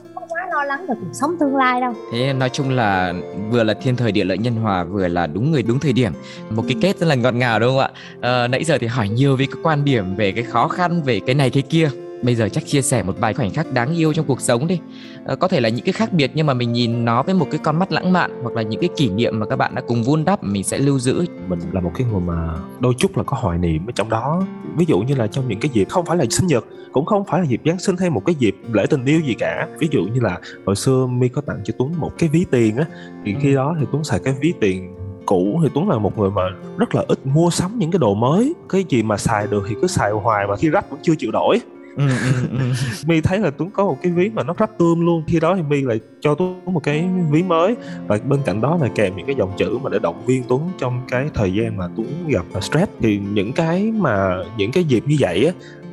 lo 0.54 0.64
lắng 0.64 0.86
về 0.90 0.96
cuộc 1.00 1.14
sống 1.14 1.36
tương 1.40 1.56
lai 1.56 1.82
đâu. 1.82 1.94
Thế 2.12 2.34
nói 2.34 2.50
chung 2.50 2.70
là 2.70 3.14
vừa 3.50 3.64
là 3.64 3.74
thiên 3.74 3.96
thời 3.96 4.12
địa 4.12 4.24
lợi 4.24 4.38
nhân 4.38 4.56
hòa 4.56 4.84
vừa 4.84 5.08
là 5.08 5.28
đúng 5.28 5.52
người 5.52 5.64
đúng 5.64 5.80
thời 5.80 5.94
điểm. 5.94 6.14
Một 6.50 6.64
cái 6.68 6.78
kết 6.82 7.00
rất 7.00 7.08
là 7.08 7.16
ngọt 7.16 7.34
ngào 7.34 7.60
đúng 7.60 7.70
không 7.70 7.80
ạ? 7.80 7.90
À, 8.22 8.48
nãy 8.48 8.64
giờ 8.64 8.78
thì 8.78 8.88
hỏi 8.88 9.10
nhiều 9.10 9.36
về 9.36 9.46
cái 9.46 9.62
quan 9.64 9.86
điểm 9.86 10.16
về 10.16 10.32
cái 10.32 10.44
khó 10.44 10.68
khăn 10.68 11.04
về 11.04 11.20
cái 11.26 11.36
này 11.36 11.50
cái 11.50 11.64
kia 11.64 11.90
bây 12.24 12.36
giờ 12.36 12.50
chắc 12.50 12.66
chia 12.66 12.82
sẻ 12.82 13.04
một 13.04 13.14
vài 13.20 13.34
khoảnh 13.34 13.54
khắc 13.54 13.74
đáng 13.74 13.96
yêu 13.96 14.14
trong 14.14 14.26
cuộc 14.26 14.42
sống 14.42 14.68
đi. 14.68 14.80
À, 15.26 15.36
có 15.36 15.48
thể 15.48 15.60
là 15.60 15.70
những 15.70 15.86
cái 15.86 15.94
khác 15.94 16.14
biệt 16.14 16.32
nhưng 16.34 16.48
mà 16.48 16.54
mình 16.54 16.74
nhìn 16.74 17.06
nó 17.06 17.24
với 17.24 17.36
một 17.36 17.48
cái 17.52 17.60
con 17.64 17.80
mắt 17.80 17.92
lãng 17.92 18.14
mạn 18.14 18.32
hoặc 18.42 18.54
là 18.56 18.62
những 18.62 18.82
cái 18.82 18.90
kỷ 18.96 19.10
niệm 19.10 19.40
mà 19.40 19.46
các 19.46 19.56
bạn 19.56 19.76
đã 19.76 19.82
cùng 19.88 20.04
vun 20.04 20.26
đắp 20.26 20.44
mình 20.44 20.64
sẽ 20.64 20.78
lưu 20.78 21.00
giữ. 21.00 21.26
Mình 21.48 21.60
là 21.72 21.82
một 21.82 21.92
cái 21.96 22.08
người 22.12 22.22
mà 22.22 22.56
đôi 22.80 22.94
chút 22.98 23.18
là 23.18 23.24
có 23.24 23.38
hoài 23.40 23.58
niệm 23.58 23.86
ở 23.88 23.92
trong 23.96 24.10
đó. 24.10 24.44
Ví 24.78 24.86
dụ 24.88 25.00
như 25.00 25.16
là 25.16 25.28
trong 25.28 25.48
những 25.48 25.60
cái 25.60 25.72
dịp 25.74 25.90
không 25.90 26.06
phải 26.06 26.18
là 26.18 26.26
sinh 26.30 26.48
nhật 26.48 26.66
cũng 26.92 27.06
không 27.06 27.26
phải 27.26 27.40
là 27.40 27.46
dịp 27.46 27.62
giáng 27.66 27.80
sinh 27.80 27.98
hay 27.98 28.10
một 28.10 28.26
cái 28.26 28.36
dịp 28.40 28.56
lễ 28.74 28.86
tình 28.90 29.06
yêu 29.06 29.20
gì 29.20 29.34
cả. 29.40 29.68
Ví 29.80 29.88
dụ 29.92 30.04
như 30.04 30.20
là 30.20 30.40
hồi 30.66 30.76
xưa 30.76 31.08
mi 31.08 31.28
có 31.28 31.42
tặng 31.42 31.62
cho 31.64 31.74
tuấn 31.78 31.94
một 31.98 32.12
cái 32.18 32.30
ví 32.30 32.46
tiền 32.52 32.78
á 32.78 32.86
thì 33.26 33.36
khi 33.42 33.50
ừ. 33.50 33.56
đó 33.56 33.76
thì 33.80 33.86
tuấn 33.92 34.04
xài 34.04 34.20
cái 34.24 34.34
ví 34.42 34.54
tiền 34.62 34.96
cũ 35.26 35.60
thì 35.64 35.70
Tuấn 35.74 35.90
là 35.90 35.98
một 35.98 36.18
người 36.18 36.30
mà 36.30 36.42
rất 36.78 36.96
là 36.96 37.04
ít 37.08 37.20
mua 37.26 37.50
sắm 37.50 37.80
những 37.80 37.92
cái 37.92 38.00
đồ 38.00 38.14
mới. 38.14 38.54
Cái 38.70 38.86
gì 38.90 39.04
mà 39.04 39.18
xài 39.18 39.48
được 39.48 39.66
thì 39.70 39.76
cứ 39.82 39.88
xài 39.88 40.12
hoài 40.12 40.48
mà 40.48 40.56
khi 40.56 40.70
rách 40.70 40.90
vẫn 40.90 41.00
chưa 41.04 41.14
chịu 41.18 41.32
đổi 41.32 41.60
ừ, 41.98 42.08
ừ, 42.08 42.58
ừ. 42.60 42.74
mi 43.08 43.22
thấy 43.22 43.40
là 43.40 43.50
tuấn 43.50 43.70
có 43.72 43.84
một 43.84 43.98
cái 44.04 44.12
ví 44.12 44.30
mà 44.30 44.44
nó 44.44 44.54
rắp 44.60 44.70
tươm 44.78 45.06
luôn. 45.06 45.24
Khi 45.28 45.40
đó 45.40 45.56
thì 45.56 45.62
mi 45.62 45.82
lại 45.82 46.00
cho 46.20 46.36
tuấn 46.36 46.60
một 46.66 46.84
cái 46.84 47.10
ví 47.32 47.44
mới. 47.44 47.76
Và 48.08 48.20
bên 48.26 48.40
cạnh 48.46 48.62
đó 48.62 48.78
là 48.82 48.88
kèm 48.96 49.16
những 49.16 49.26
cái 49.26 49.36
dòng 49.36 49.54
chữ 49.58 49.78
mà 49.84 49.90
để 49.90 50.00
động 50.00 50.26
viên 50.26 50.44
tuấn 50.50 50.70
trong 50.80 51.02
cái 51.10 51.30
thời 51.34 51.54
gian 51.54 51.78
mà 51.78 51.88
tuấn 51.98 52.08
gặp 52.28 52.62
stress. 52.62 52.92
Thì 53.00 53.20
những 53.34 53.54
cái 53.54 53.92
mà 53.92 54.36
những 54.58 54.72
cái 54.72 54.84
dịp 54.84 55.04
như 55.08 55.16
vậy 55.20 55.46
á 55.46 55.52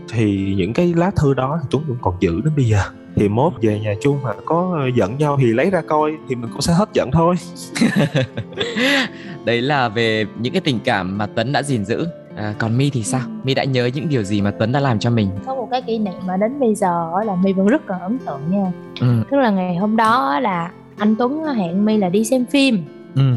thì 0.08 0.54
những 0.56 0.72
cái 0.72 0.94
lá 0.96 1.10
thư 1.16 1.34
đó 1.34 1.58
thì 1.62 1.68
tuấn 1.70 1.84
cũng 1.88 1.98
còn 2.02 2.14
giữ 2.20 2.40
đến 2.44 2.52
bây 2.56 2.64
giờ. 2.64 2.82
Thì 3.16 3.28
mốt 3.28 3.52
về 3.62 3.80
nhà 3.80 3.94
chung 4.00 4.22
mà 4.22 4.32
có 4.44 4.88
giận 4.94 5.18
nhau 5.18 5.38
thì 5.40 5.46
lấy 5.46 5.70
ra 5.70 5.82
coi 5.88 6.12
thì 6.28 6.34
mình 6.34 6.50
cũng 6.52 6.60
sẽ 6.60 6.72
hết 6.72 6.88
giận 6.94 7.10
thôi. 7.12 7.36
Đấy 9.44 9.62
là 9.62 9.88
về 9.88 10.26
những 10.40 10.52
cái 10.52 10.60
tình 10.60 10.78
cảm 10.84 11.18
mà 11.18 11.26
Tuấn 11.26 11.52
đã 11.52 11.62
gìn 11.62 11.84
giữ 11.84 12.06
à, 12.40 12.54
còn 12.58 12.76
Mi 12.76 12.90
thì 12.90 13.02
sao? 13.02 13.20
Mi 13.44 13.54
đã 13.54 13.64
nhớ 13.64 13.90
những 13.94 14.08
điều 14.08 14.22
gì 14.22 14.42
mà 14.42 14.50
Tuấn 14.50 14.72
đã 14.72 14.80
làm 14.80 14.98
cho 14.98 15.10
mình? 15.10 15.30
Có 15.46 15.54
một 15.54 15.68
cái 15.70 15.82
kỷ 15.82 15.98
niệm 15.98 16.14
mà 16.26 16.36
đến 16.36 16.60
bây 16.60 16.74
giờ 16.74 17.10
là 17.24 17.34
Mi 17.34 17.52
vẫn 17.52 17.66
rất 17.66 17.90
là 17.90 17.98
ấn 17.98 18.18
tượng 18.18 18.40
nha. 18.50 18.72
Ừ. 19.00 19.22
tức 19.30 19.36
là 19.36 19.50
ngày 19.50 19.76
hôm 19.76 19.96
đó 19.96 20.40
là 20.40 20.70
anh 20.96 21.16
Tuấn 21.16 21.44
hẹn 21.44 21.84
Mi 21.84 21.96
là 21.96 22.08
đi 22.08 22.24
xem 22.24 22.44
phim. 22.46 22.84
Ừ. 23.14 23.32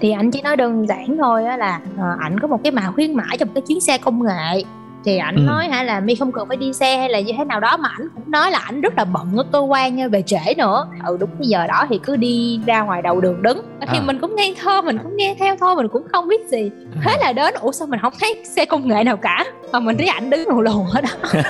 Thì 0.00 0.10
anh 0.10 0.30
chỉ 0.30 0.42
nói 0.42 0.56
đơn 0.56 0.86
giản 0.86 1.16
thôi 1.18 1.44
á 1.44 1.56
là 1.56 1.80
uh, 1.94 2.20
ảnh 2.20 2.40
có 2.40 2.48
một 2.48 2.60
cái 2.64 2.72
mã 2.72 2.90
khuyến 2.90 3.14
mãi 3.14 3.36
trong 3.38 3.48
cái 3.54 3.62
chuyến 3.68 3.80
xe 3.80 3.98
công 3.98 4.22
nghệ 4.22 4.64
thì 5.06 5.18
ảnh 5.18 5.36
ừ. 5.36 5.40
nói 5.40 5.68
hả 5.68 5.82
là 5.82 6.00
mi 6.00 6.14
không 6.14 6.32
cần 6.32 6.48
phải 6.48 6.56
đi 6.56 6.72
xe 6.72 6.98
hay 6.98 7.08
là 7.08 7.20
như 7.20 7.32
thế 7.38 7.44
nào 7.44 7.60
đó. 7.60 7.76
Mà 7.76 7.88
ảnh 7.88 8.08
cũng 8.14 8.30
nói 8.30 8.50
là 8.50 8.58
ảnh 8.58 8.80
rất 8.80 8.92
là 8.96 9.04
bận 9.04 9.36
ở 9.36 9.44
cơ 9.52 9.58
quan 9.58 9.96
nha 9.96 10.08
về 10.08 10.22
trễ 10.22 10.54
nữa. 10.56 10.86
Ừ 11.06 11.16
đúng 11.20 11.30
cái 11.38 11.48
giờ 11.48 11.66
đó 11.66 11.86
thì 11.88 11.98
cứ 11.98 12.16
đi 12.16 12.60
ra 12.66 12.82
ngoài 12.82 13.02
đầu 13.02 13.20
đường 13.20 13.42
đứng. 13.42 13.62
Thì 13.80 13.98
à. 13.98 14.02
mình 14.06 14.18
cũng 14.18 14.36
nghe 14.36 14.54
thơ 14.62 14.82
mình 14.82 14.98
cũng 15.02 15.16
nghe 15.16 15.36
theo 15.38 15.56
thôi 15.60 15.76
mình 15.76 15.88
cũng 15.88 16.02
không 16.12 16.28
biết 16.28 16.48
gì. 16.48 16.70
Thế 17.04 17.16
là 17.20 17.32
đến 17.32 17.54
ủa 17.60 17.72
sao 17.72 17.86
mình 17.86 18.00
không 18.00 18.12
thấy 18.20 18.42
xe 18.44 18.64
công 18.64 18.88
nghệ 18.88 19.04
nào 19.04 19.16
cả? 19.16 19.44
Mà 19.72 19.80
mình 19.80 19.96
thấy 19.98 20.06
ảnh 20.06 20.30
đứng 20.30 20.48
lù 20.48 20.60
lù 20.60 20.84
ở 20.92 21.00
đó. 21.00 21.08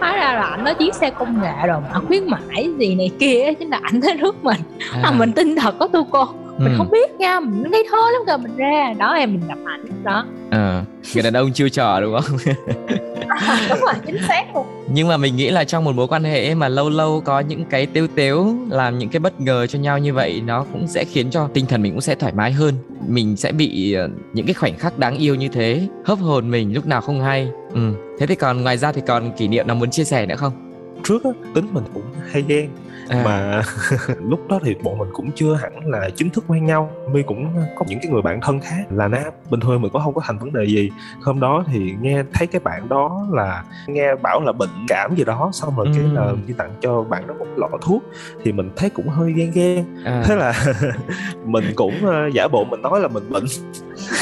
Hóa 0.00 0.16
ra 0.16 0.32
là 0.34 0.42
ảnh 0.42 0.64
nói 0.64 0.74
chiếc 0.74 0.94
xe 0.94 1.10
công 1.10 1.42
nghệ 1.42 1.66
rồi 1.66 1.80
mà 1.92 2.00
khuyến 2.06 2.22
mãi 2.26 2.70
gì 2.78 2.94
này 2.94 3.10
kia 3.18 3.52
chính 3.58 3.70
là 3.70 3.80
ảnh 3.82 4.00
tới 4.00 4.14
rước 4.14 4.44
mình. 4.44 4.60
À. 4.92 5.00
à 5.02 5.10
mình 5.10 5.32
tin 5.32 5.56
thật 5.56 5.74
có 5.78 5.86
tu 5.86 6.04
cô 6.04 6.26
mình 6.60 6.72
ừ. 6.72 6.78
không 6.78 6.90
biết 6.90 7.10
nha 7.18 7.40
mình 7.40 7.70
ngây 7.70 7.84
thơ 7.90 7.98
lắm 8.12 8.22
cơ 8.26 8.36
mình 8.36 8.56
ra 8.56 8.94
đó 8.98 9.14
em 9.14 9.32
mình 9.32 9.48
gặp 9.48 9.58
ảnh 9.64 9.84
đó. 10.04 10.24
Ờ 10.50 10.84
người 11.14 11.22
đàn 11.22 11.32
ông 11.32 11.52
chưa 11.52 11.68
trò 11.68 12.00
đúng 12.00 12.20
không? 12.20 12.38
À, 13.28 13.66
đúng 13.70 13.78
rồi 13.80 13.94
chính 14.06 14.18
xác 14.28 14.44
luôn. 14.54 14.66
Nhưng 14.92 15.08
mà 15.08 15.16
mình 15.16 15.36
nghĩ 15.36 15.50
là 15.50 15.64
trong 15.64 15.84
một 15.84 15.94
mối 15.94 16.06
quan 16.08 16.24
hệ 16.24 16.54
mà 16.54 16.68
lâu 16.68 16.90
lâu 16.90 17.20
có 17.20 17.40
những 17.40 17.64
cái 17.64 17.86
tiêu 17.86 18.06
tếu 18.14 18.54
làm 18.70 18.98
những 18.98 19.08
cái 19.08 19.20
bất 19.20 19.40
ngờ 19.40 19.66
cho 19.66 19.78
nhau 19.78 19.98
như 19.98 20.14
vậy 20.14 20.42
nó 20.46 20.64
cũng 20.72 20.88
sẽ 20.88 21.04
khiến 21.04 21.30
cho 21.30 21.48
tinh 21.54 21.66
thần 21.66 21.82
mình 21.82 21.92
cũng 21.92 22.00
sẽ 22.00 22.14
thoải 22.14 22.32
mái 22.32 22.52
hơn. 22.52 22.74
Mình 23.08 23.36
sẽ 23.36 23.52
bị 23.52 23.92
ờ, 23.92 24.08
những 24.32 24.46
cái 24.46 24.54
khoảnh 24.54 24.78
khắc 24.78 24.98
đáng 24.98 25.18
yêu 25.18 25.34
như 25.34 25.48
thế 25.48 25.88
hấp 26.04 26.18
hồn 26.18 26.50
mình 26.50 26.74
lúc 26.74 26.86
nào 26.86 27.00
không 27.00 27.22
hay. 27.22 27.48
Ừ 27.74 27.92
thế 28.20 28.26
thì 28.26 28.34
còn 28.34 28.62
ngoài 28.62 28.78
ra 28.78 28.92
thì 28.92 29.02
còn 29.06 29.32
kỷ 29.36 29.48
niệm 29.48 29.66
nào 29.66 29.76
muốn 29.76 29.90
chia 29.90 30.04
sẻ 30.04 30.26
nữa 30.26 30.36
không? 30.36 30.52
Trước 31.04 31.24
á 31.24 31.30
tính 31.54 31.66
mình 31.72 31.84
cũng 31.94 32.02
hay 32.30 32.44
ghen 32.48 32.70
à. 33.10 33.22
mà 33.24 33.62
lúc 34.28 34.48
đó 34.48 34.60
thì 34.62 34.74
bọn 34.74 34.98
mình 34.98 35.08
cũng 35.12 35.30
chưa 35.34 35.54
hẳn 35.54 35.90
là 35.90 36.10
chính 36.16 36.30
thức 36.30 36.44
quen 36.48 36.66
nhau 36.66 36.90
mi 37.12 37.22
cũng 37.22 37.54
có 37.76 37.84
những 37.88 37.98
cái 38.02 38.12
người 38.12 38.22
bạn 38.22 38.40
thân 38.40 38.60
khác 38.60 38.84
là 38.90 39.08
nam 39.08 39.32
bình 39.50 39.60
thường 39.60 39.82
mình 39.82 39.90
cũng 39.92 40.02
không 40.02 40.14
có 40.14 40.20
thành 40.24 40.38
vấn 40.38 40.52
đề 40.52 40.64
gì 40.64 40.90
hôm 41.22 41.40
đó 41.40 41.64
thì 41.66 41.94
nghe 42.00 42.22
thấy 42.32 42.46
cái 42.46 42.60
bạn 42.60 42.88
đó 42.88 43.26
là 43.32 43.64
nghe 43.86 44.14
bảo 44.14 44.40
là 44.40 44.52
bệnh 44.52 44.86
cảm 44.88 45.14
gì 45.16 45.24
đó 45.24 45.50
xong 45.52 45.76
rồi 45.76 45.86
ừ. 45.86 45.92
cái 45.96 46.04
là 46.12 46.32
đi 46.46 46.54
tặng 46.58 46.70
cho 46.80 47.02
bạn 47.02 47.26
đó 47.26 47.34
một 47.38 47.46
lọ 47.56 47.68
thuốc 47.80 48.02
thì 48.44 48.52
mình 48.52 48.70
thấy 48.76 48.90
cũng 48.90 49.08
hơi 49.08 49.32
ghen 49.32 49.50
ghen 49.54 49.84
à. 50.04 50.22
thế 50.26 50.36
là 50.36 50.64
mình 51.44 51.64
cũng 51.76 51.94
uh, 52.06 52.32
giả 52.34 52.48
bộ 52.48 52.64
mình 52.64 52.82
nói 52.82 53.00
là 53.00 53.08
mình 53.08 53.30
bệnh 53.30 53.44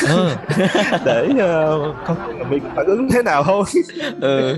ừ. 0.09 0.31
để 1.05 1.29
uh, 1.31 1.39
là 1.39 2.45
mi 2.51 2.59
phản 2.77 2.87
ứng 2.87 3.09
thế 3.11 3.23
nào 3.23 3.45
thôi 3.45 3.65
ừ 4.21 4.57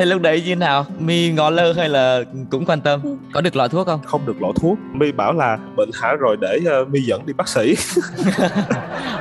thế 0.00 0.06
lúc 0.06 0.22
đấy 0.22 0.42
như 0.46 0.56
nào? 0.56 0.86
Mi 0.98 1.32
ngó 1.32 1.50
lơ 1.50 1.72
hay 1.72 1.88
là 1.88 2.20
cũng 2.50 2.66
quan 2.66 2.80
tâm? 2.80 3.00
Có 3.32 3.40
được 3.40 3.56
lọ 3.56 3.68
thuốc 3.68 3.86
không? 3.86 4.00
Không 4.04 4.26
được 4.26 4.42
lọ 4.42 4.48
thuốc. 4.60 4.78
Mi 4.92 5.12
bảo 5.12 5.32
là 5.32 5.58
bệnh 5.76 5.90
hả 5.94 6.14
rồi 6.20 6.36
để 6.40 6.58
uh, 6.82 6.88
mi 6.88 7.00
dẫn 7.00 7.26
đi 7.26 7.32
bác 7.32 7.48
sĩ. 7.48 7.74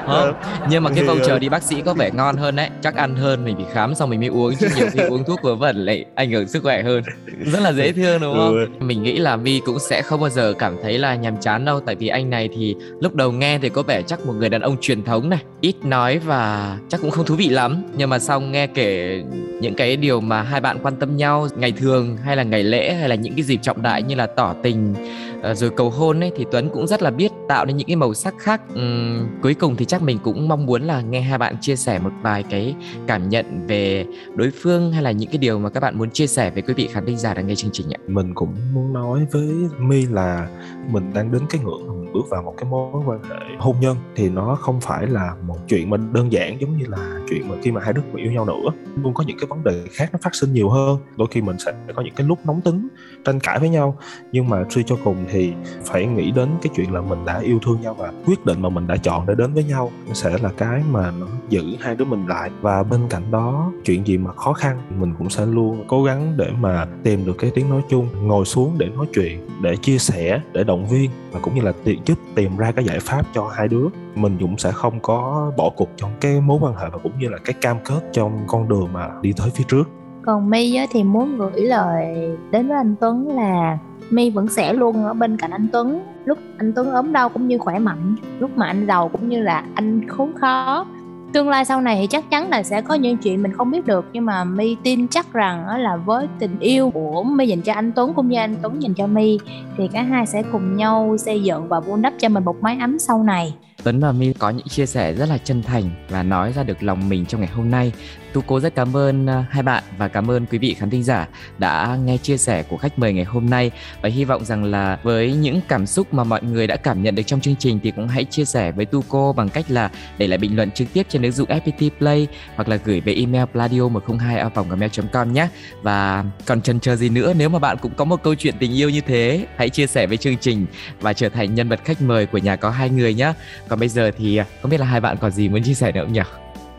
Không, 0.05 0.33
nhưng 0.69 0.83
mà 0.83 0.89
cái 0.95 1.03
voucher 1.03 1.35
uh... 1.35 1.41
đi 1.41 1.49
bác 1.49 1.63
sĩ 1.63 1.81
có 1.81 1.93
vẻ 1.93 2.11
ngon 2.13 2.37
hơn 2.37 2.55
đấy. 2.55 2.69
Chắc 2.81 2.95
ăn 2.95 3.15
hơn 3.15 3.45
mình 3.45 3.57
bị 3.57 3.63
khám 3.73 3.95
xong 3.95 4.09
mình 4.09 4.19
mới 4.19 4.29
uống 4.29 4.55
chứ 4.55 4.67
nhiều 4.75 4.87
khi 4.91 4.99
uống 4.99 5.23
thuốc 5.23 5.39
vớ 5.43 5.55
vẩn 5.55 5.85
lại 5.85 6.05
ảnh 6.15 6.31
hưởng 6.31 6.47
sức 6.47 6.63
khỏe 6.63 6.83
hơn. 6.83 7.03
Rất 7.45 7.59
là 7.61 7.73
dễ 7.73 7.91
thương 7.91 8.21
đúng 8.21 8.35
không? 8.37 8.53
Ừ. 8.53 8.67
mình 8.79 9.03
nghĩ 9.03 9.17
là 9.17 9.35
mi 9.35 9.61
cũng 9.65 9.79
sẽ 9.79 10.01
không 10.01 10.21
bao 10.21 10.29
giờ 10.29 10.53
cảm 10.59 10.75
thấy 10.83 10.97
là 10.97 11.15
nhàm 11.15 11.37
chán 11.41 11.65
đâu. 11.65 11.79
Tại 11.79 11.95
vì 11.95 12.07
anh 12.07 12.29
này 12.29 12.49
thì 12.55 12.75
lúc 13.01 13.15
đầu 13.15 13.31
nghe 13.31 13.59
thì 13.59 13.69
có 13.69 13.83
vẻ 13.83 14.01
chắc 14.01 14.25
một 14.25 14.33
người 14.33 14.49
đàn 14.49 14.61
ông 14.61 14.77
truyền 14.81 15.03
thống 15.03 15.29
này. 15.29 15.39
Ít 15.61 15.75
nói 15.83 16.19
và 16.19 16.77
chắc 16.89 17.01
cũng 17.01 17.11
không 17.11 17.25
thú 17.25 17.35
vị 17.35 17.49
lắm. 17.49 17.83
Nhưng 17.95 18.09
mà 18.09 18.19
xong 18.19 18.51
nghe 18.51 18.67
kể 18.67 19.21
những 19.61 19.75
cái 19.75 19.97
điều 19.97 20.21
mà 20.21 20.41
hai 20.41 20.61
bạn 20.69 20.79
quan 20.83 20.95
tâm 20.95 21.17
nhau, 21.17 21.47
ngày 21.55 21.71
thường 21.71 22.17
hay 22.17 22.35
là 22.35 22.43
ngày 22.43 22.63
lễ 22.63 22.93
hay 22.93 23.09
là 23.09 23.15
những 23.15 23.35
cái 23.35 23.43
dịp 23.43 23.59
trọng 23.61 23.81
đại 23.81 24.03
như 24.03 24.15
là 24.15 24.27
tỏ 24.27 24.55
tình 24.63 24.95
Ờ, 25.41 25.53
rồi 25.53 25.69
cầu 25.69 25.89
hôn 25.89 26.19
ấy 26.19 26.31
thì 26.35 26.45
Tuấn 26.51 26.69
cũng 26.69 26.87
rất 26.87 27.01
là 27.01 27.11
biết 27.11 27.31
tạo 27.47 27.65
nên 27.65 27.77
những 27.77 27.87
cái 27.87 27.95
màu 27.95 28.13
sắc 28.13 28.33
khác. 28.37 28.61
Uhm, 28.73 29.27
cuối 29.41 29.53
cùng 29.53 29.75
thì 29.75 29.85
chắc 29.85 30.01
mình 30.01 30.19
cũng 30.23 30.47
mong 30.47 30.65
muốn 30.65 30.81
là 30.81 31.01
nghe 31.01 31.21
hai 31.21 31.37
bạn 31.37 31.55
chia 31.61 31.75
sẻ 31.75 31.99
một 31.99 32.11
vài 32.21 32.43
cái 32.43 32.75
cảm 33.07 33.29
nhận 33.29 33.67
về 33.67 34.05
đối 34.35 34.51
phương 34.61 34.91
hay 34.91 35.03
là 35.03 35.11
những 35.11 35.29
cái 35.29 35.37
điều 35.37 35.59
mà 35.59 35.69
các 35.69 35.79
bạn 35.79 35.97
muốn 35.97 36.11
chia 36.11 36.27
sẻ 36.27 36.49
với 36.49 36.61
quý 36.61 36.73
vị 36.73 36.87
khán 36.91 37.05
thính 37.05 37.17
giả 37.17 37.33
đang 37.33 37.47
nghe 37.47 37.55
chương 37.55 37.71
trình 37.73 37.89
ạ. 37.89 37.99
Mình 38.07 38.33
cũng 38.35 38.55
muốn 38.73 38.93
nói 38.93 39.27
với 39.31 39.49
My 39.79 40.05
là 40.05 40.47
mình 40.91 41.13
đang 41.13 41.31
đến 41.31 41.41
cái 41.49 41.61
ngưỡng 41.61 41.87
mình 41.87 42.13
bước 42.13 42.29
vào 42.29 42.41
một 42.43 42.53
cái 42.57 42.69
mối 42.69 43.03
quan 43.05 43.23
hệ 43.23 43.35
hôn 43.59 43.75
nhân 43.81 43.97
thì 44.15 44.29
nó 44.29 44.57
không 44.61 44.81
phải 44.81 45.07
là 45.07 45.35
một 45.47 45.57
chuyện 45.67 45.89
mình 45.89 46.13
đơn 46.13 46.31
giản 46.31 46.61
giống 46.61 46.77
như 46.77 46.85
là 46.87 47.19
chuyện 47.29 47.49
mà 47.49 47.55
khi 47.61 47.71
mà 47.71 47.81
hai 47.83 47.93
đứa 47.93 48.01
yêu 48.15 48.31
nhau 48.31 48.45
nữa. 48.45 48.69
Luôn 49.03 49.13
có 49.13 49.23
những 49.27 49.37
cái 49.39 49.47
vấn 49.47 49.63
đề 49.63 49.83
khác 49.91 50.09
nó 50.13 50.19
phát 50.21 50.35
sinh 50.35 50.53
nhiều 50.53 50.69
hơn. 50.69 50.97
Đôi 51.17 51.27
khi 51.31 51.41
mình 51.41 51.59
sẽ 51.59 51.73
có 51.95 52.01
những 52.01 52.13
cái 52.15 52.27
lúc 52.27 52.39
nóng 52.45 52.61
tính 52.61 52.87
tranh 53.25 53.39
cãi 53.39 53.59
với 53.59 53.69
nhau 53.69 53.97
nhưng 54.31 54.49
mà 54.49 54.65
suy 54.69 54.83
cho 54.85 54.97
cùng 55.03 55.25
thì 55.31 55.53
phải 55.85 56.05
nghĩ 56.05 56.31
đến 56.31 56.49
cái 56.61 56.71
chuyện 56.75 56.93
là 56.93 57.01
mình 57.01 57.19
đã 57.25 57.39
yêu 57.39 57.59
thương 57.65 57.81
nhau 57.81 57.93
và 57.93 58.11
quyết 58.25 58.45
định 58.45 58.61
mà 58.61 58.69
mình 58.69 58.87
đã 58.87 58.97
chọn 58.97 59.25
để 59.25 59.35
đến 59.37 59.53
với 59.53 59.63
nhau 59.63 59.91
sẽ 60.13 60.37
là 60.41 60.49
cái 60.57 60.81
mà 60.91 61.11
nó 61.19 61.27
giữ 61.49 61.63
hai 61.79 61.95
đứa 61.95 62.05
mình 62.05 62.27
lại. 62.27 62.49
Và 62.61 62.83
bên 62.83 63.01
cạnh 63.09 63.31
đó, 63.31 63.71
chuyện 63.83 64.07
gì 64.07 64.17
mà 64.17 64.33
khó 64.33 64.53
khăn, 64.53 64.77
mình 64.99 65.13
cũng 65.17 65.29
sẽ 65.29 65.45
luôn 65.45 65.83
cố 65.87 66.03
gắng 66.03 66.33
để 66.37 66.51
mà 66.59 66.87
tìm 67.03 67.25
được 67.25 67.35
cái 67.39 67.51
tiếng 67.55 67.69
nói 67.69 67.81
chung, 67.89 68.07
ngồi 68.27 68.45
xuống 68.45 68.75
để 68.77 68.87
nói 68.95 69.05
chuyện, 69.13 69.47
để 69.61 69.75
chia 69.75 69.97
sẻ, 69.97 70.41
để 70.53 70.63
động 70.63 70.87
viên 70.87 71.09
và 71.31 71.39
cũng 71.39 71.55
như 71.55 71.61
là 71.61 71.73
tìm 71.83 71.99
giúp 72.05 72.17
tìm 72.35 72.57
ra 72.57 72.71
cái 72.71 72.85
giải 72.85 72.99
pháp 72.99 73.25
cho 73.33 73.47
hai 73.53 73.67
đứa. 73.67 73.85
Mình 74.15 74.37
cũng 74.39 74.57
sẽ 74.57 74.71
không 74.71 74.99
có 74.99 75.51
bỏ 75.57 75.69
cuộc 75.77 75.89
trong 75.97 76.11
cái 76.21 76.41
mối 76.41 76.59
quan 76.61 76.75
hệ 76.75 76.85
và 76.91 76.97
cũng 77.03 77.19
như 77.19 77.29
là 77.29 77.37
cái 77.45 77.53
cam 77.61 77.77
kết 77.85 78.01
trong 78.11 78.39
con 78.47 78.69
đường 78.69 78.87
mà 78.93 79.09
đi 79.21 79.33
tới 79.37 79.49
phía 79.55 79.63
trước. 79.67 79.89
Còn 80.25 80.49
My 80.49 80.77
thì 80.91 81.03
muốn 81.03 81.37
gửi 81.37 81.61
lời 81.61 82.29
đến 82.51 82.67
với 82.67 82.77
anh 82.77 82.95
Tuấn 82.99 83.27
là 83.35 83.77
My 84.09 84.29
vẫn 84.29 84.47
sẽ 84.47 84.73
luôn 84.73 85.05
ở 85.05 85.13
bên 85.13 85.37
cạnh 85.37 85.51
anh 85.51 85.67
Tuấn. 85.71 86.01
Lúc 86.25 86.37
anh 86.57 86.73
Tuấn 86.75 86.91
ốm 86.91 87.13
đau 87.13 87.29
cũng 87.29 87.47
như 87.47 87.57
khỏe 87.57 87.79
mạnh, 87.79 88.15
lúc 88.39 88.57
mà 88.57 88.67
anh 88.67 88.85
giàu 88.87 89.09
cũng 89.09 89.29
như 89.29 89.41
là 89.41 89.63
anh 89.73 90.07
khốn 90.07 90.33
khó. 90.33 90.85
Tương 91.33 91.49
lai 91.49 91.65
sau 91.65 91.81
này 91.81 91.97
thì 92.01 92.07
chắc 92.07 92.29
chắn 92.29 92.49
là 92.49 92.63
sẽ 92.63 92.81
có 92.81 92.93
những 92.93 93.17
chuyện 93.17 93.43
mình 93.43 93.53
không 93.53 93.71
biết 93.71 93.85
được, 93.85 94.05
nhưng 94.13 94.25
mà 94.25 94.43
My 94.43 94.75
tin 94.83 95.07
chắc 95.07 95.33
rằng 95.33 95.67
là 95.67 95.95
với 95.95 96.27
tình 96.39 96.59
yêu 96.59 96.89
của 96.89 97.23
My 97.23 97.47
dành 97.47 97.61
cho 97.61 97.73
anh 97.73 97.91
Tuấn 97.91 98.13
cũng 98.13 98.27
như 98.29 98.37
anh 98.37 98.55
Tuấn 98.61 98.81
dành 98.81 98.93
cho 98.93 99.07
My, 99.07 99.39
thì 99.77 99.87
cả 99.87 100.01
hai 100.01 100.25
sẽ 100.25 100.43
cùng 100.51 100.77
nhau 100.77 101.17
xây 101.19 101.43
dựng 101.43 101.67
và 101.67 101.79
vun 101.79 102.01
đắp 102.01 102.13
cho 102.19 102.29
mình 102.29 102.45
một 102.45 102.61
mái 102.61 102.77
ấm 102.79 102.99
sau 102.99 103.23
này. 103.23 103.55
Tuấn 103.83 103.99
và 103.99 104.11
My 104.11 104.33
có 104.33 104.49
những 104.49 104.67
chia 104.67 104.85
sẻ 104.85 105.13
rất 105.13 105.29
là 105.29 105.37
chân 105.37 105.63
thành 105.63 105.89
và 106.09 106.23
nói 106.23 106.53
ra 106.53 106.63
được 106.63 106.83
lòng 106.83 107.09
mình 107.09 107.25
trong 107.25 107.41
ngày 107.41 107.49
hôm 107.53 107.71
nay. 107.71 107.91
Tu 108.33 108.41
cố 108.41 108.59
rất 108.59 108.75
cảm 108.75 108.97
ơn 108.97 109.27
à, 109.27 109.45
hai 109.49 109.63
bạn 109.63 109.83
và 109.97 110.07
cảm 110.07 110.31
ơn 110.31 110.45
quý 110.45 110.57
vị 110.57 110.73
khán 110.73 110.89
thính 110.89 111.03
giả 111.03 111.27
đã 111.57 111.97
nghe 112.05 112.17
chia 112.17 112.37
sẻ 112.37 112.63
của 112.63 112.77
khách 112.77 112.99
mời 112.99 113.13
ngày 113.13 113.23
hôm 113.23 113.49
nay 113.49 113.71
và 114.01 114.09
hy 114.09 114.25
vọng 114.25 114.45
rằng 114.45 114.63
là 114.63 114.99
với 115.03 115.33
những 115.33 115.61
cảm 115.67 115.85
xúc 115.85 116.13
mà 116.13 116.23
mọi 116.23 116.43
người 116.43 116.67
đã 116.67 116.75
cảm 116.75 117.03
nhận 117.03 117.15
được 117.15 117.23
trong 117.23 117.41
chương 117.41 117.55
trình 117.55 117.79
thì 117.83 117.91
cũng 117.91 118.07
hãy 118.07 118.25
chia 118.25 118.45
sẻ 118.45 118.71
với 118.71 118.85
Tu 118.85 119.03
cô 119.09 119.33
bằng 119.33 119.49
cách 119.49 119.65
là 119.69 119.91
để 120.17 120.27
lại 120.27 120.37
bình 120.37 120.55
luận 120.55 120.71
trực 120.71 120.87
tiếp 120.93 121.05
trên 121.09 121.21
ứng 121.21 121.31
dụng 121.31 121.49
FPT 121.49 121.89
Play 121.97 122.27
hoặc 122.55 122.67
là 122.69 122.75
gửi 122.75 123.01
về 123.01 123.13
email 123.13 123.45
pladio 123.45 123.87
102 123.87 124.45
gmail.com 124.69 125.33
nhé. 125.33 125.47
Và 125.81 126.25
còn 126.45 126.61
chần 126.61 126.79
chờ 126.79 126.95
gì 126.95 127.09
nữa 127.09 127.33
nếu 127.37 127.49
mà 127.49 127.59
bạn 127.59 127.77
cũng 127.81 127.93
có 127.95 128.05
một 128.05 128.23
câu 128.23 128.35
chuyện 128.35 128.55
tình 128.59 128.77
yêu 128.77 128.89
như 128.89 129.01
thế, 129.01 129.45
hãy 129.55 129.69
chia 129.69 129.87
sẻ 129.87 130.07
với 130.07 130.17
chương 130.17 130.37
trình 130.37 130.65
và 131.01 131.13
trở 131.13 131.29
thành 131.29 131.55
nhân 131.55 131.69
vật 131.69 131.79
khách 131.85 132.01
mời 132.01 132.25
của 132.25 132.37
nhà 132.37 132.55
có 132.55 132.69
hai 132.69 132.89
người 132.89 133.13
nhé 133.13 133.33
còn 133.69 133.79
bây 133.79 133.89
giờ 133.89 134.11
thì 134.17 134.37
à, 134.37 134.45
không 134.61 134.71
biết 134.71 134.79
là 134.79 134.85
hai 134.85 135.01
bạn 135.01 135.17
còn 135.21 135.31
gì 135.31 135.49
muốn 135.49 135.63
chia 135.63 135.73
sẻ 135.73 135.91
nữa 135.91 136.03
không 136.03 136.13
nhỉ? 136.13 136.21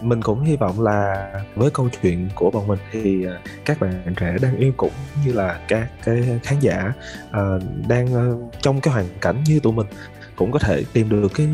Mình 0.00 0.22
cũng 0.22 0.44
hy 0.44 0.56
vọng 0.56 0.80
là 0.80 1.30
với 1.54 1.70
câu 1.70 1.88
chuyện 2.02 2.28
của 2.34 2.50
bọn 2.50 2.66
mình 2.66 2.78
thì 2.92 3.26
à, 3.26 3.38
các 3.64 3.80
bạn 3.80 4.14
trẻ 4.16 4.36
đang 4.42 4.56
yêu 4.56 4.72
cũng 4.76 4.92
như 5.26 5.32
là 5.32 5.60
các 5.68 5.90
cái 6.04 6.40
khán 6.42 6.60
giả 6.60 6.92
uh, 7.28 7.62
đang 7.88 8.32
uh, 8.32 8.52
trong 8.62 8.80
cái 8.80 8.94
hoàn 8.94 9.06
cảnh 9.20 9.44
như 9.46 9.60
tụi 9.60 9.72
mình 9.72 9.86
cũng 10.36 10.52
có 10.52 10.58
thể 10.58 10.84
tìm 10.92 11.08
được 11.08 11.28
cái 11.34 11.48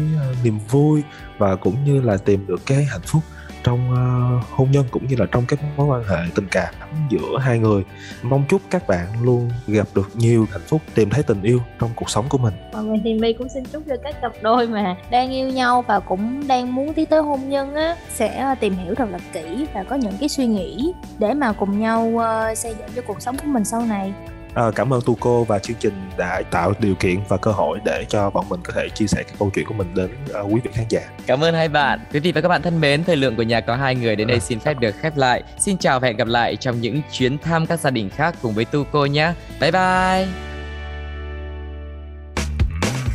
niềm 0.45 0.59
vui 0.71 1.03
và 1.39 1.57
cũng 1.57 1.85
như 1.85 2.01
là 2.01 2.17
tìm 2.17 2.47
được 2.47 2.61
cái 2.67 2.85
hạnh 2.85 3.01
phúc 3.05 3.23
trong 3.67 3.91
uh, 3.91 4.45
hôn 4.51 4.71
nhân 4.71 4.85
cũng 4.91 5.07
như 5.07 5.17
là 5.19 5.27
trong 5.33 5.45
các 5.49 5.59
mối 5.77 5.87
quan 5.87 6.05
hệ 6.05 6.17
tình 6.35 6.47
cảm 6.51 6.75
giữa 7.11 7.39
hai 7.41 7.59
người. 7.59 7.83
Mong 8.23 8.45
chúc 8.49 8.63
các 8.71 8.89
bạn 8.89 9.07
luôn 9.23 9.51
gặp 9.67 9.89
được 9.95 10.11
nhiều 10.15 10.47
hạnh 10.53 10.61
phúc 10.67 10.83
tìm 10.95 11.11
thấy 11.11 11.23
tình 11.23 11.43
yêu 11.43 11.61
trong 11.81 11.91
cuộc 11.97 12.11
sống 12.11 12.27
của 12.29 12.39
mình. 12.39 12.55
Mọi 12.73 12.85
người 12.85 13.01
thì 13.05 13.15
my 13.15 13.33
cũng 13.33 13.49
xin 13.49 13.65
chúc 13.65 13.83
cho 13.89 13.97
các 14.05 14.21
cặp 14.23 14.33
đôi 14.43 14.69
mà 14.69 14.97
đang 15.11 15.33
yêu 15.33 15.49
nhau 15.49 15.85
và 15.89 16.01
cũng 16.01 16.47
đang 16.49 16.75
muốn 16.75 16.95
tiến 16.95 17.07
tới 17.07 17.23
hôn 17.23 17.49
nhân 17.49 17.75
á 17.75 17.97
sẽ 18.15 18.39
ờ, 18.39 18.55
tìm 18.61 18.75
hiểu 18.75 18.95
thật 18.95 19.09
là 19.11 19.19
kỹ 19.33 19.67
và 19.75 19.83
có 19.83 19.97
những 19.97 20.15
cái 20.21 20.29
suy 20.29 20.47
nghĩ 20.47 20.93
để 21.19 21.35
mà 21.35 21.53
cùng 21.53 21.81
nhau 21.81 22.07
uh, 22.07 22.59
xây 22.59 22.75
dựng 22.79 22.89
cho 22.97 23.03
cuộc 23.07 23.23
sống 23.23 23.37
của 23.37 23.49
mình 23.49 23.65
sau 23.65 23.83
này. 23.83 24.13
À, 24.57 24.65
cảm 24.75 24.93
ơn 24.93 25.01
Tuco 25.01 25.43
và 25.43 25.59
chương 25.59 25.77
trình 25.81 26.11
đã 26.17 26.43
tạo 26.51 26.73
điều 26.79 26.95
kiện 26.95 27.17
và 27.29 27.37
cơ 27.37 27.51
hội 27.51 27.79
để 27.85 28.05
cho 28.09 28.31
bọn 28.31 28.49
mình 28.49 28.61
có 28.65 28.73
thể 28.77 28.89
chia 28.95 29.07
sẻ 29.07 29.23
cái 29.23 29.35
câu 29.39 29.51
chuyện 29.55 29.67
của 29.67 29.75
mình 29.75 29.95
đến 29.95 30.11
uh, 30.41 30.55
quý 30.55 30.61
vị 30.65 30.71
khán 30.75 30.85
giả. 30.89 31.01
Cảm 31.27 31.45
ơn 31.45 31.55
hai 31.55 31.69
bạn. 31.69 32.01
Quý 32.13 32.21
vị 32.21 32.33
và 32.33 32.41
các 32.41 32.49
bạn 32.49 32.63
thân 32.63 32.81
mến, 32.81 33.05
thời 33.05 33.17
lượng 33.17 33.37
của 33.37 33.43
nhà 33.43 33.61
có 33.61 33.77
hai 33.77 33.95
người 33.95 34.17
đến 34.17 34.29
đây 34.29 34.41
xin 34.41 34.61
phép 34.61 34.79
được 34.79 34.95
khép 35.01 35.17
lại. 35.17 35.43
Xin 35.59 35.79
chào 35.79 36.01
và 36.01 36.09
hẹn 36.09 36.17
gặp 36.17 36.29
lại 36.29 36.57
trong 36.57 36.81
những 36.81 37.01
chuyến 37.13 37.39
thăm 37.39 37.67
các 37.67 37.81
gia 37.81 37.91
đình 37.91 38.11
khác 38.11 38.35
cùng 38.43 38.55
với 38.55 38.65
Tuco 38.65 39.05
nhé. 39.05 39.33
Bye 39.61 39.71
bye. 39.71 40.27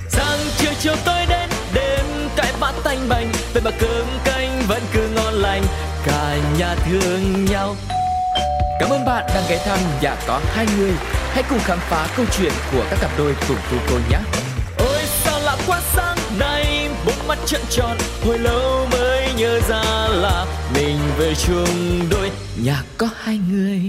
Sáng 0.09 0.39
chiều 0.57 0.71
chiều 0.79 0.93
tôi 1.05 1.25
đến 1.29 1.49
đêm 1.73 2.05
cái 2.35 2.53
bát 2.61 2.73
tanh 2.83 3.09
bành, 3.09 3.31
vậy 3.53 3.61
mà 3.65 3.71
cơm 3.79 4.05
canh 4.25 4.61
vẫn 4.67 4.81
cứ 4.93 5.09
ngon 5.15 5.33
lành, 5.33 5.63
cả 6.05 6.37
nhà 6.59 6.75
thương 6.75 7.45
nhau. 7.45 7.75
Cảm 8.79 8.89
ơn 8.89 9.05
bạn 9.05 9.25
đang 9.35 9.43
ghé 9.49 9.57
thăm 9.65 9.79
nhà 10.01 10.15
có 10.27 10.41
hai 10.45 10.65
người 10.77 10.91
Hãy 11.33 11.43
cùng 11.49 11.59
khám 11.59 11.79
phá 11.79 12.07
câu 12.17 12.25
chuyện 12.37 12.51
của 12.71 12.85
các 12.89 12.99
cặp 13.01 13.11
đôi 13.17 13.35
cùng 13.47 13.57
tu 13.71 13.77
cô 13.89 13.95
nhé. 14.09 14.17
Ôi, 14.77 15.01
sao 15.23 15.39
lạ 15.39 15.57
quá, 15.67 15.81
sáng 15.95 16.17
nay 16.39 16.89
bốn 17.05 17.27
mắt 17.27 17.37
trợn 17.45 17.61
tròn, 17.69 17.97
hồi 18.25 18.39
lâu 18.39 18.87
mới 18.91 19.33
nhớ 19.37 19.59
ra 19.69 20.07
là 20.09 20.45
mình 20.75 20.97
về 21.17 21.33
chung 21.35 21.99
đôi 22.09 22.31
nhà 22.63 22.83
có 22.97 23.09
hai 23.23 23.39
người 23.51 23.81